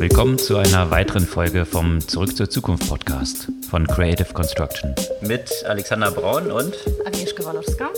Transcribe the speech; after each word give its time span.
Willkommen 0.00 0.38
zu 0.38 0.56
einer 0.56 0.90
weiteren 0.90 1.26
Folge 1.26 1.66
vom 1.66 2.00
Zurück 2.00 2.34
zur 2.34 2.48
Zukunft 2.48 2.88
Podcast 2.88 3.52
von 3.68 3.86
Creative 3.86 4.32
Construction. 4.32 4.94
Mit 5.20 5.50
Alexander 5.66 6.10
Braun 6.10 6.50
und 6.50 6.74
Agnieszka 7.04 7.44
Walowska. 7.44 7.90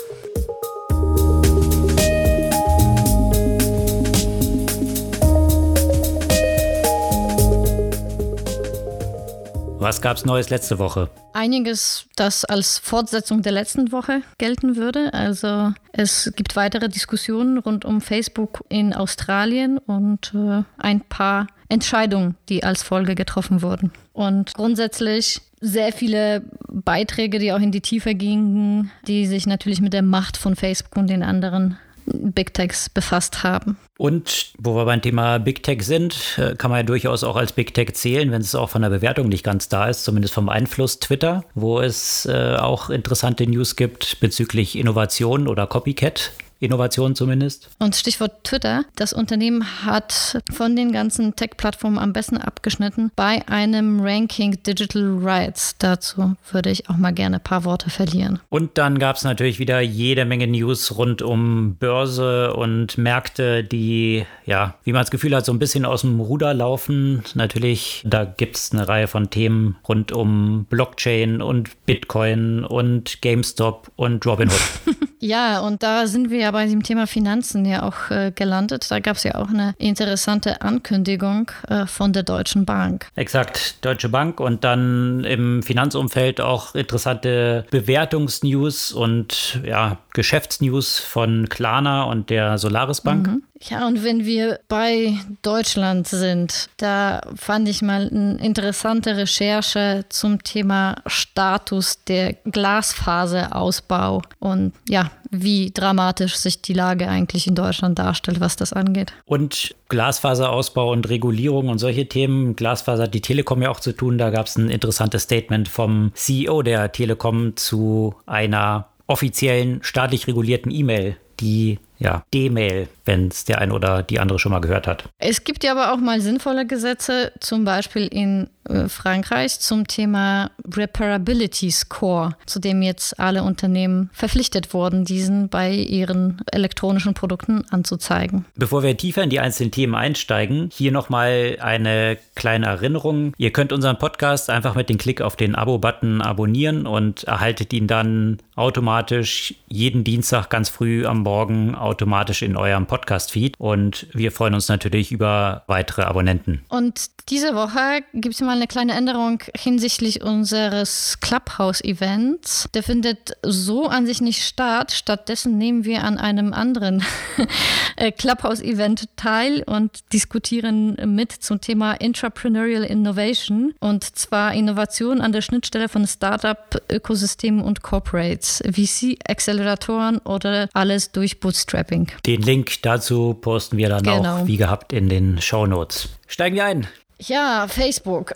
Was 9.79 10.01
gab's 10.01 10.25
Neues 10.25 10.51
letzte 10.51 10.81
Woche? 10.81 11.09
Einiges, 11.35 12.07
das 12.17 12.45
als 12.45 12.81
Fortsetzung 12.81 13.43
der 13.43 13.53
letzten 13.53 13.93
Woche 13.93 14.23
gelten 14.39 14.75
würde. 14.75 15.15
Also 15.15 15.73
es 15.93 16.33
gibt 16.35 16.57
weitere 16.57 16.89
Diskussionen 16.89 17.59
rund 17.59 17.85
um 17.85 18.01
Facebook 18.01 18.65
in 18.69 18.93
Australien 18.93 19.79
und 19.79 20.35
äh, 20.35 20.65
ein 20.79 21.01
paar 21.01 21.47
Entscheidungen, 21.73 22.37
die 22.49 22.63
als 22.65 22.83
Folge 22.83 23.15
getroffen 23.15 23.63
wurden. 23.63 23.93
Und 24.13 24.55
grundsätzlich 24.55 25.41
sehr 25.61 25.93
viele 25.93 26.43
Beiträge, 26.69 27.39
die 27.39 27.53
auch 27.53 27.61
in 27.61 27.73
die 27.73 27.81
Tiefe 27.81 28.15
gingen, 28.15 28.91
die 29.07 29.27
sich 29.27 29.47
natürlich 29.47 29.81
mit 29.81 29.93
der 29.93 30.03
Macht 30.03 30.37
von 30.37 30.57
Facebook 30.57 30.97
und 30.97 31.09
den 31.09 31.23
anderen 31.23 31.79
Big 32.05 32.53
Techs 32.53 32.91
befasst 32.91 33.45
haben. 33.45 33.77
Und 33.97 34.53
wo 34.59 34.75
wir 34.75 34.85
beim 34.85 35.01
Thema 35.01 35.39
Big 35.39 35.63
Tech 35.63 35.83
sind, 35.85 36.37
äh, 36.37 36.57
kann 36.57 36.71
man 36.71 36.81
ja 36.81 36.83
durchaus 36.83 37.23
auch 37.23 37.37
als 37.37 37.53
Big 37.53 37.73
Tech 37.75 37.95
zählen, 37.95 38.33
wenn 38.33 38.41
es 38.41 38.55
auch 38.57 38.71
von 38.71 38.83
der 38.83 38.91
Bewertung 38.91 39.29
nicht 39.29 39.45
ganz 39.45 39.69
da 39.69 39.87
ist, 39.89 40.03
zumindest 40.03 40.35
vom 40.35 40.49
Einfluss 40.49 40.99
Twitter, 40.99 41.45
wo 41.55 41.81
es 41.81 42.27
äh, 42.27 42.57
auch 42.57 42.91
interessante 42.91 43.47
News 43.47 43.77
gibt 43.77 44.19
bezüglich 44.19 44.77
Innovation 44.77 45.47
oder 45.47 45.69
Copycat. 45.69 46.33
Innovation 46.63 47.15
zumindest. 47.15 47.69
Und 47.79 47.97
Stichwort 47.97 48.45
Twitter. 48.45 48.85
Das 48.95 49.13
Unternehmen 49.13 49.85
hat 49.85 50.43
von 50.53 50.77
den 50.77 50.93
ganzen 50.93 51.35
Tech-Plattformen 51.35 51.99
am 51.99 52.13
besten 52.13 52.39
abgeschnitten 52.39 53.11
bei 53.17 53.47
einem 53.49 54.01
Ranking 54.01 54.63
Digital 54.63 55.19
Rights. 55.21 55.75
Dazu 55.79 56.37
würde 56.53 56.71
ich 56.71 56.89
auch 56.89 56.97
mal 56.97 57.13
gerne 57.13 57.37
ein 57.37 57.43
paar 57.43 57.65
Worte 57.65 57.91
verlieren. 57.91 58.39
Und 58.49 58.79
dann 58.79 58.99
gab 58.99 59.17
es 59.17 59.25
natürlich 59.25 59.59
wieder 59.59 59.81
jede 59.81 60.25
Menge 60.25 60.47
News 60.47 60.97
rund 60.97 61.21
um 61.21 61.77
Börse 61.77 62.55
und 62.55 62.97
Märkte, 62.97 63.65
die, 63.65 64.25
ja, 64.47 64.75
wie 64.85 64.93
man 64.93 65.03
das 65.03 65.11
Gefühl 65.11 65.35
hat, 65.35 65.45
so 65.45 65.53
ein 65.53 65.59
bisschen 65.59 65.85
aus 65.85 66.03
dem 66.03 66.21
Ruder 66.21 66.55
laufen. 66.55 67.25
Natürlich, 67.35 68.03
da 68.05 68.25
gibt 68.25 68.57
es 68.57 68.73
eine 68.73 68.87
Reihe 68.87 69.09
von 69.09 69.31
Themen 69.31 69.77
rund 69.89 70.13
um 70.13 70.67
Blockchain 70.71 71.43
und 71.43 71.85
Bitcoin 71.87 72.65
und 72.65 73.21
GameStop 73.21 73.91
und 73.97 74.25
Robinhood. 74.25 74.61
Ja, 75.25 75.61
und 75.61 75.85
da 75.85 76.09
sind 76.09 76.31
wir 76.31 76.41
ja 76.41 76.52
bei 76.53 76.67
dem 76.67 76.83
Thema 76.83 77.07
Finanzen 77.07 77.65
ja 77.65 77.83
auch 77.83 78.11
äh, 78.11 78.33
gelandet. 78.35 78.91
Da 78.91 79.01
gab 79.01 79.17
es 79.17 79.25
ja 79.25 79.35
auch 79.35 79.49
eine 79.49 79.75
interessante 79.79 80.63
Ankündigung 80.63 81.51
äh, 81.69 81.87
von 81.87 82.13
der 82.13 82.23
Deutschen 82.23 82.65
Bank. 82.65 83.09
Exakt, 83.17 83.85
Deutsche 83.85 84.09
Bank 84.09 84.41
und 84.41 84.65
dann 84.65 85.25
im 85.25 85.63
Finanzumfeld 85.63 86.41
auch 86.41 86.75
interessante 86.75 87.65
Bewertungsnews 87.71 88.93
und 88.93 89.61
ja, 89.65 89.99
Geschäftsnews 90.13 90.99
von 90.99 91.49
Klarna 91.49 92.05
und 92.05 92.31
der 92.31 92.59
Solaris 92.59 93.01
Bank. 93.01 93.27
Mhm. 93.27 93.43
Ja, 93.69 93.87
und 93.87 94.03
wenn 94.05 94.25
wir 94.25 94.61
bei 94.69 95.15
Deutschland 95.43 96.09
sind, 96.09 96.69
da 96.79 97.21
fand 97.37 97.69
ich 97.69 97.83
mal 97.83 98.09
eine 98.09 98.39
interessante 98.39 99.17
Recherche 99.17 100.05
zum 100.09 100.43
Thema 100.43 100.97
Status 101.07 102.03
der 102.05 102.35
Glasfaserausbau 102.45 104.23
und 104.41 104.73
ja, 104.89 105.11
wie 105.31 105.71
dramatisch 105.73 106.37
sich 106.37 106.61
die 106.61 106.75
Lage 106.75 107.09
eigentlich 107.09 107.47
in 107.47 107.55
Deutschland 107.55 107.99
darstellt, 107.99 108.41
was 108.41 108.57
das 108.57 108.73
angeht. 108.73 109.13
Und 109.25 109.75
Glasfaserausbau 109.89 110.91
und 110.91 111.09
Regulierung 111.09 111.69
und 111.69 111.79
solche 111.79 112.09
Themen. 112.09 112.57
Glasfaser 112.57 113.05
hat 113.05 113.15
die 113.15 113.21
Telekom 113.21 113.63
ja 113.63 113.71
auch 113.71 113.81
zu 113.81 113.93
tun. 113.93 114.19
Da 114.19 114.31
gab 114.31 114.47
es 114.47 114.57
ein 114.57 114.71
interessantes 114.71 115.23
Statement 115.23 115.69
vom 115.69 116.13
CEO 116.15 116.63
der 116.63 116.93
Telekom 116.93 117.57
zu 117.57 118.15
einer 118.27 118.89
offiziellen 119.07 119.83
staatlich 119.83 120.27
regulierten 120.27 120.71
E-Mail, 120.71 121.17
die 121.41 121.79
ja, 122.03 122.25
D-Mail, 122.35 122.89
wenn 123.05 123.29
es 123.29 123.45
der 123.45 123.61
eine 123.61 123.73
oder 123.73 124.03
die 124.03 124.19
andere 124.19 124.39
schon 124.39 124.53
mal 124.53 124.61
gehört 124.61 124.87
hat. 124.87 125.05
Es 125.19 125.45
gibt 125.45 125.65
ja 125.65 125.73
aber 125.73 125.93
auch 125.93 125.99
mal 125.99 126.21
sinnvolle 126.21 126.67
Gesetze, 126.67 127.33
zum 127.41 127.65
Beispiel 127.65 128.07
in 128.07 128.49
äh, 128.69 128.89
Frankreich 128.89 129.59
zum 129.61 129.87
Thema 129.87 130.51
Reparability 130.65 131.71
Score, 131.71 132.37
zu 132.47 132.61
dem 132.61 132.83
jetzt 132.83 133.19
alle 133.19 133.43
Unternehmen 133.43 134.11
verpflichtet 134.13 134.73
wurden, 134.73 135.05
diesen 135.05 135.49
bei 135.49 135.73
ihren 135.73 136.41
elektronischen 136.51 137.15
Produkten 137.15 137.65
anzuzeigen. 137.71 138.45
Bevor 138.55 138.83
wir 138.83 138.97
tiefer 138.97 139.23
in 139.23 139.31
die 139.31 139.41
einzelnen 139.41 139.73
Themen 139.73 139.95
einsteigen, 139.95 140.71
hier 140.73 140.93
nochmal 140.93 141.59
eine 141.61 142.19
kleine 142.35 142.67
Erinnerung. 142.67 143.33
Ihr 143.37 143.53
könnt 143.53 143.73
unseren 143.73 143.99
Podcast 143.99 144.51
einfach 144.51 144.75
mit 144.75 144.89
dem 144.89 144.99
Klick 144.99 145.21
auf 145.21 145.37
den 145.37 145.55
Abo-Button 145.55 146.21
abonnieren 146.21 146.87
und 146.87 147.25
erhaltet 147.25 147.73
ihn 147.73 147.87
dann 147.87 148.39
automatisch 148.55 149.55
jeden 149.69 150.05
Dienstag 150.05 150.51
ganz 150.51 150.69
früh 150.69 151.07
am 151.07 151.21
Morgen 151.21 151.75
automatisch 151.93 152.41
in 152.41 152.57
eurem 152.57 152.87
Podcast-Feed. 152.87 153.57
Und 153.59 154.07
wir 154.15 154.33
freuen 154.33 154.55
uns 154.55 154.69
natürlich 154.69 155.13
über 155.13 155.65
weitere 155.67 156.03
Abonnenten. 156.03 156.63
Und 156.71 157.11
diese 157.29 157.55
Woche 157.55 158.03
gibt 158.15 158.35
es 158.35 158.41
mal 158.41 158.57
eine 158.57 158.67
kleine 158.67 158.95
Änderung 158.95 159.43
hinsichtlich 159.55 160.23
unseres 160.23 161.19
Clubhouse-Events. 161.21 162.69
Der 162.73 162.83
findet 162.83 163.37
so 163.43 163.89
an 163.89 164.07
sich 164.07 164.23
nicht 164.23 164.43
statt. 164.43 164.93
Stattdessen 164.93 165.59
nehmen 165.59 165.85
wir 165.85 166.03
an 166.03 166.17
einem 166.19 166.55
anderen 166.55 167.05
äh, 167.97 168.11
Clubhouse-Event 168.11 169.09
teil 169.17 169.63
und 169.67 170.01
diskutieren 170.13 170.97
mit 171.15 171.33
zum 171.33 171.61
Thema 171.61 171.95
Entrepreneurial 171.95 172.85
Innovation. 172.85 173.75
Und 173.81 174.05
zwar 174.17 174.55
Innovation 174.55 175.21
an 175.21 175.33
der 175.33 175.43
Schnittstelle 175.43 175.89
von 175.89 176.07
Startup-Ökosystemen 176.07 177.63
und 177.63 177.83
Corporates, 177.83 178.63
VC-Acceleratoren 178.67 180.19
oder 180.19 180.69
alles 180.73 181.13
durch 181.13 181.39
Bootstrapping. 181.73 182.09
Den 182.27 182.43
Link 182.43 182.83
dazu 182.83 183.35
posten 183.35 183.77
wir 183.77 183.89
dann 183.89 184.03
genau. 184.03 184.43
auch 184.43 184.47
wie 184.47 184.57
gehabt 184.57 184.93
in 184.93 185.09
den 185.09 185.41
Show 185.41 185.67
Notes. 185.67 186.11
Steigen 186.27 186.57
wir 186.57 186.65
ein. 186.67 186.87
Ja, 187.29 187.67
Facebook. 187.69 188.35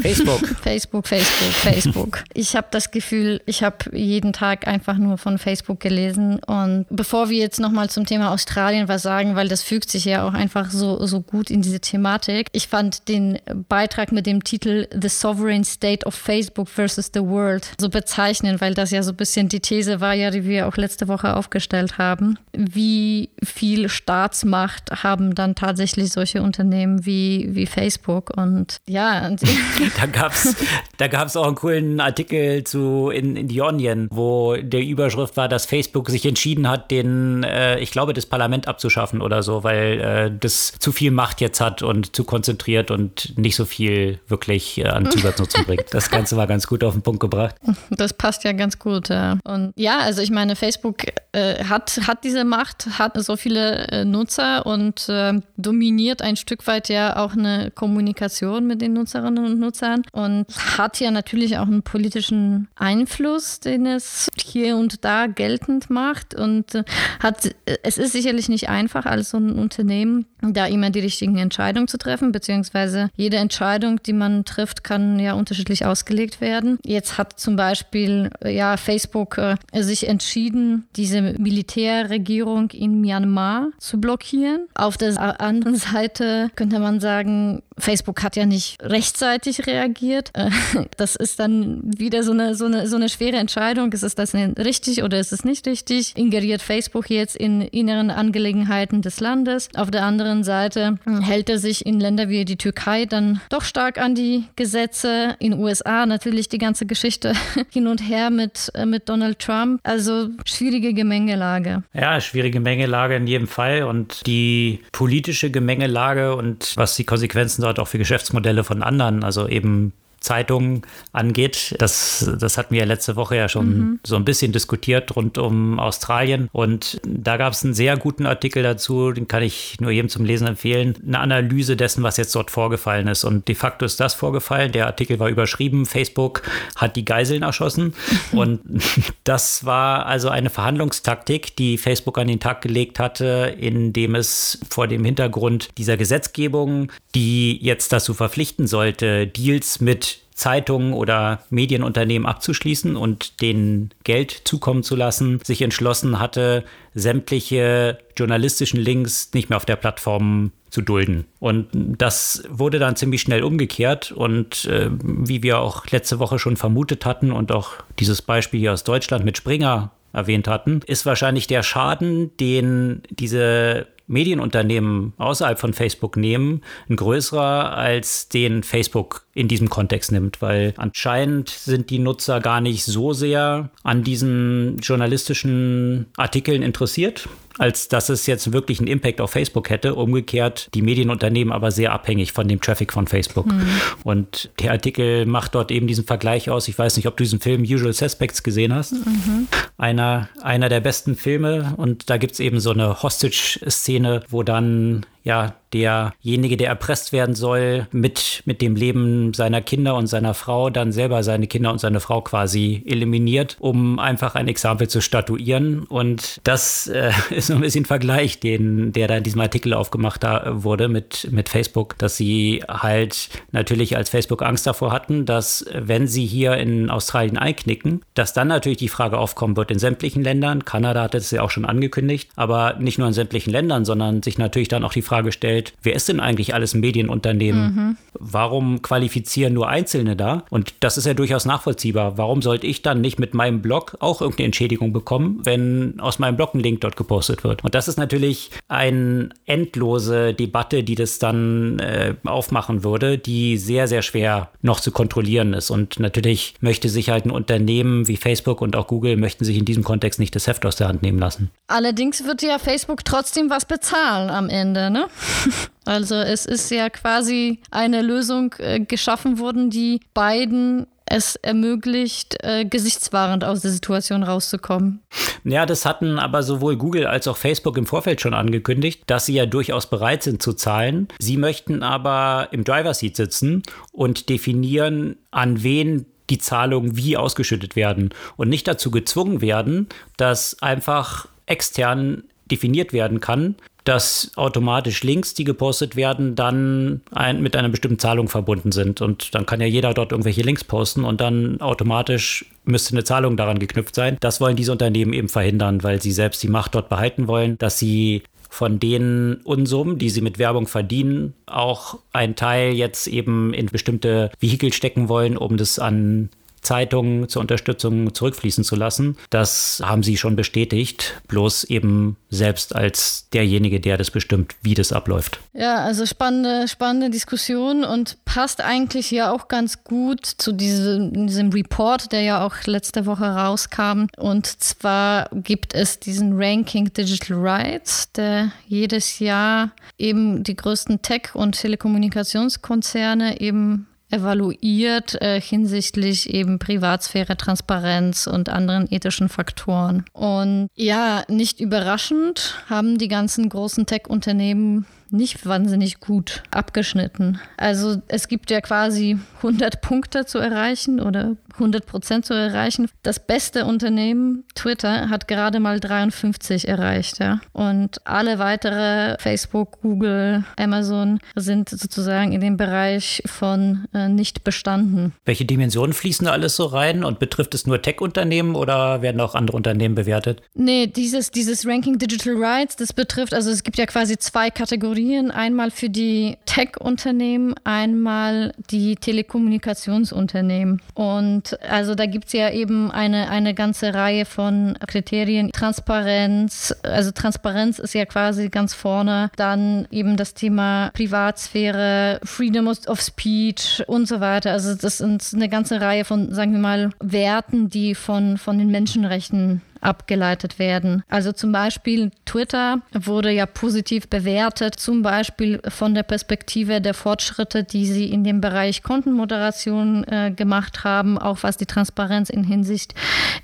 Facebook. 0.00 0.46
Facebook, 0.62 1.06
Facebook, 1.06 1.52
Facebook. 1.52 2.24
Ich 2.34 2.54
habe 2.54 2.66
das 2.70 2.90
Gefühl, 2.90 3.40
ich 3.46 3.62
habe 3.62 3.76
jeden 3.92 4.32
Tag 4.32 4.66
einfach 4.66 4.98
nur 4.98 5.16
von 5.16 5.38
Facebook 5.38 5.80
gelesen. 5.80 6.38
Und 6.40 6.86
bevor 6.90 7.30
wir 7.30 7.38
jetzt 7.38 7.60
nochmal 7.60 7.88
zum 7.88 8.04
Thema 8.04 8.32
Australien 8.32 8.88
was 8.88 9.02
sagen, 9.02 9.36
weil 9.36 9.48
das 9.48 9.62
fügt 9.62 9.90
sich 9.90 10.04
ja 10.04 10.26
auch 10.26 10.34
einfach 10.34 10.70
so, 10.70 11.06
so 11.06 11.20
gut 11.20 11.50
in 11.50 11.62
diese 11.62 11.80
Thematik. 11.80 12.48
Ich 12.52 12.68
fand 12.68 13.08
den 13.08 13.38
Beitrag 13.68 14.12
mit 14.12 14.26
dem 14.26 14.44
Titel 14.44 14.86
The 14.92 15.08
Sovereign 15.08 15.64
State 15.64 16.04
of 16.06 16.14
Facebook 16.14 16.68
versus 16.68 17.10
the 17.14 17.20
World 17.20 17.72
so 17.80 17.88
bezeichnend, 17.88 18.60
weil 18.60 18.74
das 18.74 18.90
ja 18.90 19.02
so 19.02 19.12
ein 19.12 19.16
bisschen 19.16 19.48
die 19.48 19.60
These 19.60 20.00
war, 20.00 20.14
ja, 20.14 20.30
die 20.30 20.44
wir 20.44 20.68
auch 20.68 20.76
letzte 20.76 21.08
Woche 21.08 21.36
aufgestellt 21.36 21.98
haben. 21.98 22.38
Wie 22.52 23.30
viel 23.42 23.88
Staatsmacht 23.88 25.02
haben 25.02 25.34
dann 25.34 25.54
tatsächlich 25.54 26.12
solche 26.12 26.42
Unternehmen 26.42 27.06
wie, 27.06 27.48
wie 27.52 27.66
Facebook? 27.66 28.25
Facebook 28.26 28.36
und 28.36 28.80
ja. 28.88 29.26
Und 29.26 29.42
da 30.00 30.06
gab 30.06 30.32
es 30.32 30.56
da 30.98 31.08
gab's 31.08 31.36
auch 31.36 31.46
einen 31.46 31.56
coolen 31.56 32.00
Artikel 32.00 32.64
zu 32.64 33.10
in, 33.10 33.36
in 33.36 33.48
The 33.48 33.62
Onion, 33.62 34.08
wo 34.10 34.56
der 34.56 34.82
Überschrift 34.82 35.36
war, 35.36 35.48
dass 35.48 35.66
Facebook 35.66 36.10
sich 36.10 36.26
entschieden 36.26 36.68
hat, 36.68 36.90
den, 36.90 37.42
äh, 37.44 37.78
ich 37.78 37.90
glaube, 37.90 38.12
das 38.12 38.26
Parlament 38.26 38.68
abzuschaffen 38.68 39.20
oder 39.20 39.42
so, 39.42 39.64
weil 39.64 40.00
äh, 40.00 40.30
das 40.38 40.72
zu 40.78 40.92
viel 40.92 41.10
Macht 41.10 41.40
jetzt 41.40 41.60
hat 41.60 41.82
und 41.82 42.14
zu 42.14 42.24
konzentriert 42.24 42.90
und 42.90 43.36
nicht 43.38 43.56
so 43.56 43.64
viel 43.64 44.18
wirklich 44.28 44.78
äh, 44.78 44.88
an 44.88 45.10
Zusatznutzen 45.10 45.64
bringt. 45.66 45.86
Das 45.92 46.10
Ganze 46.10 46.36
war 46.36 46.46
ganz 46.46 46.66
gut 46.66 46.82
auf 46.84 46.94
den 46.94 47.02
Punkt 47.02 47.20
gebracht. 47.20 47.54
Das 47.90 48.12
passt 48.12 48.44
ja 48.44 48.52
ganz 48.52 48.78
gut. 48.78 49.08
Ja. 49.08 49.38
Und 49.44 49.72
ja, 49.76 49.98
also 49.98 50.22
ich 50.22 50.30
meine, 50.30 50.56
Facebook 50.56 51.04
äh, 51.36 51.64
hat, 51.64 52.00
hat 52.06 52.24
diese 52.24 52.44
Macht, 52.44 52.98
hat 52.98 53.22
so 53.22 53.36
viele 53.36 53.88
äh, 53.88 54.04
Nutzer 54.06 54.64
und 54.64 55.06
äh, 55.10 55.34
dominiert 55.58 56.22
ein 56.22 56.36
Stück 56.36 56.66
weit 56.66 56.88
ja 56.88 57.16
auch 57.16 57.34
eine 57.34 57.70
Kommunikation 57.70 58.66
mit 58.66 58.80
den 58.80 58.94
Nutzerinnen 58.94 59.44
und 59.44 59.58
Nutzern 59.58 60.02
und 60.12 60.46
hat 60.78 60.98
ja 60.98 61.10
natürlich 61.10 61.58
auch 61.58 61.66
einen 61.66 61.82
politischen 61.82 62.68
Einfluss, 62.74 63.60
den 63.60 63.84
es 63.84 64.30
hier 64.42 64.78
und 64.78 65.04
da 65.04 65.26
geltend 65.26 65.90
macht 65.90 66.34
und 66.34 66.74
äh, 66.74 66.84
hat, 67.20 67.50
es 67.82 67.98
ist 67.98 68.12
sicherlich 68.12 68.48
nicht 68.48 68.70
einfach 68.70 69.04
als 69.04 69.28
so 69.30 69.36
ein 69.36 69.58
Unternehmen, 69.58 70.24
da 70.40 70.64
immer 70.64 70.88
die 70.88 71.00
richtigen 71.00 71.36
Entscheidungen 71.36 71.88
zu 71.88 71.98
treffen, 71.98 72.32
beziehungsweise 72.32 73.10
jede 73.14 73.36
Entscheidung, 73.36 74.02
die 74.02 74.14
man 74.14 74.46
trifft, 74.46 74.84
kann 74.84 75.18
ja 75.18 75.34
unterschiedlich 75.34 75.84
ausgelegt 75.84 76.40
werden. 76.40 76.78
Jetzt 76.82 77.18
hat 77.18 77.38
zum 77.38 77.56
Beispiel 77.56 78.30
ja 78.42 78.78
Facebook 78.78 79.36
äh, 79.36 79.56
sich 79.82 80.08
entschieden, 80.08 80.86
diese 80.96 81.25
Militärregierung 81.38 82.70
in 82.70 83.00
Myanmar 83.00 83.68
zu 83.78 84.00
blockieren. 84.00 84.68
Auf 84.74 84.96
der 84.96 85.40
anderen 85.40 85.76
Seite 85.76 86.50
könnte 86.56 86.78
man 86.78 87.00
sagen, 87.00 87.62
Facebook 87.78 88.22
hat 88.22 88.36
ja 88.36 88.46
nicht 88.46 88.82
rechtzeitig 88.82 89.66
reagiert. 89.66 90.30
Äh, 90.34 90.50
das 90.96 91.16
ist 91.16 91.38
dann 91.38 91.80
wieder 91.84 92.22
so 92.22 92.32
eine, 92.32 92.54
so 92.54 92.66
eine, 92.66 92.86
so 92.86 92.96
eine 92.96 93.08
schwere 93.08 93.36
Entscheidung. 93.36 93.92
Ist 93.92 94.02
es 94.02 94.14
das 94.14 94.34
richtig 94.34 95.02
oder 95.02 95.18
ist 95.18 95.32
es 95.32 95.44
nicht 95.44 95.66
richtig? 95.66 96.16
Ingeriert 96.16 96.62
Facebook 96.62 97.10
jetzt 97.10 97.36
in 97.36 97.60
inneren 97.60 98.10
Angelegenheiten 98.10 99.02
des 99.02 99.20
Landes? 99.20 99.68
Auf 99.76 99.90
der 99.90 100.04
anderen 100.04 100.44
Seite 100.44 100.98
hält 101.22 101.50
er 101.50 101.58
sich 101.58 101.84
in 101.84 102.00
Ländern 102.00 102.28
wie 102.28 102.44
die 102.44 102.56
Türkei 102.56 103.04
dann 103.04 103.40
doch 103.50 103.62
stark 103.62 103.98
an 103.98 104.14
die 104.14 104.44
Gesetze. 104.56 105.36
In 105.38 105.54
USA 105.54 106.06
natürlich 106.06 106.48
die 106.48 106.58
ganze 106.58 106.86
Geschichte 106.86 107.34
hin 107.70 107.86
und 107.86 108.00
her 108.00 108.30
mit, 108.30 108.70
äh, 108.74 108.86
mit 108.86 109.08
Donald 109.08 109.38
Trump. 109.38 109.80
Also 109.82 110.30
schwierige 110.44 110.94
Gemengelage. 111.16 111.82
Ja, 111.94 112.20
schwierige 112.20 112.58
Gemengelage 112.58 113.16
in 113.16 113.26
jedem 113.26 113.48
Fall. 113.48 113.84
Und 113.84 114.26
die 114.26 114.80
politische 114.92 115.50
Gemengelage 115.50 116.36
und 116.36 116.74
was 116.76 116.96
die 116.96 117.04
Konsequenzen 117.04 117.62
dort 117.62 117.78
auch 117.78 117.88
für 117.88 117.98
Geschäftsmodelle 117.98 118.64
von 118.64 118.82
anderen, 118.82 119.24
also 119.24 119.48
eben 119.48 119.92
Zeitungen 120.26 120.82
angeht. 121.12 121.76
Das, 121.78 122.28
das 122.38 122.58
hatten 122.58 122.74
wir 122.74 122.84
letzte 122.84 123.14
Woche 123.14 123.36
ja 123.36 123.48
schon 123.48 123.78
mhm. 123.78 124.00
so 124.04 124.16
ein 124.16 124.24
bisschen 124.24 124.50
diskutiert 124.50 125.14
rund 125.14 125.38
um 125.38 125.78
Australien. 125.78 126.48
Und 126.52 127.00
da 127.06 127.36
gab 127.36 127.52
es 127.52 127.64
einen 127.64 127.74
sehr 127.74 127.96
guten 127.96 128.26
Artikel 128.26 128.62
dazu, 128.62 129.12
den 129.12 129.28
kann 129.28 129.44
ich 129.44 129.80
nur 129.80 129.92
jedem 129.92 130.08
zum 130.08 130.24
Lesen 130.24 130.48
empfehlen. 130.48 130.96
Eine 131.06 131.20
Analyse 131.20 131.76
dessen, 131.76 132.02
was 132.02 132.16
jetzt 132.16 132.34
dort 132.34 132.50
vorgefallen 132.50 133.06
ist. 133.06 133.22
Und 133.22 133.46
de 133.46 133.54
facto 133.54 133.84
ist 133.84 134.00
das 134.00 134.14
vorgefallen. 134.14 134.72
Der 134.72 134.86
Artikel 134.86 135.20
war 135.20 135.28
überschrieben, 135.28 135.86
Facebook 135.86 136.42
hat 136.74 136.96
die 136.96 137.04
Geiseln 137.04 137.42
erschossen. 137.42 137.94
Und 138.32 138.60
das 139.24 139.64
war 139.64 140.06
also 140.06 140.28
eine 140.28 140.50
Verhandlungstaktik, 140.50 141.54
die 141.56 141.78
Facebook 141.78 142.18
an 142.18 142.26
den 142.26 142.40
Tag 142.40 142.62
gelegt 142.62 142.98
hatte, 142.98 143.54
indem 143.58 144.16
es 144.16 144.58
vor 144.68 144.88
dem 144.88 145.04
Hintergrund 145.04 145.68
dieser 145.78 145.96
Gesetzgebung, 145.96 146.90
die 147.14 147.64
jetzt 147.64 147.92
dazu 147.92 148.12
verpflichten 148.12 148.66
sollte, 148.66 149.28
Deals 149.28 149.80
mit 149.80 150.15
Zeitungen 150.36 150.92
oder 150.92 151.40
Medienunternehmen 151.48 152.28
abzuschließen 152.28 152.94
und 152.94 153.40
denen 153.40 153.90
Geld 154.04 154.42
zukommen 154.44 154.82
zu 154.82 154.94
lassen, 154.94 155.40
sich 155.42 155.62
entschlossen 155.62 156.20
hatte, 156.20 156.62
sämtliche 156.94 157.98
journalistischen 158.16 158.78
Links 158.78 159.30
nicht 159.32 159.48
mehr 159.48 159.56
auf 159.56 159.64
der 159.64 159.76
Plattform 159.76 160.52
zu 160.68 160.82
dulden. 160.82 161.24
Und 161.40 161.68
das 161.72 162.44
wurde 162.50 162.78
dann 162.78 162.96
ziemlich 162.96 163.22
schnell 163.22 163.42
umgekehrt. 163.42 164.12
Und 164.12 164.66
äh, 164.66 164.90
wie 165.00 165.42
wir 165.42 165.58
auch 165.58 165.86
letzte 165.86 166.18
Woche 166.18 166.38
schon 166.38 166.58
vermutet 166.58 167.06
hatten 167.06 167.32
und 167.32 167.50
auch 167.50 167.72
dieses 167.98 168.20
Beispiel 168.20 168.60
hier 168.60 168.74
aus 168.74 168.84
Deutschland 168.84 169.24
mit 169.24 169.38
Springer 169.38 169.92
erwähnt 170.12 170.48
hatten, 170.48 170.80
ist 170.86 171.06
wahrscheinlich 171.06 171.46
der 171.46 171.62
Schaden, 171.62 172.36
den 172.36 173.02
diese 173.08 173.86
Medienunternehmen 174.06 175.14
außerhalb 175.16 175.58
von 175.58 175.72
Facebook 175.72 176.16
nehmen, 176.16 176.62
ein 176.90 176.96
größerer 176.96 177.74
als 177.74 178.28
den 178.28 178.62
Facebook 178.62 179.25
in 179.36 179.48
diesem 179.48 179.68
Kontext 179.68 180.12
nimmt, 180.12 180.40
weil 180.40 180.72
anscheinend 180.78 181.50
sind 181.50 181.90
die 181.90 181.98
Nutzer 181.98 182.40
gar 182.40 182.62
nicht 182.62 182.84
so 182.84 183.12
sehr 183.12 183.68
an 183.82 184.02
diesen 184.02 184.78
journalistischen 184.78 186.06
Artikeln 186.16 186.62
interessiert, 186.62 187.28
als 187.58 187.88
dass 187.88 188.08
es 188.08 188.26
jetzt 188.26 188.54
wirklich 188.54 188.78
einen 188.78 188.88
Impact 188.88 189.20
auf 189.20 189.32
Facebook 189.32 189.68
hätte. 189.68 189.94
Umgekehrt 189.94 190.70
die 190.72 190.80
Medienunternehmen 190.80 191.52
aber 191.52 191.70
sehr 191.70 191.92
abhängig 191.92 192.32
von 192.32 192.48
dem 192.48 192.62
Traffic 192.62 192.94
von 192.94 193.06
Facebook. 193.06 193.46
Mhm. 193.46 193.68
Und 194.04 194.50
der 194.58 194.72
Artikel 194.72 195.26
macht 195.26 195.54
dort 195.54 195.70
eben 195.70 195.86
diesen 195.86 196.06
Vergleich 196.06 196.48
aus. 196.48 196.66
Ich 196.66 196.78
weiß 196.78 196.96
nicht, 196.96 197.06
ob 197.06 197.18
du 197.18 197.24
diesen 197.24 197.40
Film 197.40 197.60
Usual 197.62 197.92
Suspects 197.92 198.42
gesehen 198.42 198.74
hast. 198.74 198.92
Mhm. 198.92 199.48
Einer, 199.76 200.30
einer 200.40 200.70
der 200.70 200.80
besten 200.80 201.14
Filme. 201.14 201.74
Und 201.76 202.08
da 202.08 202.16
gibt 202.16 202.32
es 202.32 202.40
eben 202.40 202.58
so 202.58 202.70
eine 202.70 203.02
Hostage-Szene, 203.02 204.22
wo 204.30 204.42
dann 204.42 205.04
ja, 205.26 205.56
derjenige, 205.72 206.56
der 206.56 206.68
erpresst 206.68 207.12
werden 207.12 207.34
soll, 207.34 207.86
mit, 207.92 208.42
mit 208.46 208.62
dem 208.62 208.76
Leben 208.76 209.34
seiner 209.34 209.60
Kinder 209.60 209.96
und 209.96 210.06
seiner 210.06 210.34
Frau 210.34 210.70
dann 210.70 210.92
selber 210.92 211.22
seine 211.22 211.46
Kinder 211.46 211.70
und 211.72 211.80
seine 211.80 212.00
Frau 212.00 212.20
quasi 212.22 212.82
eliminiert, 212.86 213.56
um 213.60 213.98
einfach 213.98 214.34
ein 214.36 214.48
Exempel 214.48 214.88
zu 214.88 215.00
statuieren. 215.00 215.84
Und 215.84 216.40
das 216.44 216.86
äh, 216.86 217.10
ist 217.30 217.48
so 217.48 217.54
ein 217.54 217.60
bisschen 217.60 217.84
Vergleich, 217.84 218.40
den, 218.40 218.92
der 218.92 219.08
da 219.08 219.16
in 219.16 219.24
diesem 219.24 219.40
Artikel 219.40 219.74
aufgemacht 219.74 220.22
da, 220.22 220.62
wurde 220.62 220.88
mit, 220.88 221.28
mit 221.30 221.48
Facebook, 221.48 221.98
dass 221.98 222.16
sie 222.16 222.62
halt 222.68 223.28
natürlich 223.52 223.96
als 223.96 224.08
Facebook 224.08 224.42
Angst 224.42 224.66
davor 224.66 224.92
hatten, 224.92 225.26
dass 225.26 225.66
wenn 225.72 226.06
sie 226.06 226.24
hier 226.24 226.54
in 226.56 226.88
Australien 226.88 227.36
einknicken, 227.36 228.02
dass 228.14 228.32
dann 228.32 228.48
natürlich 228.48 228.78
die 228.78 228.88
Frage 228.88 229.18
aufkommen 229.18 229.56
wird 229.56 229.70
in 229.70 229.78
sämtlichen 229.78 230.22
Ländern. 230.22 230.64
Kanada 230.64 231.02
hat 231.02 231.14
es 231.14 231.30
ja 231.30 231.42
auch 231.42 231.50
schon 231.50 231.64
angekündigt, 231.64 232.30
aber 232.36 232.76
nicht 232.78 232.98
nur 232.98 233.08
in 233.08 233.14
sämtlichen 233.14 233.52
Ländern, 233.52 233.84
sondern 233.84 234.22
sich 234.22 234.38
natürlich 234.38 234.68
dann 234.68 234.84
auch 234.84 234.92
die 234.92 235.02
Frage 235.02 235.15
Frage 235.16 235.32
stellt, 235.32 235.72
wer 235.82 235.94
ist 235.94 236.10
denn 236.10 236.20
eigentlich 236.20 236.52
alles 236.52 236.74
ein 236.74 236.80
Medienunternehmen? 236.80 237.62
Mhm. 237.62 237.96
Warum 238.12 238.82
qualifizieren 238.82 239.54
nur 239.54 239.68
Einzelne 239.68 240.14
da? 240.14 240.44
Und 240.50 240.74
das 240.80 240.98
ist 240.98 241.06
ja 241.06 241.14
durchaus 241.14 241.46
nachvollziehbar. 241.46 242.18
Warum 242.18 242.42
sollte 242.42 242.66
ich 242.66 242.82
dann 242.82 243.00
nicht 243.00 243.18
mit 243.18 243.32
meinem 243.32 243.62
Blog 243.62 243.96
auch 244.00 244.20
irgendeine 244.20 244.46
Entschädigung 244.46 244.92
bekommen, 244.92 245.40
wenn 245.44 246.00
aus 246.00 246.18
meinem 246.18 246.36
Blog 246.36 246.54
ein 246.54 246.60
Link 246.60 246.82
dort 246.82 246.96
gepostet 246.96 247.44
wird? 247.44 247.64
Und 247.64 247.74
das 247.74 247.88
ist 247.88 247.96
natürlich 247.96 248.50
eine 248.68 249.30
endlose 249.46 250.34
Debatte, 250.34 250.82
die 250.82 250.96
das 250.96 251.18
dann 251.18 251.78
äh, 251.78 252.14
aufmachen 252.24 252.84
würde, 252.84 253.16
die 253.16 253.56
sehr, 253.56 253.88
sehr 253.88 254.02
schwer 254.02 254.50
noch 254.60 254.80
zu 254.80 254.90
kontrollieren 254.90 255.54
ist. 255.54 255.70
Und 255.70 255.98
natürlich 255.98 256.56
möchte 256.60 256.90
sich 256.90 257.08
halt 257.08 257.24
ein 257.24 257.30
Unternehmen 257.30 258.06
wie 258.06 258.18
Facebook 258.18 258.60
und 258.60 258.76
auch 258.76 258.86
Google 258.86 259.16
möchten 259.16 259.46
sich 259.46 259.56
in 259.56 259.64
diesem 259.64 259.82
Kontext 259.82 260.20
nicht 260.20 260.34
das 260.34 260.46
Heft 260.46 260.66
aus 260.66 260.76
der 260.76 260.88
Hand 260.88 261.00
nehmen 261.00 261.18
lassen. 261.18 261.50
Allerdings 261.68 262.24
wird 262.26 262.42
ja 262.42 262.58
Facebook 262.58 263.02
trotzdem 263.06 263.48
was 263.48 263.64
bezahlen 263.64 264.28
am 264.28 264.50
Ende, 264.50 264.90
ne? 264.90 265.05
Also 265.88 266.16
es 266.16 266.46
ist 266.46 266.68
ja 266.72 266.90
quasi 266.90 267.60
eine 267.70 268.02
Lösung 268.02 268.52
äh, 268.58 268.80
geschaffen 268.80 269.38
worden, 269.38 269.70
die 269.70 270.00
beiden 270.14 270.88
es 271.06 271.36
ermöglicht, 271.36 272.36
äh, 272.42 272.64
gesichtswahrend 272.64 273.44
aus 273.44 273.60
der 273.60 273.70
Situation 273.70 274.24
rauszukommen. 274.24 275.00
Ja, 275.44 275.64
das 275.64 275.86
hatten 275.86 276.18
aber 276.18 276.42
sowohl 276.42 276.76
Google 276.76 277.06
als 277.06 277.28
auch 277.28 277.36
Facebook 277.36 277.78
im 277.78 277.86
Vorfeld 277.86 278.20
schon 278.20 278.34
angekündigt, 278.34 279.04
dass 279.06 279.26
sie 279.26 279.34
ja 279.34 279.46
durchaus 279.46 279.88
bereit 279.88 280.24
sind 280.24 280.42
zu 280.42 280.52
zahlen. 280.52 281.06
Sie 281.20 281.36
möchten 281.36 281.84
aber 281.84 282.48
im 282.50 282.64
Driver 282.64 282.92
Seat 282.92 283.14
sitzen 283.14 283.62
und 283.92 284.28
definieren, 284.28 285.16
an 285.30 285.62
wen 285.62 286.06
die 286.28 286.38
Zahlungen 286.38 286.96
wie 286.96 287.16
ausgeschüttet 287.16 287.76
werden 287.76 288.10
und 288.36 288.48
nicht 288.48 288.66
dazu 288.66 288.90
gezwungen 288.90 289.40
werden, 289.40 289.88
dass 290.16 290.60
einfach 290.60 291.28
extern 291.46 292.24
definiert 292.50 292.92
werden 292.92 293.20
kann, 293.20 293.54
dass 293.88 294.32
automatisch 294.36 295.02
Links, 295.04 295.34
die 295.34 295.44
gepostet 295.44 295.96
werden, 295.96 296.34
dann 296.34 297.00
ein, 297.12 297.40
mit 297.40 297.54
einer 297.56 297.68
bestimmten 297.68 297.98
Zahlung 297.98 298.28
verbunden 298.28 298.72
sind. 298.72 299.00
Und 299.00 299.34
dann 299.34 299.46
kann 299.46 299.60
ja 299.60 299.66
jeder 299.66 299.94
dort 299.94 300.12
irgendwelche 300.12 300.42
Links 300.42 300.64
posten 300.64 301.04
und 301.04 301.20
dann 301.20 301.60
automatisch 301.60 302.46
müsste 302.64 302.94
eine 302.94 303.04
Zahlung 303.04 303.36
daran 303.36 303.60
geknüpft 303.60 303.94
sein. 303.94 304.16
Das 304.20 304.40
wollen 304.40 304.56
diese 304.56 304.72
Unternehmen 304.72 305.12
eben 305.12 305.28
verhindern, 305.28 305.84
weil 305.84 306.02
sie 306.02 306.12
selbst 306.12 306.42
die 306.42 306.48
Macht 306.48 306.74
dort 306.74 306.88
behalten 306.88 307.28
wollen, 307.28 307.58
dass 307.58 307.78
sie 307.78 308.22
von 308.50 308.80
den 308.80 309.36
Unsummen, 309.44 309.98
die 309.98 310.10
sie 310.10 310.20
mit 310.20 310.38
Werbung 310.38 310.66
verdienen, 310.66 311.34
auch 311.46 311.98
einen 312.12 312.34
Teil 312.34 312.72
jetzt 312.72 313.06
eben 313.06 313.54
in 313.54 313.66
bestimmte 313.66 314.30
Vehikel 314.40 314.72
stecken 314.72 315.08
wollen, 315.08 315.36
um 315.36 315.56
das 315.56 315.78
an 315.78 316.30
Zeitungen 316.66 317.28
zur 317.28 317.42
Unterstützung 317.42 318.12
zurückfließen 318.12 318.64
zu 318.64 318.74
lassen. 318.74 319.16
Das 319.30 319.80
haben 319.84 320.02
sie 320.02 320.16
schon 320.16 320.34
bestätigt, 320.34 321.20
bloß 321.28 321.64
eben 321.64 322.16
selbst 322.28 322.74
als 322.74 323.28
derjenige, 323.32 323.78
der 323.78 323.96
das 323.96 324.10
bestimmt, 324.10 324.56
wie 324.62 324.74
das 324.74 324.92
abläuft. 324.92 325.38
Ja, 325.52 325.76
also 325.76 326.06
spannende, 326.06 326.66
spannende 326.66 327.10
Diskussion 327.10 327.84
und 327.84 328.18
passt 328.24 328.60
eigentlich 328.60 329.12
ja 329.12 329.30
auch 329.30 329.46
ganz 329.46 329.84
gut 329.84 330.26
zu 330.26 330.50
diesem, 330.50 331.28
diesem 331.28 331.50
Report, 331.50 332.10
der 332.10 332.22
ja 332.22 332.44
auch 332.44 332.54
letzte 332.66 333.06
Woche 333.06 333.26
rauskam. 333.26 334.06
Und 334.16 334.46
zwar 334.46 335.30
gibt 335.32 335.72
es 335.72 336.00
diesen 336.00 336.32
Ranking 336.36 336.92
Digital 336.92 337.38
Rights, 337.38 338.10
der 338.12 338.50
jedes 338.66 339.20
Jahr 339.20 339.70
eben 339.98 340.42
die 340.42 340.56
größten 340.56 341.00
Tech- 341.00 341.34
und 341.34 341.52
Telekommunikationskonzerne 341.60 343.40
eben 343.40 343.86
evaluiert 344.10 345.20
äh, 345.20 345.40
hinsichtlich 345.40 346.30
eben 346.30 346.58
Privatsphäre, 346.58 347.36
Transparenz 347.36 348.26
und 348.26 348.48
anderen 348.48 348.90
ethischen 348.90 349.28
Faktoren. 349.28 350.04
Und 350.12 350.68
ja, 350.74 351.24
nicht 351.28 351.60
überraschend 351.60 352.62
haben 352.68 352.98
die 352.98 353.08
ganzen 353.08 353.48
großen 353.48 353.86
Tech-Unternehmen 353.86 354.86
nicht 355.10 355.46
wahnsinnig 355.46 356.00
gut 356.00 356.42
abgeschnitten. 356.50 357.40
Also 357.56 358.02
es 358.08 358.28
gibt 358.28 358.50
ja 358.50 358.60
quasi 358.60 359.18
100 359.38 359.80
Punkte 359.80 360.26
zu 360.26 360.38
erreichen 360.38 361.00
oder 361.00 361.36
100 361.56 361.86
Prozent 361.86 362.26
zu 362.26 362.34
erreichen. 362.34 362.88
Das 363.02 363.24
beste 363.24 363.64
Unternehmen, 363.64 364.44
Twitter, 364.54 365.08
hat 365.10 365.28
gerade 365.28 365.60
mal 365.60 365.80
53 365.80 366.68
erreicht. 366.68 367.18
Ja. 367.18 367.40
Und 367.52 368.06
alle 368.06 368.38
weitere, 368.38 369.16
Facebook, 369.18 369.80
Google, 369.82 370.44
Amazon, 370.56 371.20
sind 371.34 371.68
sozusagen 371.68 372.32
in 372.32 372.40
dem 372.40 372.56
Bereich 372.56 373.22
von 373.26 373.86
äh, 373.94 374.08
nicht 374.08 374.44
bestanden. 374.44 375.12
Welche 375.24 375.44
Dimensionen 375.44 375.92
fließen 375.92 376.26
da 376.26 376.32
alles 376.32 376.56
so 376.56 376.66
rein 376.66 377.04
und 377.04 377.18
betrifft 377.18 377.54
es 377.54 377.66
nur 377.66 377.82
Tech-Unternehmen 377.82 378.54
oder 378.54 379.02
werden 379.02 379.20
auch 379.20 379.34
andere 379.34 379.56
Unternehmen 379.56 379.94
bewertet? 379.94 380.42
Nee, 380.54 380.86
dieses, 380.86 381.30
dieses 381.30 381.66
Ranking 381.66 381.98
Digital 381.98 382.34
Rights, 382.36 382.76
das 382.76 382.92
betrifft, 382.92 383.34
also 383.34 383.50
es 383.50 383.62
gibt 383.62 383.78
ja 383.78 383.86
quasi 383.86 384.18
zwei 384.18 384.50
Kategorien. 384.50 385.30
Einmal 385.30 385.70
für 385.70 385.90
die 385.90 386.36
Tech-Unternehmen, 386.46 387.54
einmal 387.64 388.52
die 388.70 388.96
Telekommunikationsunternehmen. 388.96 390.80
Und 390.94 391.45
also 391.68 391.94
da 391.94 392.06
gibt 392.06 392.26
es 392.26 392.32
ja 392.32 392.50
eben 392.50 392.90
eine, 392.90 393.28
eine 393.30 393.54
ganze 393.54 393.94
Reihe 393.94 394.24
von 394.24 394.76
Kriterien. 394.86 395.50
Transparenz, 395.52 396.74
also 396.82 397.10
Transparenz 397.10 397.78
ist 397.78 397.94
ja 397.94 398.04
quasi 398.04 398.48
ganz 398.48 398.74
vorne. 398.74 399.30
Dann 399.36 399.86
eben 399.90 400.16
das 400.16 400.34
Thema 400.34 400.90
Privatsphäre, 400.94 402.20
Freedom 402.24 402.68
of 402.68 403.00
Speech 403.00 403.82
und 403.86 404.08
so 404.08 404.20
weiter. 404.20 404.52
Also 404.52 404.74
das 404.74 404.98
sind 404.98 405.24
eine 405.34 405.48
ganze 405.48 405.80
Reihe 405.80 406.04
von, 406.04 406.32
sagen 406.32 406.52
wir 406.52 406.60
mal, 406.60 406.90
Werten, 407.00 407.68
die 407.70 407.94
von, 407.94 408.38
von 408.38 408.58
den 408.58 408.70
Menschenrechten 408.70 409.62
abgeleitet 409.86 410.58
werden. 410.58 411.02
Also 411.08 411.32
zum 411.32 411.52
Beispiel 411.52 412.10
Twitter 412.24 412.80
wurde 412.92 413.30
ja 413.30 413.46
positiv 413.46 414.08
bewertet, 414.08 414.74
zum 414.78 415.02
Beispiel 415.02 415.60
von 415.68 415.94
der 415.94 416.02
Perspektive 416.02 416.80
der 416.80 416.94
Fortschritte, 416.94 417.64
die 417.64 417.86
sie 417.86 418.10
in 418.10 418.24
dem 418.24 418.40
Bereich 418.40 418.82
Kontenmoderation 418.82 420.04
äh, 420.04 420.32
gemacht 420.34 420.84
haben, 420.84 421.18
auch 421.18 421.38
was 421.42 421.56
die 421.56 421.66
Transparenz 421.66 422.30
in 422.30 422.44
Hinsicht 422.44 422.94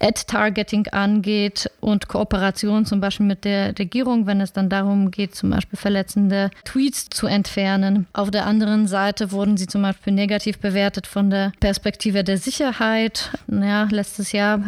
Ad-Targeting 0.00 0.88
angeht 0.88 1.70
und 1.80 2.08
Kooperation 2.08 2.84
zum 2.84 3.00
Beispiel 3.00 3.26
mit 3.26 3.44
der 3.44 3.78
Regierung, 3.78 4.26
wenn 4.26 4.40
es 4.40 4.52
dann 4.52 4.68
darum 4.68 5.10
geht, 5.10 5.34
zum 5.34 5.50
Beispiel 5.50 5.78
verletzende 5.78 6.50
Tweets 6.64 7.08
zu 7.10 7.26
entfernen. 7.26 8.06
Auf 8.12 8.30
der 8.30 8.46
anderen 8.46 8.86
Seite 8.86 9.30
wurden 9.32 9.56
sie 9.56 9.66
zum 9.66 9.82
Beispiel 9.82 10.12
negativ 10.12 10.58
bewertet 10.58 11.06
von 11.06 11.30
der 11.30 11.52
Perspektive 11.60 12.24
der 12.24 12.38
Sicherheit. 12.38 13.30
Ja, 13.48 13.86
letztes 13.90 14.32
Jahr 14.32 14.60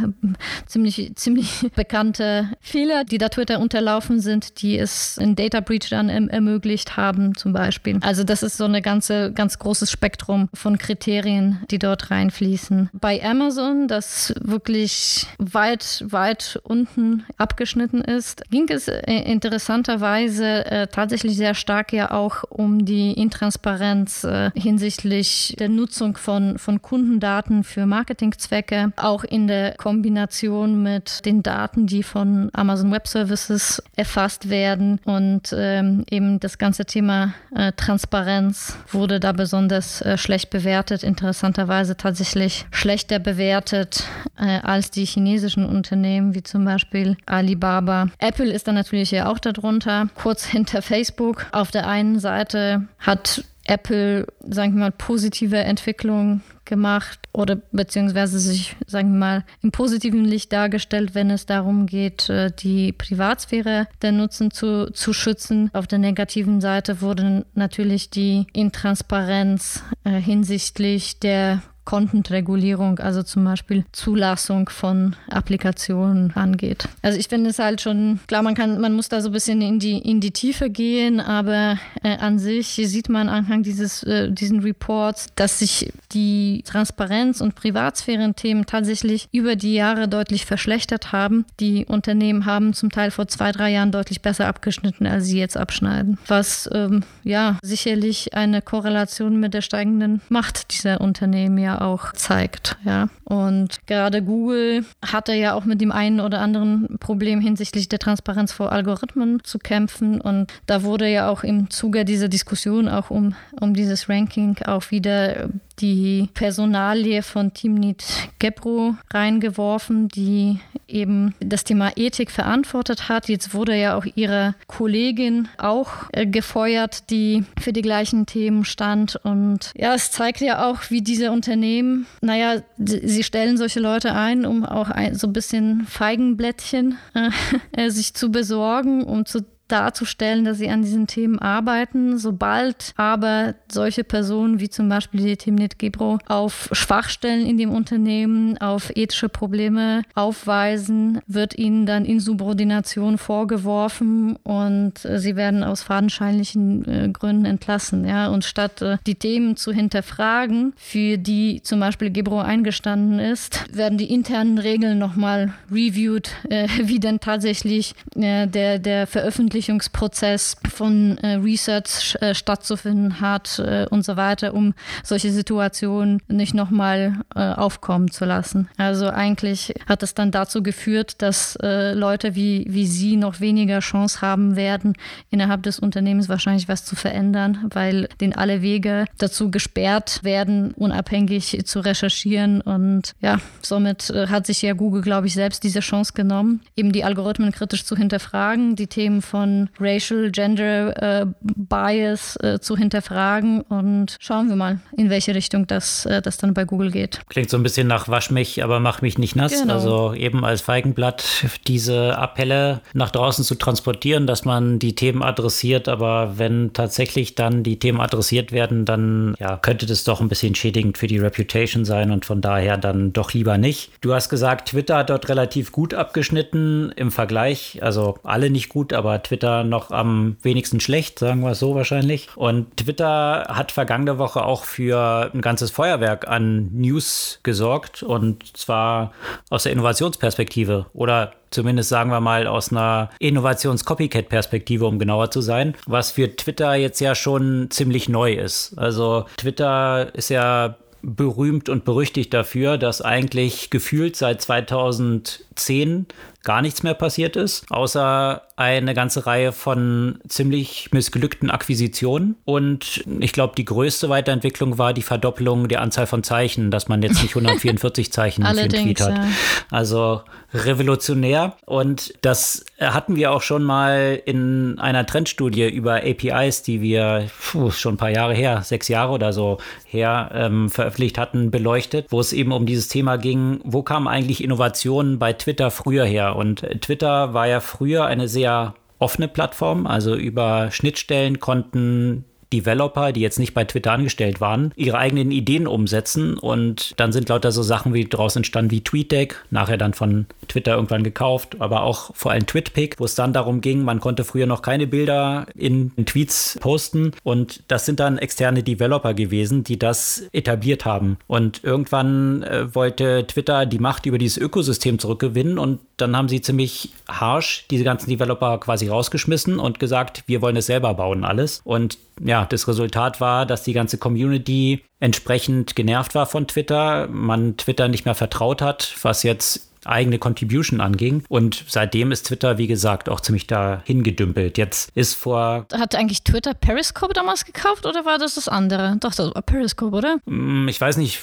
ziemlich, 0.66 1.12
ziemlich 1.16 1.63
bekannte 1.74 2.48
Fehler, 2.60 3.04
die 3.04 3.18
da 3.18 3.28
Twitter 3.28 3.60
unterlaufen 3.60 4.20
sind, 4.20 4.62
die 4.62 4.78
es 4.78 5.18
in 5.18 5.36
Data 5.36 5.60
Breach 5.60 5.90
dann 5.90 6.08
em 6.08 6.28
ermöglicht 6.28 6.96
haben, 6.96 7.34
zum 7.34 7.52
Beispiel. 7.52 7.98
Also 8.02 8.24
das 8.24 8.42
ist 8.42 8.56
so 8.56 8.64
eine 8.64 8.82
ganze, 8.82 9.32
ganz 9.32 9.58
großes 9.58 9.90
Spektrum 9.90 10.48
von 10.52 10.78
Kriterien, 10.78 11.60
die 11.70 11.78
dort 11.78 12.10
reinfließen. 12.10 12.90
Bei 12.92 13.22
Amazon, 13.22 13.88
das 13.88 14.34
wirklich 14.40 15.26
weit, 15.38 16.04
weit 16.08 16.60
unten 16.64 17.24
abgeschnitten 17.36 18.00
ist, 18.00 18.42
ging 18.50 18.68
es 18.68 18.88
äh, 18.88 19.00
interessanterweise 19.04 20.66
äh, 20.66 20.86
tatsächlich 20.88 21.36
sehr 21.36 21.54
stark 21.54 21.92
ja 21.92 22.10
auch 22.10 22.44
um 22.48 22.84
die 22.84 23.12
Intransparenz 23.12 24.24
äh, 24.24 24.50
hinsichtlich 24.54 25.54
der 25.58 25.68
Nutzung 25.68 26.16
von, 26.16 26.58
von 26.58 26.82
Kundendaten 26.82 27.64
für 27.64 27.86
Marketingzwecke, 27.86 28.92
auch 28.96 29.24
in 29.24 29.46
der 29.46 29.76
Kombination 29.76 30.82
mit 30.82 31.24
den 31.24 31.42
Daten, 31.42 31.53
die 31.86 32.02
von 32.02 32.50
Amazon 32.52 32.90
Web 32.90 33.06
Services 33.06 33.82
erfasst 33.96 34.50
werden. 34.50 35.00
Und 35.04 35.54
ähm, 35.56 36.04
eben 36.10 36.40
das 36.40 36.58
ganze 36.58 36.84
Thema 36.84 37.34
äh, 37.54 37.72
Transparenz 37.72 38.76
wurde 38.90 39.20
da 39.20 39.32
besonders 39.32 40.00
äh, 40.02 40.18
schlecht 40.18 40.50
bewertet, 40.50 41.02
interessanterweise 41.02 41.96
tatsächlich 41.96 42.66
schlechter 42.70 43.18
bewertet 43.18 44.04
äh, 44.38 44.60
als 44.60 44.90
die 44.90 45.04
chinesischen 45.04 45.64
Unternehmen, 45.64 46.34
wie 46.34 46.42
zum 46.42 46.64
Beispiel 46.64 47.16
Alibaba. 47.26 48.08
Apple 48.18 48.52
ist 48.52 48.68
dann 48.68 48.74
natürlich 48.74 49.10
ja 49.10 49.30
auch 49.30 49.38
darunter, 49.38 50.08
kurz 50.14 50.44
hinter 50.54 50.82
Facebook. 50.82 51.46
Auf 51.52 51.70
der 51.70 51.86
einen 51.86 52.18
Seite 52.18 52.86
hat 52.98 53.44
Apple, 53.66 54.26
sagen 54.46 54.74
wir 54.74 54.80
mal, 54.80 54.90
positive 54.90 55.56
Entwicklung 55.56 56.42
gemacht 56.64 57.20
oder 57.32 57.56
beziehungsweise 57.72 58.38
sich, 58.38 58.76
sagen 58.86 59.12
wir 59.12 59.18
mal, 59.18 59.44
im 59.62 59.72
positiven 59.72 60.24
Licht 60.24 60.52
dargestellt, 60.52 61.14
wenn 61.14 61.30
es 61.30 61.46
darum 61.46 61.86
geht, 61.86 62.28
äh, 62.28 62.50
die 62.50 62.92
Privatsphäre 62.92 63.88
der 64.02 64.12
Nutzen 64.12 64.50
zu, 64.50 64.92
zu 64.92 65.12
schützen. 65.12 65.70
Auf 65.72 65.86
der 65.86 65.98
negativen 65.98 66.60
Seite 66.60 67.00
wurde 67.00 67.44
natürlich 67.54 68.10
die 68.10 68.46
Intransparenz 68.52 69.82
äh, 70.04 70.12
hinsichtlich 70.12 71.18
der 71.18 71.62
Content-Regulierung, 71.84 72.98
also 72.98 73.22
zum 73.22 73.44
Beispiel 73.44 73.84
Zulassung 73.92 74.68
von 74.68 75.16
Applikationen 75.30 76.32
angeht. 76.34 76.88
Also 77.02 77.18
ich 77.18 77.28
finde 77.28 77.50
es 77.50 77.58
halt 77.58 77.80
schon, 77.80 78.20
klar, 78.26 78.42
man 78.42 78.54
kann, 78.54 78.80
man 78.80 78.92
muss 78.94 79.08
da 79.08 79.20
so 79.20 79.28
ein 79.28 79.32
bisschen 79.32 79.60
in 79.60 79.78
die, 79.78 79.98
in 79.98 80.20
die 80.20 80.30
Tiefe 80.30 80.70
gehen, 80.70 81.20
aber 81.20 81.78
äh, 82.02 82.16
an 82.16 82.38
sich 82.38 82.68
sieht 82.68 83.08
man 83.08 83.28
anhand 83.28 83.66
dieses, 83.66 84.02
äh, 84.02 84.30
diesen 84.30 84.60
Reports, 84.60 85.28
dass 85.36 85.58
sich 85.58 85.92
die 86.12 86.62
Transparenz- 86.64 87.40
und 87.40 87.54
Privatsphären-Themen 87.54 88.66
tatsächlich 88.66 89.28
über 89.32 89.56
die 89.56 89.74
Jahre 89.74 90.08
deutlich 90.08 90.46
verschlechtert 90.46 91.12
haben. 91.12 91.44
Die 91.60 91.84
Unternehmen 91.86 92.46
haben 92.46 92.72
zum 92.72 92.90
Teil 92.90 93.10
vor 93.10 93.28
zwei, 93.28 93.52
drei 93.52 93.70
Jahren 93.72 93.92
deutlich 93.92 94.22
besser 94.22 94.46
abgeschnitten, 94.46 95.06
als 95.06 95.26
sie 95.26 95.38
jetzt 95.38 95.56
abschneiden. 95.56 96.18
Was 96.26 96.68
ähm, 96.72 97.02
ja 97.22 97.58
sicherlich 97.62 98.34
eine 98.34 98.62
Korrelation 98.62 99.38
mit 99.38 99.54
der 99.54 99.62
steigenden 99.62 100.20
Macht 100.28 100.72
dieser 100.72 101.00
Unternehmen 101.00 101.58
ja 101.58 101.73
auch 101.82 102.12
zeigt. 102.12 102.76
Ja. 102.84 103.08
Und 103.24 103.86
gerade 103.86 104.22
Google 104.22 104.84
hatte 105.04 105.34
ja 105.34 105.54
auch 105.54 105.64
mit 105.64 105.80
dem 105.80 105.92
einen 105.92 106.20
oder 106.20 106.40
anderen 106.40 106.98
Problem 107.00 107.40
hinsichtlich 107.40 107.88
der 107.88 107.98
Transparenz 107.98 108.52
vor 108.52 108.72
Algorithmen 108.72 109.42
zu 109.44 109.58
kämpfen. 109.58 110.20
Und 110.20 110.52
da 110.66 110.82
wurde 110.82 111.08
ja 111.08 111.28
auch 111.28 111.42
im 111.42 111.70
Zuge 111.70 112.04
dieser 112.04 112.28
Diskussion 112.28 112.88
auch 112.88 113.10
um, 113.10 113.34
um 113.60 113.74
dieses 113.74 114.08
Ranking 114.08 114.56
auch 114.66 114.90
wieder 114.90 115.48
die 115.80 116.28
Personalie 116.34 117.22
von 117.22 117.52
Timnit 117.52 118.04
Gebro 118.38 118.96
reingeworfen, 119.12 120.08
die 120.08 120.60
eben 120.86 121.34
das 121.40 121.64
Thema 121.64 121.92
Ethik 121.96 122.30
verantwortet 122.30 123.08
hat. 123.08 123.28
Jetzt 123.28 123.54
wurde 123.54 123.76
ja 123.76 123.96
auch 123.96 124.06
ihre 124.14 124.54
Kollegin 124.66 125.48
auch 125.58 126.10
äh, 126.12 126.26
gefeuert, 126.26 127.10
die 127.10 127.44
für 127.60 127.72
die 127.72 127.82
gleichen 127.82 128.26
Themen 128.26 128.64
stand. 128.64 129.16
Und 129.16 129.72
ja, 129.76 129.94
es 129.94 130.10
zeigt 130.10 130.40
ja 130.40 130.68
auch, 130.68 130.90
wie 130.90 131.02
diese 131.02 131.32
Unternehmen, 131.32 132.06
naja, 132.20 132.62
sie 132.76 133.22
stellen 133.22 133.56
solche 133.56 133.80
Leute 133.80 134.14
ein, 134.14 134.46
um 134.46 134.64
auch 134.64 134.90
ein, 134.90 135.14
so 135.14 135.26
ein 135.26 135.32
bisschen 135.32 135.86
Feigenblättchen 135.86 136.98
äh, 137.72 137.90
sich 137.90 138.14
zu 138.14 138.30
besorgen, 138.30 139.02
um 139.02 139.26
zu 139.26 139.44
darzustellen, 139.68 140.44
dass 140.44 140.58
sie 140.58 140.68
an 140.68 140.82
diesen 140.82 141.06
Themen 141.06 141.38
arbeiten. 141.38 142.18
Sobald 142.18 142.92
aber 142.96 143.54
solche 143.70 144.04
Personen 144.04 144.60
wie 144.60 144.68
zum 144.68 144.88
Beispiel 144.88 145.22
die 145.22 145.36
Timnit 145.36 145.78
Gebro 145.78 146.18
auf 146.26 146.68
Schwachstellen 146.72 147.46
in 147.46 147.56
dem 147.56 147.70
Unternehmen, 147.70 148.58
auf 148.58 148.90
ethische 148.94 149.28
Probleme 149.28 150.02
aufweisen, 150.14 151.20
wird 151.26 151.56
ihnen 151.58 151.86
dann 151.86 152.04
Insubordination 152.04 153.18
vorgeworfen 153.18 154.36
und 154.36 154.98
sie 154.98 155.36
werden 155.36 155.64
aus 155.64 155.82
fadenscheinlichen 155.82 156.84
äh, 156.86 157.08
Gründen 157.08 157.44
entlassen. 157.44 158.06
Ja? 158.06 158.28
Und 158.28 158.44
statt 158.44 158.82
äh, 158.82 158.98
die 159.06 159.14
Themen 159.14 159.56
zu 159.56 159.72
hinterfragen, 159.72 160.74
für 160.76 161.16
die 161.16 161.62
zum 161.62 161.80
Beispiel 161.80 162.10
Gebro 162.10 162.40
eingestanden 162.40 163.18
ist, 163.18 163.64
werden 163.74 163.98
die 163.98 164.12
internen 164.12 164.58
Regeln 164.58 164.98
nochmal 164.98 165.54
reviewed, 165.70 166.30
äh, 166.50 166.68
wie 166.82 167.00
denn 167.00 167.20
tatsächlich 167.20 167.94
äh, 168.14 168.46
der, 168.46 168.78
der 168.78 169.06
Veröffentlichung 169.06 169.53
Veröffentlichungsprozess 169.54 170.56
von 170.74 171.16
äh, 171.18 171.34
Research 171.34 172.16
äh, 172.20 172.34
stattzufinden 172.34 173.20
hat 173.20 173.60
äh, 173.60 173.86
und 173.88 174.04
so 174.04 174.16
weiter, 174.16 174.52
um 174.52 174.74
solche 175.04 175.30
Situationen 175.30 176.20
nicht 176.26 176.54
nochmal 176.54 177.20
äh, 177.36 177.40
aufkommen 177.40 178.10
zu 178.10 178.24
lassen. 178.24 178.68
Also 178.76 179.08
eigentlich 179.08 179.72
hat 179.86 180.02
es 180.02 180.14
dann 180.14 180.32
dazu 180.32 180.62
geführt, 180.62 181.22
dass 181.22 181.56
äh, 181.62 181.92
Leute 181.92 182.34
wie, 182.34 182.66
wie 182.68 182.86
Sie 182.86 183.16
noch 183.16 183.40
weniger 183.40 183.78
Chance 183.78 184.20
haben 184.22 184.56
werden, 184.56 184.94
innerhalb 185.30 185.62
des 185.62 185.78
Unternehmens 185.78 186.28
wahrscheinlich 186.28 186.68
was 186.68 186.84
zu 186.84 186.96
verändern, 186.96 187.70
weil 187.72 188.08
denen 188.20 188.32
alle 188.32 188.60
Wege 188.60 189.04
dazu 189.18 189.52
gesperrt 189.52 190.24
werden, 190.24 190.72
unabhängig 190.72 191.64
zu 191.64 191.78
recherchieren. 191.78 192.60
Und 192.60 193.14
ja, 193.20 193.38
somit 193.62 194.10
äh, 194.10 194.26
hat 194.26 194.46
sich 194.46 194.62
ja 194.62 194.72
Google, 194.72 195.02
glaube 195.02 195.28
ich, 195.28 195.34
selbst 195.34 195.62
diese 195.62 195.80
Chance 195.80 196.12
genommen, 196.14 196.60
eben 196.74 196.90
die 196.90 197.04
Algorithmen 197.04 197.52
kritisch 197.52 197.84
zu 197.84 197.96
hinterfragen, 197.96 198.74
die 198.74 198.88
Themen 198.88 199.22
von 199.22 199.43
von 199.44 199.68
Racial 199.78 200.30
Gender 200.30 201.20
äh, 201.22 201.26
Bias 201.42 202.36
äh, 202.36 202.60
zu 202.60 202.78
hinterfragen 202.78 203.60
und 203.60 204.16
schauen 204.18 204.48
wir 204.48 204.56
mal, 204.56 204.80
in 204.96 205.10
welche 205.10 205.34
Richtung 205.34 205.66
das, 205.66 206.06
äh, 206.06 206.22
das 206.22 206.38
dann 206.38 206.54
bei 206.54 206.64
Google 206.64 206.90
geht. 206.90 207.20
Klingt 207.28 207.50
so 207.50 207.58
ein 207.58 207.62
bisschen 207.62 207.86
nach 207.86 208.08
wasch 208.08 208.30
mich, 208.30 208.64
aber 208.64 208.80
mach 208.80 209.02
mich 209.02 209.18
nicht 209.18 209.36
nass. 209.36 209.52
Genau. 209.52 209.74
Also 209.74 210.14
eben 210.14 210.46
als 210.46 210.62
Feigenblatt 210.62 211.44
diese 211.66 212.16
Appelle 212.16 212.80
nach 212.94 213.10
draußen 213.10 213.44
zu 213.44 213.54
transportieren, 213.56 214.26
dass 214.26 214.46
man 214.46 214.78
die 214.78 214.94
Themen 214.94 215.22
adressiert, 215.22 215.88
aber 215.88 216.38
wenn 216.38 216.72
tatsächlich 216.72 217.34
dann 217.34 217.62
die 217.62 217.78
Themen 217.78 218.00
adressiert 218.00 218.50
werden, 218.50 218.86
dann 218.86 219.34
ja, 219.38 219.58
könnte 219.58 219.84
das 219.84 220.04
doch 220.04 220.22
ein 220.22 220.28
bisschen 220.28 220.54
schädigend 220.54 220.96
für 220.96 221.06
die 221.06 221.18
Reputation 221.18 221.84
sein 221.84 222.10
und 222.10 222.24
von 222.24 222.40
daher 222.40 222.78
dann 222.78 223.12
doch 223.12 223.34
lieber 223.34 223.58
nicht. 223.58 223.90
Du 224.00 224.14
hast 224.14 224.30
gesagt, 224.30 224.70
Twitter 224.70 224.96
hat 224.96 225.10
dort 225.10 225.28
relativ 225.28 225.70
gut 225.70 225.92
abgeschnitten 225.92 226.92
im 226.96 227.10
Vergleich, 227.10 227.80
also 227.82 228.16
alle 228.22 228.48
nicht 228.48 228.70
gut, 228.70 228.94
aber 228.94 229.22
Twitter 229.22 229.33
noch 229.42 229.90
am 229.90 230.36
wenigsten 230.42 230.80
schlecht, 230.80 231.18
sagen 231.18 231.40
wir 231.40 231.52
es 231.52 231.58
so 231.58 231.74
wahrscheinlich. 231.74 232.28
Und 232.36 232.76
Twitter 232.76 233.46
hat 233.48 233.72
vergangene 233.72 234.18
Woche 234.18 234.44
auch 234.44 234.64
für 234.64 235.30
ein 235.32 235.40
ganzes 235.40 235.70
Feuerwerk 235.70 236.28
an 236.28 236.70
News 236.72 237.40
gesorgt 237.42 238.02
und 238.02 238.56
zwar 238.56 239.12
aus 239.50 239.64
der 239.64 239.72
Innovationsperspektive 239.72 240.86
oder 240.92 241.32
zumindest 241.50 241.88
sagen 241.88 242.10
wir 242.10 242.20
mal 242.20 242.46
aus 242.46 242.72
einer 242.72 243.10
Innovations-Copycat-Perspektive, 243.20 244.86
um 244.86 244.98
genauer 244.98 245.30
zu 245.30 245.40
sein, 245.40 245.74
was 245.86 246.10
für 246.10 246.34
Twitter 246.36 246.74
jetzt 246.74 247.00
ja 247.00 247.14
schon 247.14 247.68
ziemlich 247.70 248.08
neu 248.08 248.32
ist. 248.32 248.76
Also 248.76 249.26
Twitter 249.36 250.14
ist 250.14 250.30
ja 250.30 250.76
berühmt 251.04 251.68
und 251.68 251.84
berüchtigt 251.84 252.32
dafür, 252.32 252.78
dass 252.78 253.02
eigentlich 253.02 253.70
gefühlt 253.70 254.16
seit 254.16 254.40
2010 254.40 256.06
gar 256.44 256.62
nichts 256.62 256.82
mehr 256.82 256.94
passiert 256.94 257.36
ist, 257.36 257.64
außer 257.70 258.42
eine 258.56 258.94
ganze 258.94 259.26
Reihe 259.26 259.50
von 259.50 260.20
ziemlich 260.28 260.90
missglückten 260.92 261.50
Akquisitionen. 261.50 262.36
Und 262.44 263.04
ich 263.18 263.32
glaube, 263.32 263.54
die 263.56 263.64
größte 263.64 264.08
Weiterentwicklung 264.08 264.78
war 264.78 264.92
die 264.92 265.02
Verdoppelung 265.02 265.66
der 265.66 265.80
Anzahl 265.80 266.06
von 266.06 266.22
Zeichen, 266.22 266.70
dass 266.70 266.88
man 266.88 267.02
jetzt 267.02 267.20
nicht 267.22 267.34
144 267.36 268.12
Zeichen 268.12 268.44
für 268.44 268.50
einen 268.50 268.68
Tweet 268.68 269.00
hat. 269.00 269.16
Ja. 269.16 269.24
Also 269.70 270.22
revolutionär. 270.52 271.56
Und 271.66 272.14
das 272.22 272.64
hatten 272.78 273.16
wir 273.16 273.32
auch 273.32 273.42
schon 273.42 273.64
mal 273.64 274.20
in 274.24 274.78
einer 274.78 275.04
Trendstudie 275.04 275.68
über 275.68 275.96
APIs, 275.96 276.62
die 276.62 276.80
wir 276.80 277.26
puh, 277.50 277.72
schon 277.72 277.94
ein 277.94 277.98
paar 277.98 278.10
Jahre 278.10 278.34
her, 278.34 278.62
sechs 278.62 278.86
Jahre 278.86 279.12
oder 279.12 279.32
so 279.32 279.58
her 279.84 280.30
ähm, 280.32 280.70
veröffentlicht 280.70 281.18
hatten, 281.18 281.50
beleuchtet, 281.50 282.06
wo 282.10 282.20
es 282.20 282.32
eben 282.32 282.52
um 282.52 282.66
dieses 282.66 282.86
Thema 282.86 283.16
ging, 283.16 283.60
wo 283.64 283.82
kamen 283.82 284.06
eigentlich 284.06 284.44
Innovationen 284.44 285.18
bei 285.18 285.32
Twitter 285.32 285.72
früher 285.72 286.04
her? 286.04 286.33
Und 286.34 286.66
Twitter 286.80 287.34
war 287.34 287.46
ja 287.46 287.60
früher 287.60 288.04
eine 288.06 288.28
sehr 288.28 288.74
offene 288.98 289.28
Plattform, 289.28 289.86
also 289.86 290.14
über 290.14 290.70
Schnittstellen 290.70 291.40
konnten 291.40 292.24
Developer, 292.54 293.12
die 293.12 293.20
jetzt 293.20 293.38
nicht 293.38 293.54
bei 293.54 293.64
Twitter 293.64 293.92
angestellt 293.92 294.40
waren, 294.40 294.72
ihre 294.76 294.98
eigenen 294.98 295.30
Ideen 295.30 295.66
umsetzen. 295.66 296.38
Und 296.38 296.94
dann 296.98 297.12
sind 297.12 297.28
lauter 297.28 297.52
so 297.52 297.62
Sachen 297.62 297.94
wie 297.94 298.04
daraus 298.04 298.36
entstanden 298.36 298.70
wie 298.70 298.80
TweetDeck, 298.80 299.44
nachher 299.50 299.76
dann 299.76 299.94
von 299.94 300.26
Twitter 300.48 300.74
irgendwann 300.74 301.02
gekauft, 301.02 301.56
aber 301.58 301.82
auch 301.82 302.14
vor 302.14 302.32
allem 302.32 302.46
TwitPic, 302.46 303.00
wo 303.00 303.04
es 303.04 303.14
dann 303.14 303.32
darum 303.32 303.60
ging, 303.60 303.82
man 303.82 304.00
konnte 304.00 304.24
früher 304.24 304.46
noch 304.46 304.62
keine 304.62 304.86
Bilder 304.86 305.46
in 305.54 305.92
Tweets 306.04 306.58
posten. 306.60 307.12
Und 307.22 307.62
das 307.68 307.86
sind 307.86 308.00
dann 308.00 308.18
externe 308.18 308.62
Developer 308.62 309.14
gewesen, 309.14 309.64
die 309.64 309.78
das 309.78 310.24
etabliert 310.32 310.84
haben. 310.84 311.18
Und 311.26 311.64
irgendwann 311.64 312.42
äh, 312.42 312.74
wollte 312.74 313.26
Twitter 313.26 313.66
die 313.66 313.78
Macht 313.78 314.06
über 314.06 314.18
dieses 314.18 314.38
Ökosystem 314.38 314.98
zurückgewinnen 314.98 315.58
und 315.58 315.80
dann 315.96 316.16
haben 316.16 316.28
sie 316.28 316.40
ziemlich 316.40 316.92
harsh 317.08 317.66
diese 317.70 317.84
ganzen 317.84 318.10
Developer 318.10 318.58
quasi 318.58 318.88
rausgeschmissen 318.88 319.58
und 319.58 319.78
gesagt, 319.78 320.24
wir 320.26 320.42
wollen 320.42 320.56
es 320.56 320.66
selber 320.66 320.94
bauen 320.94 321.24
alles. 321.24 321.60
Und 321.64 321.98
ja, 322.22 322.43
das 322.48 322.68
Resultat 322.68 323.20
war, 323.20 323.46
dass 323.46 323.62
die 323.62 323.72
ganze 323.72 323.98
Community 323.98 324.82
entsprechend 325.00 325.76
genervt 325.76 326.14
war 326.14 326.26
von 326.26 326.46
Twitter, 326.46 327.08
man 327.08 327.56
Twitter 327.56 327.88
nicht 327.88 328.04
mehr 328.04 328.14
vertraut 328.14 328.62
hat, 328.62 328.94
was 329.02 329.22
jetzt 329.22 329.73
eigene 329.86 330.18
Contribution 330.18 330.80
anging. 330.80 331.24
Und 331.28 331.64
seitdem 331.68 332.12
ist 332.12 332.26
Twitter, 332.26 332.58
wie 332.58 332.66
gesagt, 332.66 333.08
auch 333.08 333.20
ziemlich 333.20 333.46
dahin 333.46 334.02
gedümpelt. 334.02 334.58
Jetzt 334.58 334.90
ist 334.94 335.14
vor. 335.14 335.66
Hat 335.72 335.94
eigentlich 335.94 336.22
Twitter 336.24 336.54
Periscope 336.54 337.12
damals 337.12 337.44
gekauft 337.44 337.86
oder 337.86 338.04
war 338.04 338.18
das 338.18 338.34
das 338.34 338.48
andere? 338.48 338.96
Doch, 339.00 339.14
das 339.14 339.34
war 339.34 339.42
Periscope, 339.42 339.96
oder? 339.96 340.16
Mm, 340.26 340.68
ich 340.68 340.80
weiß 340.80 340.96
nicht, 340.96 341.20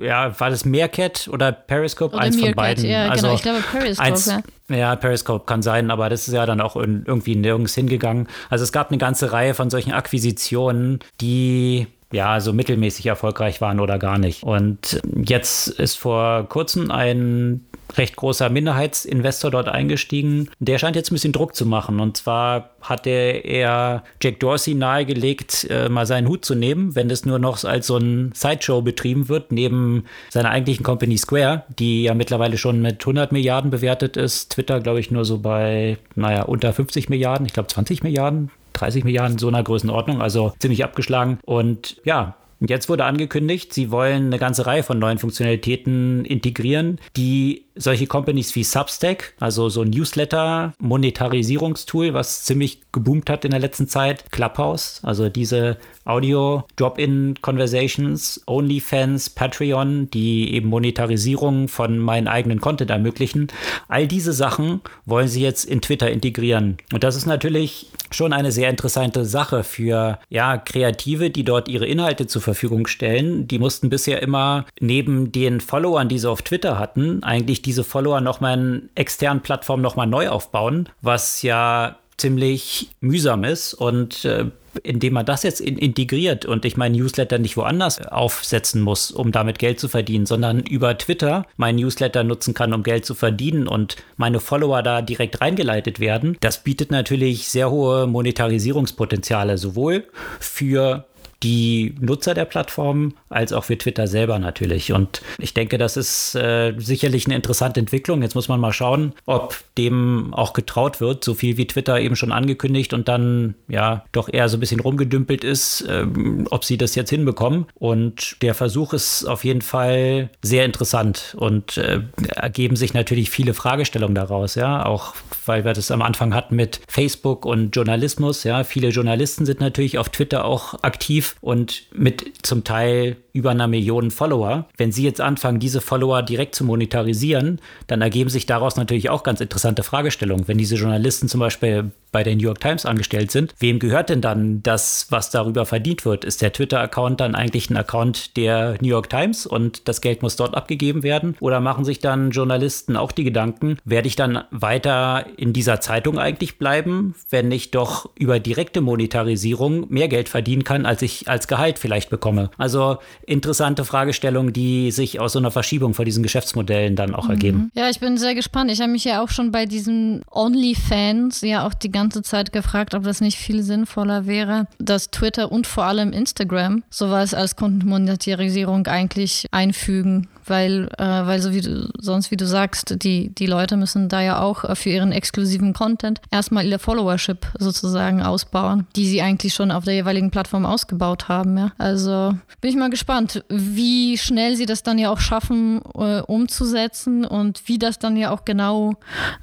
ja, 0.00 0.38
war 0.38 0.50
das 0.50 0.64
Meerkat 0.64 1.28
oder 1.32 1.52
Periscope? 1.52 2.14
Oder 2.14 2.24
eins 2.24 2.36
Meerkat, 2.36 2.54
von 2.54 2.56
beiden. 2.56 2.84
Ja, 2.84 3.08
also 3.08 3.22
genau, 3.22 3.34
ich 3.34 3.42
glaube 3.42 3.60
Periscope. 3.70 4.08
Eins, 4.08 4.26
ja. 4.26 4.40
Ja, 4.68 4.96
Periscope 4.96 5.44
kann 5.44 5.62
sein, 5.62 5.90
aber 5.90 6.08
das 6.08 6.28
ist 6.28 6.34
ja 6.34 6.46
dann 6.46 6.60
auch 6.60 6.76
irgendwie 6.76 7.36
nirgends 7.36 7.74
hingegangen. 7.74 8.28
Also 8.48 8.64
es 8.64 8.72
gab 8.72 8.90
eine 8.90 8.98
ganze 8.98 9.32
Reihe 9.32 9.54
von 9.54 9.70
solchen 9.70 9.92
Akquisitionen, 9.92 11.00
die 11.20 11.88
ja, 12.12 12.40
so 12.40 12.52
mittelmäßig 12.52 13.06
erfolgreich 13.06 13.60
waren 13.60 13.80
oder 13.80 13.98
gar 13.98 14.18
nicht. 14.18 14.42
Und 14.42 15.00
jetzt 15.24 15.68
ist 15.68 15.98
vor 15.98 16.48
kurzem 16.48 16.90
ein 16.90 17.62
recht 17.98 18.16
großer 18.16 18.48
Minderheitsinvestor 18.48 19.50
dort 19.50 19.68
eingestiegen. 19.68 20.48
Der 20.60 20.78
scheint 20.78 20.96
jetzt 20.96 21.10
ein 21.10 21.14
bisschen 21.14 21.32
Druck 21.32 21.54
zu 21.54 21.66
machen. 21.66 22.00
Und 22.00 22.16
zwar 22.16 22.70
hatte 22.80 23.10
er 23.10 24.02
Jack 24.22 24.40
Dorsey 24.40 24.74
nahegelegt, 24.74 25.66
äh, 25.70 25.88
mal 25.88 26.06
seinen 26.06 26.28
Hut 26.28 26.44
zu 26.44 26.54
nehmen, 26.54 26.94
wenn 26.94 27.08
das 27.08 27.24
nur 27.24 27.38
noch 27.38 27.62
als 27.64 27.86
so 27.86 27.96
ein 27.96 28.32
Sideshow 28.34 28.82
betrieben 28.82 29.28
wird, 29.28 29.52
neben 29.52 30.04
seiner 30.30 30.50
eigentlichen 30.50 30.84
Company 30.84 31.16
Square, 31.16 31.64
die 31.78 32.04
ja 32.04 32.14
mittlerweile 32.14 32.58
schon 32.58 32.80
mit 32.80 33.00
100 33.00 33.32
Milliarden 33.32 33.70
bewertet 33.70 34.16
ist. 34.16 34.52
Twitter, 34.52 34.80
glaube 34.80 35.00
ich, 35.00 35.10
nur 35.10 35.24
so 35.24 35.38
bei, 35.38 35.98
naja, 36.14 36.42
unter 36.42 36.72
50 36.72 37.08
Milliarden, 37.08 37.46
ich 37.46 37.52
glaube 37.52 37.68
20 37.68 38.02
Milliarden 38.02 38.50
30 38.72 39.04
Milliarden, 39.04 39.38
so 39.38 39.48
einer 39.48 39.62
Größenordnung, 39.62 40.22
also 40.22 40.54
ziemlich 40.58 40.84
abgeschlagen. 40.84 41.38
Und 41.44 42.00
ja, 42.04 42.36
jetzt 42.60 42.88
wurde 42.88 43.04
angekündigt, 43.04 43.72
sie 43.72 43.90
wollen 43.90 44.26
eine 44.26 44.38
ganze 44.38 44.66
Reihe 44.66 44.82
von 44.82 44.98
neuen 44.98 45.18
Funktionalitäten 45.18 46.24
integrieren, 46.24 46.98
die 47.16 47.64
solche 47.74 48.06
Companies 48.06 48.54
wie 48.54 48.64
Substack, 48.64 49.32
also 49.40 49.70
so 49.70 49.80
ein 49.82 49.90
Newsletter-Monetarisierungstool, 49.90 52.14
was 52.14 52.44
ziemlich 52.44 52.80
geboomt 52.92 53.28
hat 53.30 53.44
in 53.44 53.50
der 53.50 53.60
letzten 53.60 53.88
Zeit, 53.88 54.30
Clubhouse, 54.30 55.00
also 55.02 55.28
diese 55.30 55.78
Audio 56.04 56.64
Drop-in 56.76 57.34
Conversations, 57.40 58.42
OnlyFans, 58.46 59.30
Patreon, 59.30 60.10
die 60.10 60.54
eben 60.54 60.68
Monetarisierung 60.68 61.68
von 61.68 61.98
meinen 61.98 62.28
eigenen 62.28 62.60
Content 62.60 62.90
ermöglichen. 62.90 63.48
All 63.88 64.06
diese 64.06 64.34
Sachen 64.34 64.82
wollen 65.06 65.28
sie 65.28 65.40
jetzt 65.42 65.64
in 65.64 65.80
Twitter 65.80 66.10
integrieren. 66.10 66.76
Und 66.92 67.04
das 67.04 67.16
ist 67.16 67.24
natürlich 67.26 67.86
schon 68.12 68.32
eine 68.32 68.52
sehr 68.52 68.70
interessante 68.70 69.24
Sache 69.24 69.64
für 69.64 70.18
ja, 70.28 70.58
Kreative, 70.58 71.30
die 71.30 71.44
dort 71.44 71.68
ihre 71.68 71.86
Inhalte 71.86 72.26
zur 72.26 72.42
Verfügung 72.42 72.86
stellen. 72.86 73.48
Die 73.48 73.58
mussten 73.58 73.90
bisher 73.90 74.22
immer 74.22 74.66
neben 74.80 75.32
den 75.32 75.60
Followern, 75.60 76.08
die 76.08 76.18
sie 76.18 76.30
auf 76.30 76.42
Twitter 76.42 76.78
hatten, 76.78 77.22
eigentlich 77.22 77.62
diese 77.62 77.84
Follower 77.84 78.20
nochmal 78.20 78.58
in 78.58 78.88
externen 78.94 79.42
Plattformen 79.42 79.82
nochmal 79.82 80.06
neu 80.06 80.28
aufbauen, 80.28 80.88
was 81.00 81.42
ja 81.42 81.96
ziemlich 82.16 82.90
mühsam 83.00 83.44
ist 83.44 83.74
und 83.74 84.24
äh, 84.24 84.46
indem 84.82 85.14
man 85.14 85.26
das 85.26 85.42
jetzt 85.42 85.60
in, 85.60 85.78
integriert 85.78 86.44
und 86.44 86.64
ich 86.64 86.76
meinen 86.76 86.96
Newsletter 86.96 87.38
nicht 87.38 87.56
woanders 87.56 88.06
aufsetzen 88.06 88.80
muss, 88.80 89.10
um 89.10 89.32
damit 89.32 89.58
Geld 89.58 89.80
zu 89.80 89.88
verdienen, 89.88 90.26
sondern 90.26 90.60
über 90.60 90.96
Twitter 90.98 91.46
meinen 91.56 91.76
Newsletter 91.76 92.24
nutzen 92.24 92.54
kann, 92.54 92.72
um 92.72 92.82
Geld 92.82 93.04
zu 93.04 93.14
verdienen 93.14 93.68
und 93.68 93.96
meine 94.16 94.40
Follower 94.40 94.82
da 94.82 95.02
direkt 95.02 95.40
reingeleitet 95.40 96.00
werden, 96.00 96.36
das 96.40 96.62
bietet 96.62 96.90
natürlich 96.90 97.48
sehr 97.48 97.70
hohe 97.70 98.06
Monetarisierungspotenziale, 98.06 99.58
sowohl 99.58 100.04
für 100.40 101.06
die 101.42 101.94
Nutzer 102.00 102.34
der 102.34 102.44
Plattform 102.44 103.14
als 103.28 103.52
auch 103.52 103.64
für 103.64 103.76
Twitter 103.76 104.06
selber 104.06 104.38
natürlich. 104.38 104.92
Und 104.92 105.22
ich 105.38 105.54
denke, 105.54 105.78
das 105.78 105.96
ist 105.96 106.34
äh, 106.34 106.74
sicherlich 106.78 107.26
eine 107.26 107.34
interessante 107.34 107.80
Entwicklung. 107.80 108.22
Jetzt 108.22 108.34
muss 108.34 108.48
man 108.48 108.60
mal 108.60 108.72
schauen, 108.72 109.12
ob 109.26 109.56
dem 109.78 110.32
auch 110.34 110.52
getraut 110.52 111.00
wird, 111.00 111.24
so 111.24 111.34
viel 111.34 111.56
wie 111.56 111.66
Twitter 111.66 112.00
eben 112.00 112.16
schon 112.16 112.32
angekündigt 112.32 112.92
und 112.94 113.08
dann 113.08 113.54
ja 113.68 114.04
doch 114.12 114.28
eher 114.32 114.48
so 114.48 114.56
ein 114.56 114.60
bisschen 114.60 114.80
rumgedümpelt 114.80 115.44
ist, 115.44 115.84
ähm, 115.88 116.46
ob 116.50 116.64
sie 116.64 116.78
das 116.78 116.94
jetzt 116.94 117.10
hinbekommen. 117.10 117.66
Und 117.74 118.36
der 118.42 118.54
Versuch 118.54 118.92
ist 118.92 119.24
auf 119.24 119.44
jeden 119.44 119.62
Fall 119.62 120.30
sehr 120.42 120.64
interessant 120.64 121.34
und 121.38 121.76
äh, 121.76 122.00
ergeben 122.34 122.76
sich 122.76 122.94
natürlich 122.94 123.30
viele 123.30 123.54
Fragestellungen 123.54 124.14
daraus, 124.14 124.54
ja, 124.54 124.84
auch 124.84 125.14
weil 125.46 125.64
wir 125.64 125.72
das 125.72 125.90
am 125.90 126.02
Anfang 126.02 126.34
hatten 126.34 126.56
mit 126.56 126.80
Facebook 126.88 127.44
und 127.44 127.74
Journalismus, 127.74 128.44
ja, 128.44 128.64
viele 128.64 128.88
Journalisten 128.88 129.46
sind 129.46 129.60
natürlich 129.60 129.98
auf 129.98 130.08
Twitter 130.08 130.44
auch 130.44 130.82
aktiv 130.82 131.31
und 131.40 131.86
mit 131.92 132.24
zum 132.42 132.64
Teil 132.64 133.16
über 133.32 133.50
einer 133.50 133.68
Million 133.68 134.10
Follower. 134.10 134.66
Wenn 134.76 134.92
Sie 134.92 135.04
jetzt 135.04 135.20
anfangen, 135.20 135.60
diese 135.60 135.80
Follower 135.80 136.22
direkt 136.22 136.54
zu 136.54 136.64
monetarisieren, 136.64 137.60
dann 137.86 138.02
ergeben 138.02 138.30
sich 138.30 138.46
daraus 138.46 138.76
natürlich 138.76 139.10
auch 139.10 139.22
ganz 139.22 139.40
interessante 139.40 139.82
Fragestellungen. 139.82 140.48
Wenn 140.48 140.58
diese 140.58 140.76
Journalisten 140.76 141.28
zum 141.28 141.40
Beispiel 141.40 141.90
bei 142.12 142.22
der 142.22 142.36
New 142.36 142.42
York 142.42 142.60
Times 142.60 142.84
angestellt 142.84 143.30
sind, 143.30 143.54
wem 143.58 143.78
gehört 143.78 144.10
denn 144.10 144.20
dann 144.20 144.62
das, 144.62 145.06
was 145.10 145.30
darüber 145.30 145.64
verdient 145.64 146.04
wird? 146.04 146.24
Ist 146.24 146.42
der 146.42 146.52
Twitter-Account 146.52 147.20
dann 147.20 147.34
eigentlich 147.34 147.70
ein 147.70 147.76
Account 147.76 148.36
der 148.36 148.76
New 148.80 148.88
York 148.88 149.08
Times 149.08 149.46
und 149.46 149.88
das 149.88 150.02
Geld 150.02 150.22
muss 150.22 150.36
dort 150.36 150.54
abgegeben 150.54 151.02
werden? 151.02 151.36
Oder 151.40 151.60
machen 151.60 151.84
sich 151.84 152.00
dann 152.00 152.30
Journalisten 152.30 152.96
auch 152.96 153.12
die 153.12 153.24
Gedanken, 153.24 153.78
werde 153.84 154.08
ich 154.08 154.16
dann 154.16 154.44
weiter 154.50 155.24
in 155.36 155.54
dieser 155.54 155.80
Zeitung 155.80 156.18
eigentlich 156.18 156.58
bleiben, 156.58 157.14
wenn 157.30 157.50
ich 157.50 157.70
doch 157.70 158.10
über 158.14 158.38
direkte 158.38 158.82
Monetarisierung 158.82 159.86
mehr 159.88 160.08
Geld 160.08 160.28
verdienen 160.28 160.64
kann, 160.64 160.84
als 160.84 161.00
ich 161.00 161.28
als 161.28 161.48
Gehalt 161.48 161.78
vielleicht 161.78 162.10
bekomme? 162.10 162.50
Also 162.58 162.98
interessante 163.26 163.84
Fragestellungen, 163.84 164.52
die 164.52 164.90
sich 164.90 165.20
aus 165.20 165.32
so 165.32 165.38
einer 165.38 165.50
Verschiebung 165.50 165.94
von 165.94 166.04
diesen 166.04 166.22
Geschäftsmodellen 166.22 166.96
dann 166.96 167.14
auch 167.14 167.24
mhm. 167.24 167.30
ergeben. 167.30 167.70
Ja, 167.74 167.88
ich 167.88 168.00
bin 168.00 168.16
sehr 168.18 168.34
gespannt. 168.34 168.70
Ich 168.70 168.80
habe 168.80 168.92
mich 168.92 169.04
ja 169.04 169.22
auch 169.22 169.28
schon 169.28 169.52
bei 169.52 169.66
diesen 169.66 170.22
OnlyFans 170.30 171.40
ja 171.42 171.66
auch 171.66 171.74
die 171.74 171.90
ganze 171.90 172.22
Zeit 172.22 172.52
gefragt, 172.52 172.94
ob 172.94 173.04
das 173.04 173.20
nicht 173.20 173.38
viel 173.38 173.62
sinnvoller 173.62 174.26
wäre, 174.26 174.66
dass 174.78 175.10
Twitter 175.10 175.50
und 175.52 175.66
vor 175.66 175.84
allem 175.84 176.12
Instagram 176.12 176.82
sowas 176.90 177.34
als 177.34 177.56
Kontenmonetarisierung 177.56 178.86
eigentlich 178.86 179.46
einfügen 179.50 180.28
weil, 180.46 180.88
äh, 180.98 181.04
weil 181.04 181.40
so 181.40 181.52
wie 181.52 181.60
du, 181.60 181.88
sonst, 181.98 182.30
wie 182.30 182.36
du 182.36 182.46
sagst, 182.46 183.02
die, 183.02 183.34
die 183.34 183.46
Leute 183.46 183.76
müssen 183.76 184.08
da 184.08 184.20
ja 184.20 184.40
auch 184.40 184.64
äh, 184.64 184.74
für 184.74 184.90
ihren 184.90 185.12
exklusiven 185.12 185.72
Content 185.72 186.20
erstmal 186.30 186.66
ihre 186.66 186.78
Followership 186.78 187.46
sozusagen 187.58 188.22
ausbauen, 188.22 188.86
die 188.96 189.06
sie 189.06 189.22
eigentlich 189.22 189.54
schon 189.54 189.70
auf 189.70 189.84
der 189.84 189.94
jeweiligen 189.94 190.30
Plattform 190.30 190.66
ausgebaut 190.66 191.28
haben. 191.28 191.56
Ja. 191.56 191.72
Also 191.78 192.34
bin 192.60 192.70
ich 192.70 192.76
mal 192.76 192.90
gespannt, 192.90 193.11
wie 193.48 194.16
schnell 194.18 194.56
sie 194.56 194.66
das 194.66 194.82
dann 194.82 194.98
ja 194.98 195.10
auch 195.10 195.20
schaffen, 195.20 195.80
äh, 195.94 196.20
umzusetzen 196.20 197.24
und 197.24 197.62
wie 197.66 197.78
das 197.78 197.98
dann 197.98 198.16
ja 198.16 198.30
auch 198.30 198.44
genau 198.44 198.94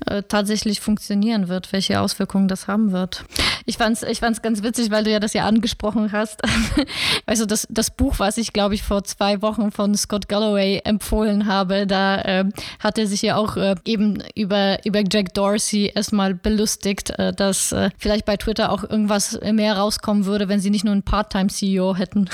äh, 0.06 0.24
tatsächlich 0.24 0.80
funktionieren 0.80 1.48
wird, 1.48 1.72
welche 1.72 2.00
Auswirkungen 2.02 2.48
das 2.48 2.68
haben 2.68 2.92
wird. 2.92 3.24
Ich 3.66 3.78
fand 3.78 3.98
es 3.98 4.04
ich 4.04 4.20
fand's 4.20 4.42
ganz 4.42 4.64
witzig, 4.64 4.90
weil 4.90 5.04
du 5.04 5.12
ja 5.12 5.20
das 5.20 5.34
ja 5.34 5.46
angesprochen 5.46 6.12
hast. 6.12 6.42
also 7.26 7.46
das, 7.46 7.68
das 7.70 7.92
Buch, 7.92 8.16
was 8.18 8.38
ich 8.38 8.54
glaube 8.54 8.74
ich 8.76 8.84
vor 8.84 9.04
zwei 9.04 9.42
Wochen 9.42 9.72
von 9.72 9.96
Scott 9.96 10.28
Galloway 10.28 10.82
empfohlen 10.84 11.46
habe, 11.46 11.86
da 11.86 12.22
äh, 12.22 12.46
hat 12.80 12.98
er 12.98 13.08
sich 13.08 13.22
ja 13.22 13.36
auch 13.36 13.58
äh, 13.58 13.76
eben 13.86 14.24
über, 14.36 14.84
über 14.86 15.04
Jack 15.10 15.34
Dorsey 15.34 15.92
erstmal 15.94 16.34
belustigt, 16.34 17.12
äh, 17.12 17.34
dass 17.34 17.72
äh, 17.72 17.90
vielleicht 17.98 18.26
bei 18.26 18.38
Twitter 18.38 18.72
auch 18.72 18.84
irgendwas 18.84 19.40
mehr 19.42 19.78
rauskommen 19.78 20.26
würde, 20.26 20.48
wenn 20.50 20.60
sie 20.60 20.70
nicht 20.70 20.86
nur 20.86 20.94
einen 20.94 21.04
Part-Time-CEO 21.04 21.96
hätten. 21.96 22.30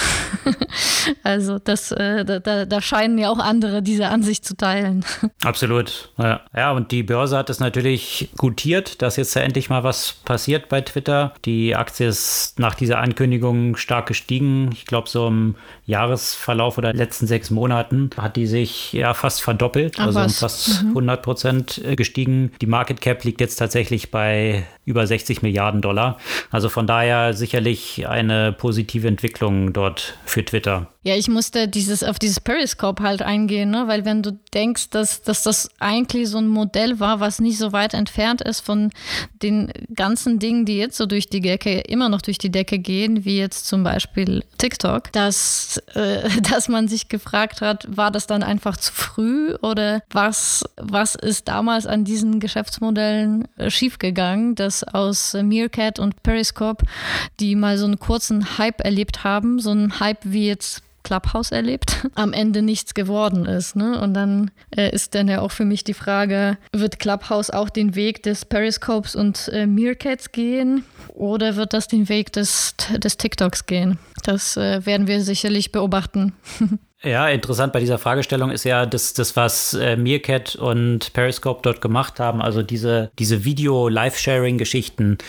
also 1.26 1.60
das, 1.60 1.92
äh, 1.92 2.24
da, 2.24 2.66
da 2.66 2.82
scheinen 2.82 3.18
ja 3.18 3.30
auch 3.30 3.40
andere 3.40 3.82
diese 3.82 4.08
Ansicht 4.08 4.46
zu 4.46 4.56
teilen. 4.56 5.04
Absolut. 5.44 6.12
Ja. 6.18 6.42
ja, 6.56 6.72
und 6.72 6.92
die 6.92 7.04
Börse 7.04 7.38
hat 7.38 7.50
es 7.50 7.60
natürlich 7.60 8.30
gutiert, 8.38 9.02
dass 9.02 9.18
jetzt 9.18 9.36
ja 9.36 9.42
endlich 9.42 9.70
mal 9.70 9.84
was 9.84 10.14
passiert 10.14 10.70
bei 10.70 10.80
Twitter. 10.80 11.34
Die 11.44 11.76
Aktie 11.76 12.08
ist 12.08 12.58
nach 12.58 12.76
dieser 12.76 13.00
Ankündigung 13.00 13.76
stark 13.76 14.08
gestiegen. 14.08 14.70
Ich 14.72 14.86
glaube, 14.86 15.10
so 15.10 15.28
im 15.28 15.56
Jahresverlauf 15.86 16.78
oder 16.78 16.94
letzten 16.94 17.28
sechs 17.28 17.52
Monaten 17.52 18.12
hat 18.18 18.38
die 18.38 18.46
die 18.46 18.50
sich 18.50 18.94
ja 18.94 19.16
fast 19.16 19.42
verdoppelt, 19.42 19.96
Ach, 19.98 20.06
also 20.06 20.20
um 20.20 20.30
fast 20.30 20.84
mhm. 20.84 20.90
100 20.90 21.24
Prozent 21.24 21.82
äh, 21.84 21.96
gestiegen. 21.96 22.52
Die 22.62 22.68
Market 22.68 23.02
Cap 23.02 23.24
liegt 23.24 23.42
jetzt 23.42 23.56
tatsächlich 23.56 24.12
bei 24.12 24.66
über 24.86 25.08
60 25.08 25.42
Milliarden 25.42 25.82
Dollar. 25.82 26.20
Also 26.52 26.70
von 26.70 26.86
daher 26.86 27.34
sicherlich 27.34 28.08
eine 28.08 28.54
positive 28.54 29.08
Entwicklung 29.08 29.74
dort 29.74 30.18
für 30.26 30.46
Twitter. 30.46 30.92
Ja, 31.08 31.16
ich 31.16 31.28
musste 31.28 31.68
dieses, 31.68 32.04
auf 32.04 32.18
dieses 32.18 32.40
Periscope 32.40 33.04
halt 33.04 33.22
eingehen, 33.22 33.70
ne? 33.70 33.84
weil 33.86 34.06
wenn 34.06 34.24
du 34.24 34.40
denkst, 34.56 34.90
dass, 34.90 35.22
dass 35.22 35.44
das 35.44 35.70
eigentlich 35.78 36.28
so 36.28 36.40
ein 36.40 36.48
Modell 36.48 37.00
war, 37.00 37.20
was 37.20 37.40
nicht 37.40 37.60
so 37.60 37.74
weit 37.74 37.94
entfernt 37.94 38.42
ist 38.42 38.62
von 38.62 38.90
den 39.44 39.72
ganzen 39.94 40.40
Dingen, 40.40 40.66
die 40.66 40.78
jetzt 40.78 40.98
so 40.98 41.06
durch 41.06 41.30
die 41.30 41.42
Decke, 41.42 41.82
immer 41.82 42.10
noch 42.10 42.24
durch 42.24 42.40
die 42.40 42.50
Decke 42.50 42.80
gehen, 42.80 43.24
wie 43.24 43.38
jetzt 43.38 43.68
zum 43.68 43.84
Beispiel 43.84 44.44
TikTok, 44.58 45.12
dass, 45.12 45.78
äh, 45.94 46.28
dass 46.42 46.70
man 46.70 46.88
sich 46.88 47.08
gefragt 47.08 47.62
hat, 47.62 47.86
war 47.88 48.10
das 48.10 48.26
dann 48.26 48.42
einfach 48.42 48.76
zu 48.76 48.92
früh 48.92 49.54
oder 49.62 50.02
was, 50.10 50.64
was 50.76 51.14
ist 51.14 51.48
damals 51.48 51.86
an 51.86 52.04
diesen 52.04 52.40
Geschäftsmodellen 52.40 53.48
äh, 53.58 53.70
schiefgegangen, 53.70 54.56
dass 54.56 54.84
aus 54.84 55.36
Meerkat 55.36 56.00
und 56.00 56.24
Periscope, 56.24 56.84
die 57.40 57.56
mal 57.56 57.78
so 57.78 57.86
einen 57.86 58.00
kurzen 58.00 58.58
Hype 58.58 58.84
erlebt 58.84 59.24
haben, 59.24 59.60
so 59.60 59.70
einen 59.70 60.00
Hype 60.00 60.22
wie 60.24 60.48
jetzt 60.48 60.82
Clubhouse 61.06 61.52
erlebt, 61.54 62.06
am 62.16 62.34
Ende 62.34 62.62
nichts 62.62 62.94
geworden 62.94 63.46
ist. 63.46 63.78
Ne? 63.78 64.02
Und 64.02 64.14
dann 64.14 64.52
äh, 64.76 64.90
ist 64.94 65.16
dann 65.16 65.30
ja 65.30 65.40
auch 65.40 65.52
für 65.52 65.64
mich 65.64 65.86
die 65.86 65.94
Frage, 65.94 66.58
wird 66.74 67.00
Clubhouse 67.00 67.50
auch 67.50 67.70
den 67.70 67.96
Weg 67.96 68.24
des 68.24 68.44
Periscopes 68.44 69.16
und 69.16 69.48
äh, 69.54 69.68
Meerkats 69.68 70.34
gehen 70.34 70.84
oder 71.14 71.56
wird 71.56 71.74
das 71.74 71.88
den 71.88 72.10
Weg 72.10 72.34
des, 72.34 72.76
des 72.98 73.16
TikToks 73.16 73.68
gehen? 73.68 74.00
Das 74.24 74.58
äh, 74.58 74.86
werden 74.86 75.08
wir 75.08 75.22
sicherlich 75.22 75.72
beobachten. 75.72 76.34
Ja, 77.06 77.30
interessant 77.30 77.72
bei 77.72 77.80
dieser 77.80 78.00
Fragestellung 78.00 78.50
ist 78.50 78.64
ja 78.64 78.88
das, 78.88 79.14
das 79.14 79.36
was 79.36 79.76
äh, 79.76 79.96
Meerkat 79.96 80.56
und 80.56 81.14
Periscope 81.14 81.60
dort 81.62 81.80
gemacht 81.80 82.20
haben, 82.20 82.42
also 82.42 82.64
diese, 82.64 83.12
diese 83.20 83.46
Video-Live-Sharing-Geschichten. 83.46 85.20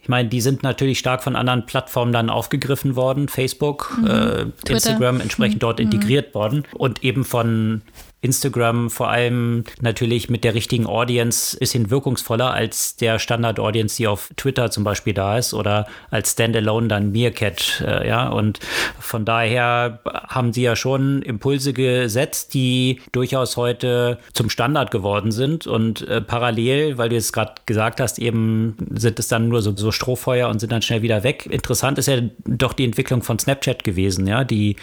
Ich 0.00 0.08
meine, 0.08 0.28
die 0.28 0.40
sind 0.40 0.62
natürlich 0.62 1.00
stark 1.00 1.24
von 1.24 1.34
anderen 1.34 1.66
Plattformen 1.66 2.12
dann 2.12 2.30
aufgegriffen 2.30 2.94
worden, 2.94 3.26
Facebook, 3.26 3.98
mhm. 3.98 4.06
äh, 4.06 4.72
Instagram 4.72 5.20
entsprechend 5.20 5.56
mhm. 5.56 5.60
dort 5.60 5.78
mhm. 5.80 5.86
integriert 5.86 6.34
worden 6.36 6.64
und 6.72 7.02
eben 7.02 7.24
von 7.24 7.82
Instagram 8.24 8.88
vor 8.88 9.10
allem 9.10 9.64
natürlich 9.82 10.30
mit 10.30 10.44
der 10.44 10.54
richtigen 10.54 10.86
Audience 10.86 11.56
bisschen 11.58 11.90
wirkungsvoller 11.90 12.52
als 12.52 12.96
der 12.96 13.18
Standard-Audience, 13.18 13.96
die 13.96 14.08
auf 14.08 14.30
Twitter 14.36 14.70
zum 14.70 14.82
Beispiel 14.82 15.12
da 15.12 15.36
ist 15.36 15.52
oder 15.52 15.86
als 16.10 16.32
Standalone 16.32 16.88
dann 16.88 17.12
Meerkat, 17.12 17.84
äh, 17.86 18.08
ja. 18.08 18.28
Und 18.28 18.60
von 18.98 19.24
daher 19.24 20.00
haben 20.28 20.52
sie 20.52 20.62
ja 20.62 20.74
schon 20.74 21.20
Impulse 21.22 21.74
gesetzt, 21.74 22.54
die 22.54 23.00
durchaus 23.12 23.56
heute 23.56 24.18
zum 24.32 24.48
Standard 24.48 24.90
geworden 24.90 25.30
sind 25.30 25.66
und 25.66 26.08
äh, 26.08 26.22
parallel, 26.22 26.96
weil 26.96 27.10
du 27.10 27.16
es 27.16 27.32
gerade 27.32 27.54
gesagt 27.66 28.00
hast, 28.00 28.18
eben 28.18 28.76
sind 28.94 29.18
es 29.18 29.28
dann 29.28 29.48
nur 29.48 29.60
so, 29.60 29.76
so 29.76 29.92
Strohfeuer 29.92 30.48
und 30.48 30.60
sind 30.60 30.72
dann 30.72 30.82
schnell 30.82 31.02
wieder 31.02 31.24
weg. 31.24 31.46
Interessant 31.46 31.98
ist 31.98 32.08
ja 32.08 32.20
doch 32.46 32.72
die 32.72 32.84
Entwicklung 32.84 33.22
von 33.22 33.38
Snapchat 33.38 33.84
gewesen, 33.84 34.26
ja, 34.26 34.44
die 34.44 34.76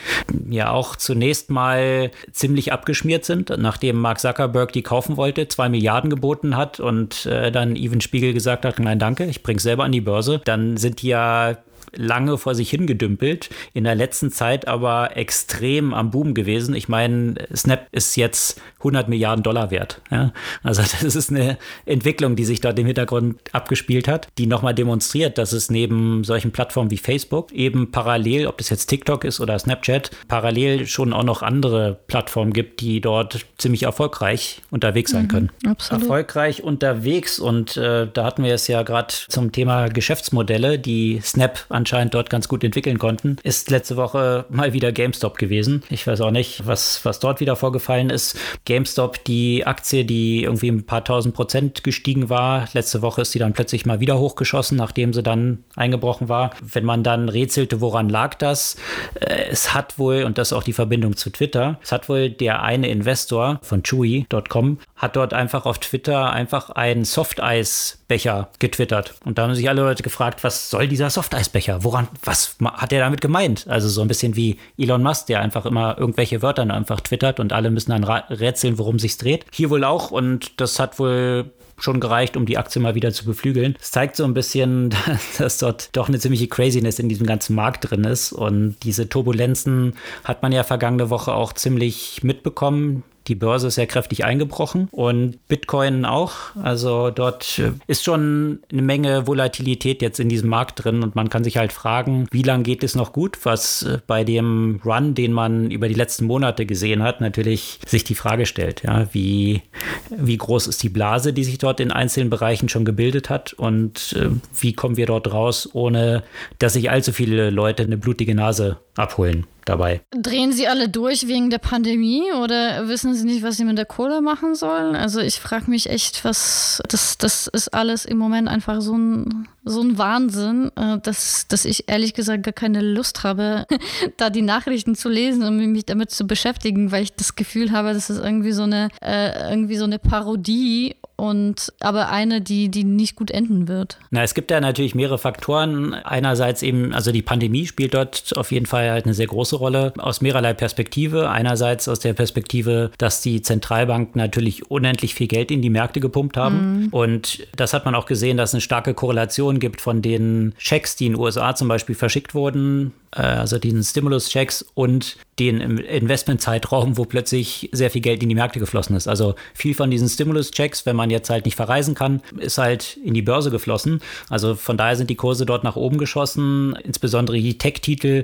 ja 0.49 0.71
auch 0.71 0.95
zunächst 0.95 1.49
mal 1.49 2.11
ziemlich 2.31 2.71
abgeschmiert 2.71 3.25
sind 3.25 3.30
sind, 3.31 3.51
nachdem 3.57 3.97
Mark 3.97 4.19
Zuckerberg 4.19 4.73
die 4.73 4.81
kaufen 4.81 5.15
wollte, 5.15 5.47
zwei 5.47 5.69
Milliarden 5.69 6.09
geboten 6.09 6.57
hat 6.57 6.79
und 6.79 7.25
äh, 7.25 7.51
dann 7.51 7.75
Even 7.75 8.01
Spiegel 8.01 8.33
gesagt 8.33 8.65
hat, 8.65 8.79
nein, 8.79 8.99
danke, 8.99 9.25
ich 9.25 9.41
bring's 9.41 9.63
selber 9.63 9.85
an 9.85 9.91
die 9.91 10.01
Börse, 10.01 10.41
dann 10.43 10.75
sind 10.77 11.01
die 11.01 11.07
ja 11.07 11.55
lange 11.93 12.37
vor 12.37 12.55
sich 12.55 12.69
hingedümpelt, 12.69 13.49
in 13.73 13.83
der 13.83 13.95
letzten 13.95 14.31
Zeit 14.31 14.67
aber 14.67 15.17
extrem 15.17 15.93
am 15.93 16.11
Boom 16.11 16.33
gewesen. 16.33 16.75
Ich 16.75 16.89
meine, 16.89 17.35
Snap 17.55 17.87
ist 17.91 18.15
jetzt 18.15 18.61
100 18.79 19.09
Milliarden 19.09 19.43
Dollar 19.43 19.71
wert. 19.71 20.01
Ja? 20.09 20.31
Also 20.63 20.81
das 21.01 21.15
ist 21.15 21.31
eine 21.31 21.57
Entwicklung, 21.85 22.35
die 22.35 22.45
sich 22.45 22.61
dort 22.61 22.79
im 22.79 22.85
Hintergrund 22.85 23.39
abgespielt 23.51 24.07
hat, 24.07 24.27
die 24.37 24.47
nochmal 24.47 24.73
demonstriert, 24.73 25.37
dass 25.37 25.53
es 25.53 25.69
neben 25.69 26.23
solchen 26.23 26.51
Plattformen 26.51 26.91
wie 26.91 26.97
Facebook 26.97 27.51
eben 27.51 27.91
parallel, 27.91 28.47
ob 28.47 28.57
das 28.57 28.69
jetzt 28.69 28.87
TikTok 28.87 29.23
ist 29.23 29.39
oder 29.39 29.57
Snapchat, 29.57 30.11
parallel 30.27 30.87
schon 30.87 31.13
auch 31.13 31.23
noch 31.23 31.41
andere 31.41 31.99
Plattformen 32.07 32.53
gibt, 32.53 32.81
die 32.81 33.01
dort 33.01 33.45
ziemlich 33.57 33.83
erfolgreich 33.83 34.61
unterwegs 34.71 35.11
sein 35.11 35.23
mhm, 35.23 35.27
können. 35.27 35.51
Absolut. 35.65 36.03
Erfolgreich 36.03 36.63
unterwegs 36.63 37.39
und 37.39 37.77
äh, 37.77 38.07
da 38.11 38.23
hatten 38.23 38.43
wir 38.43 38.53
es 38.53 38.67
ja 38.67 38.83
gerade 38.83 39.13
zum 39.27 39.51
Thema 39.51 39.89
Geschäftsmodelle, 39.89 40.79
die 40.79 41.19
Snap 41.21 41.65
an 41.69 41.80
anscheinend 41.81 42.13
dort 42.13 42.29
ganz 42.29 42.47
gut 42.47 42.63
entwickeln 42.63 42.99
konnten, 42.99 43.37
ist 43.43 43.71
letzte 43.71 43.97
Woche 43.97 44.45
mal 44.49 44.73
wieder 44.73 44.91
GameStop 44.91 45.37
gewesen. 45.37 45.83
Ich 45.89 46.05
weiß 46.05 46.21
auch 46.21 46.31
nicht, 46.31 46.67
was, 46.67 47.03
was 47.05 47.19
dort 47.19 47.39
wieder 47.39 47.55
vorgefallen 47.55 48.09
ist. 48.09 48.37
GameStop, 48.65 49.23
die 49.25 49.65
Aktie, 49.65 50.05
die 50.05 50.43
irgendwie 50.43 50.69
ein 50.69 50.85
paar 50.85 51.03
tausend 51.03 51.33
Prozent 51.33 51.83
gestiegen 51.83 52.29
war, 52.29 52.67
letzte 52.73 53.01
Woche 53.01 53.21
ist 53.21 53.31
sie 53.31 53.39
dann 53.39 53.53
plötzlich 53.53 53.85
mal 53.85 53.99
wieder 53.99 54.19
hochgeschossen, 54.19 54.77
nachdem 54.77 55.11
sie 55.11 55.23
dann 55.23 55.63
eingebrochen 55.75 56.29
war. 56.29 56.51
Wenn 56.61 56.85
man 56.85 57.03
dann 57.03 57.29
rätselte, 57.29 57.81
woran 57.81 58.09
lag 58.09 58.35
das? 58.35 58.77
Äh, 59.19 59.45
es 59.49 59.73
hat 59.73 59.97
wohl, 59.97 60.23
und 60.23 60.37
das 60.37 60.49
ist 60.49 60.53
auch 60.53 60.63
die 60.63 60.73
Verbindung 60.73 61.17
zu 61.17 61.31
Twitter, 61.31 61.79
es 61.81 61.91
hat 61.91 62.09
wohl 62.09 62.29
der 62.29 62.61
eine 62.61 62.89
Investor 62.89 63.59
von 63.63 63.81
Chewy.com, 63.81 64.77
hat 64.95 65.15
dort 65.15 65.33
einfach 65.33 65.65
auf 65.65 65.79
Twitter 65.79 66.31
einfach 66.31 66.69
ein 66.69 67.05
Softeis 67.05 68.00
Softeisbecher 68.11 68.49
getwittert. 68.59 69.15
Und 69.23 69.37
da 69.37 69.43
haben 69.43 69.55
sich 69.55 69.69
alle 69.69 69.81
Leute 69.81 70.03
gefragt, 70.03 70.43
was 70.43 70.69
soll 70.69 70.87
dieser 70.87 71.09
Softeisbecher? 71.09 71.83
Woran, 71.83 72.07
was 72.23 72.57
hat 72.61 72.91
er 72.91 72.99
damit 72.99 73.21
gemeint? 73.21 73.65
Also 73.67 73.87
so 73.87 74.01
ein 74.01 74.07
bisschen 74.07 74.35
wie 74.35 74.57
Elon 74.77 75.01
Musk, 75.03 75.27
der 75.27 75.39
einfach 75.39 75.65
immer 75.65 75.97
irgendwelche 75.97 76.41
Wörter 76.41 76.61
einfach 76.61 77.01
twittert 77.01 77.39
und 77.39 77.53
alle 77.53 77.71
müssen 77.71 77.91
dann 77.91 78.03
rätseln, 78.03 78.77
worum 78.77 78.99
sich's 78.99 79.17
dreht. 79.17 79.45
Hier 79.51 79.69
wohl 79.69 79.83
auch 79.83 80.11
und 80.11 80.59
das 80.59 80.79
hat 80.79 80.99
wohl 80.99 81.51
schon 81.79 81.99
gereicht, 81.99 82.37
um 82.37 82.45
die 82.45 82.57
Aktie 82.57 82.81
mal 82.81 82.95
wieder 82.95 83.11
zu 83.11 83.25
beflügeln. 83.25 83.75
Es 83.81 83.91
zeigt 83.91 84.15
so 84.15 84.23
ein 84.23 84.33
bisschen, 84.33 84.93
dass 85.37 85.57
dort 85.57 85.95
doch 85.95 86.09
eine 86.09 86.19
ziemliche 86.19 86.47
Craziness 86.47 86.99
in 86.99 87.09
diesem 87.09 87.25
ganzen 87.25 87.55
Markt 87.55 87.89
drin 87.89 88.03
ist. 88.03 88.33
Und 88.33 88.75
diese 88.83 89.09
Turbulenzen 89.09 89.95
hat 90.23 90.43
man 90.43 90.51
ja 90.51 90.63
vergangene 90.63 91.09
Woche 91.09 91.33
auch 91.33 91.53
ziemlich 91.53 92.23
mitbekommen. 92.23 93.03
Die 93.27 93.35
Börse 93.35 93.67
ist 93.67 93.77
ja 93.77 93.85
kräftig 93.85 94.25
eingebrochen 94.25 94.87
und 94.91 95.47
Bitcoin 95.47 96.05
auch. 96.05 96.33
Also 96.61 97.11
dort 97.11 97.59
äh, 97.59 97.71
ist 97.87 98.03
schon 98.03 98.59
eine 98.71 98.81
Menge 98.81 99.27
Volatilität 99.27 100.01
jetzt 100.01 100.19
in 100.19 100.29
diesem 100.29 100.49
Markt 100.49 100.83
drin 100.83 101.03
und 101.03 101.15
man 101.15 101.29
kann 101.29 101.43
sich 101.43 101.57
halt 101.57 101.73
fragen, 101.73 102.27
wie 102.31 102.41
lange 102.41 102.63
geht 102.63 102.83
es 102.83 102.95
noch 102.95 103.13
gut, 103.13 103.37
was 103.43 103.83
äh, 103.83 103.99
bei 104.07 104.23
dem 104.23 104.81
Run, 104.83 105.13
den 105.13 105.33
man 105.33 105.69
über 105.71 105.87
die 105.87 105.93
letzten 105.93 106.25
Monate 106.25 106.65
gesehen 106.65 107.03
hat, 107.03 107.21
natürlich 107.21 107.79
sich 107.85 108.03
die 108.03 108.15
Frage 108.15 108.45
stellt, 108.45 108.83
ja, 108.83 109.07
wie, 109.13 109.61
wie 110.09 110.37
groß 110.37 110.67
ist 110.67 110.81
die 110.83 110.89
Blase, 110.89 111.33
die 111.33 111.43
sich 111.43 111.57
dort 111.57 111.79
in 111.79 111.91
einzelnen 111.91 112.29
Bereichen 112.29 112.69
schon 112.69 112.85
gebildet 112.85 113.29
hat 113.29 113.53
und 113.53 114.13
äh, 114.13 114.29
wie 114.59 114.73
kommen 114.73 114.97
wir 114.97 115.05
dort 115.05 115.31
raus, 115.31 115.69
ohne 115.73 116.23
dass 116.59 116.73
sich 116.73 116.89
allzu 116.89 117.11
viele 117.11 117.49
Leute 117.49 117.83
eine 117.83 117.97
blutige 117.97 118.35
Nase 118.35 118.77
abholen 118.95 119.45
dabei. 119.65 120.01
Drehen 120.11 120.51
Sie 120.51 120.67
alle 120.67 120.89
durch 120.89 121.27
wegen 121.27 121.49
der 121.49 121.57
Pandemie 121.57 122.31
oder 122.41 122.87
wissen 122.87 123.13
Sie 123.13 123.25
nicht, 123.25 123.43
was 123.43 123.57
Sie 123.57 123.63
mit 123.63 123.77
der 123.77 123.85
Kohle 123.85 124.21
machen 124.21 124.55
sollen? 124.55 124.95
Also 124.95 125.19
ich 125.19 125.39
frage 125.39 125.69
mich 125.69 125.89
echt, 125.89 126.23
was 126.23 126.81
das, 126.87 127.17
das 127.17 127.47
ist 127.47 127.73
alles 127.73 128.05
im 128.05 128.17
Moment 128.17 128.47
einfach 128.47 128.81
so 128.81 128.97
ein, 128.97 129.47
so 129.63 129.81
ein 129.81 129.97
Wahnsinn, 129.97 130.71
äh, 130.75 130.99
dass, 130.99 131.47
dass 131.47 131.65
ich 131.65 131.89
ehrlich 131.89 132.13
gesagt 132.13 132.43
gar 132.43 132.53
keine 132.53 132.81
Lust 132.81 133.23
habe, 133.23 133.65
da 134.17 134.29
die 134.29 134.41
Nachrichten 134.41 134.95
zu 134.95 135.09
lesen 135.09 135.43
und 135.43 135.57
mich 135.57 135.85
damit 135.85 136.11
zu 136.11 136.27
beschäftigen, 136.27 136.91
weil 136.91 137.03
ich 137.03 137.13
das 137.13 137.35
Gefühl 137.35 137.71
habe, 137.71 137.93
das 137.93 138.09
ist 138.09 138.19
irgendwie 138.19 138.51
so 138.51 138.63
eine, 138.63 138.89
äh, 139.01 139.51
irgendwie 139.51 139.77
so 139.77 139.85
eine 139.85 139.99
Parodie 139.99 140.95
und 141.21 141.71
aber 141.79 142.09
eine, 142.09 142.41
die, 142.41 142.69
die 142.69 142.83
nicht 142.83 143.15
gut 143.15 143.29
enden 143.29 143.67
wird. 143.67 143.99
Na, 144.09 144.23
es 144.23 144.33
gibt 144.33 144.49
ja 144.49 144.59
natürlich 144.59 144.95
mehrere 144.95 145.19
Faktoren. 145.19 145.93
Einerseits 145.93 146.63
eben, 146.63 146.95
also 146.95 147.11
die 147.11 147.21
Pandemie 147.21 147.67
spielt 147.67 147.93
dort 147.93 148.35
auf 148.35 148.51
jeden 148.51 148.65
Fall 148.65 148.89
halt 148.89 149.05
eine 149.05 149.13
sehr 149.13 149.27
große 149.27 149.55
Rolle 149.55 149.93
aus 149.99 150.21
mehrerlei 150.21 150.55
Perspektive. 150.55 151.29
Einerseits 151.29 151.87
aus 151.87 151.99
der 151.99 152.13
Perspektive, 152.13 152.89
dass 152.97 153.21
die 153.21 153.43
Zentralbanken 153.43 154.19
natürlich 154.19 154.71
unendlich 154.71 155.13
viel 155.13 155.27
Geld 155.27 155.51
in 155.51 155.61
die 155.61 155.69
Märkte 155.69 155.99
gepumpt 155.99 156.37
haben. 156.37 156.85
Mhm. 156.85 156.87
Und 156.89 157.47
das 157.55 157.73
hat 157.73 157.85
man 157.85 157.93
auch 157.93 158.07
gesehen, 158.07 158.37
dass 158.37 158.49
es 158.49 158.55
eine 158.55 158.61
starke 158.61 158.95
Korrelation 158.95 159.59
gibt 159.59 159.79
von 159.79 160.01
den 160.01 160.55
Checks, 160.57 160.95
die 160.95 161.05
in 161.05 161.13
den 161.13 161.21
USA 161.21 161.53
zum 161.53 161.67
Beispiel 161.67 161.93
verschickt 161.93 162.33
wurden, 162.33 162.93
also 163.11 163.59
diesen 163.59 163.83
Stimulus-Checks 163.83 164.65
und 164.73 165.17
den 165.39 165.59
Investmentzeitraum, 165.59 166.97
wo 166.97 167.05
plötzlich 167.05 167.69
sehr 167.71 167.89
viel 167.89 168.01
Geld 168.01 168.21
in 168.23 168.29
die 168.29 168.35
Märkte 168.35 168.59
geflossen 168.59 168.95
ist. 168.95 169.07
Also 169.07 169.35
viel 169.53 169.73
von 169.73 169.89
diesen 169.89 170.07
Stimulus-Checks, 170.07 170.85
wenn 170.85 170.95
man 170.95 171.09
jetzt 171.09 171.29
halt 171.29 171.45
nicht 171.45 171.55
verreisen 171.55 171.95
kann, 171.95 172.21
ist 172.37 172.57
halt 172.57 172.97
in 173.03 173.13
die 173.13 173.21
Börse 173.21 173.49
geflossen. 173.49 174.01
Also 174.29 174.55
von 174.55 174.77
daher 174.77 174.95
sind 174.95 175.09
die 175.09 175.15
Kurse 175.15 175.45
dort 175.45 175.63
nach 175.63 175.75
oben 175.75 175.97
geschossen, 175.97 176.77
insbesondere 176.83 177.37
die 177.37 177.57
Tech-Titel, 177.57 178.23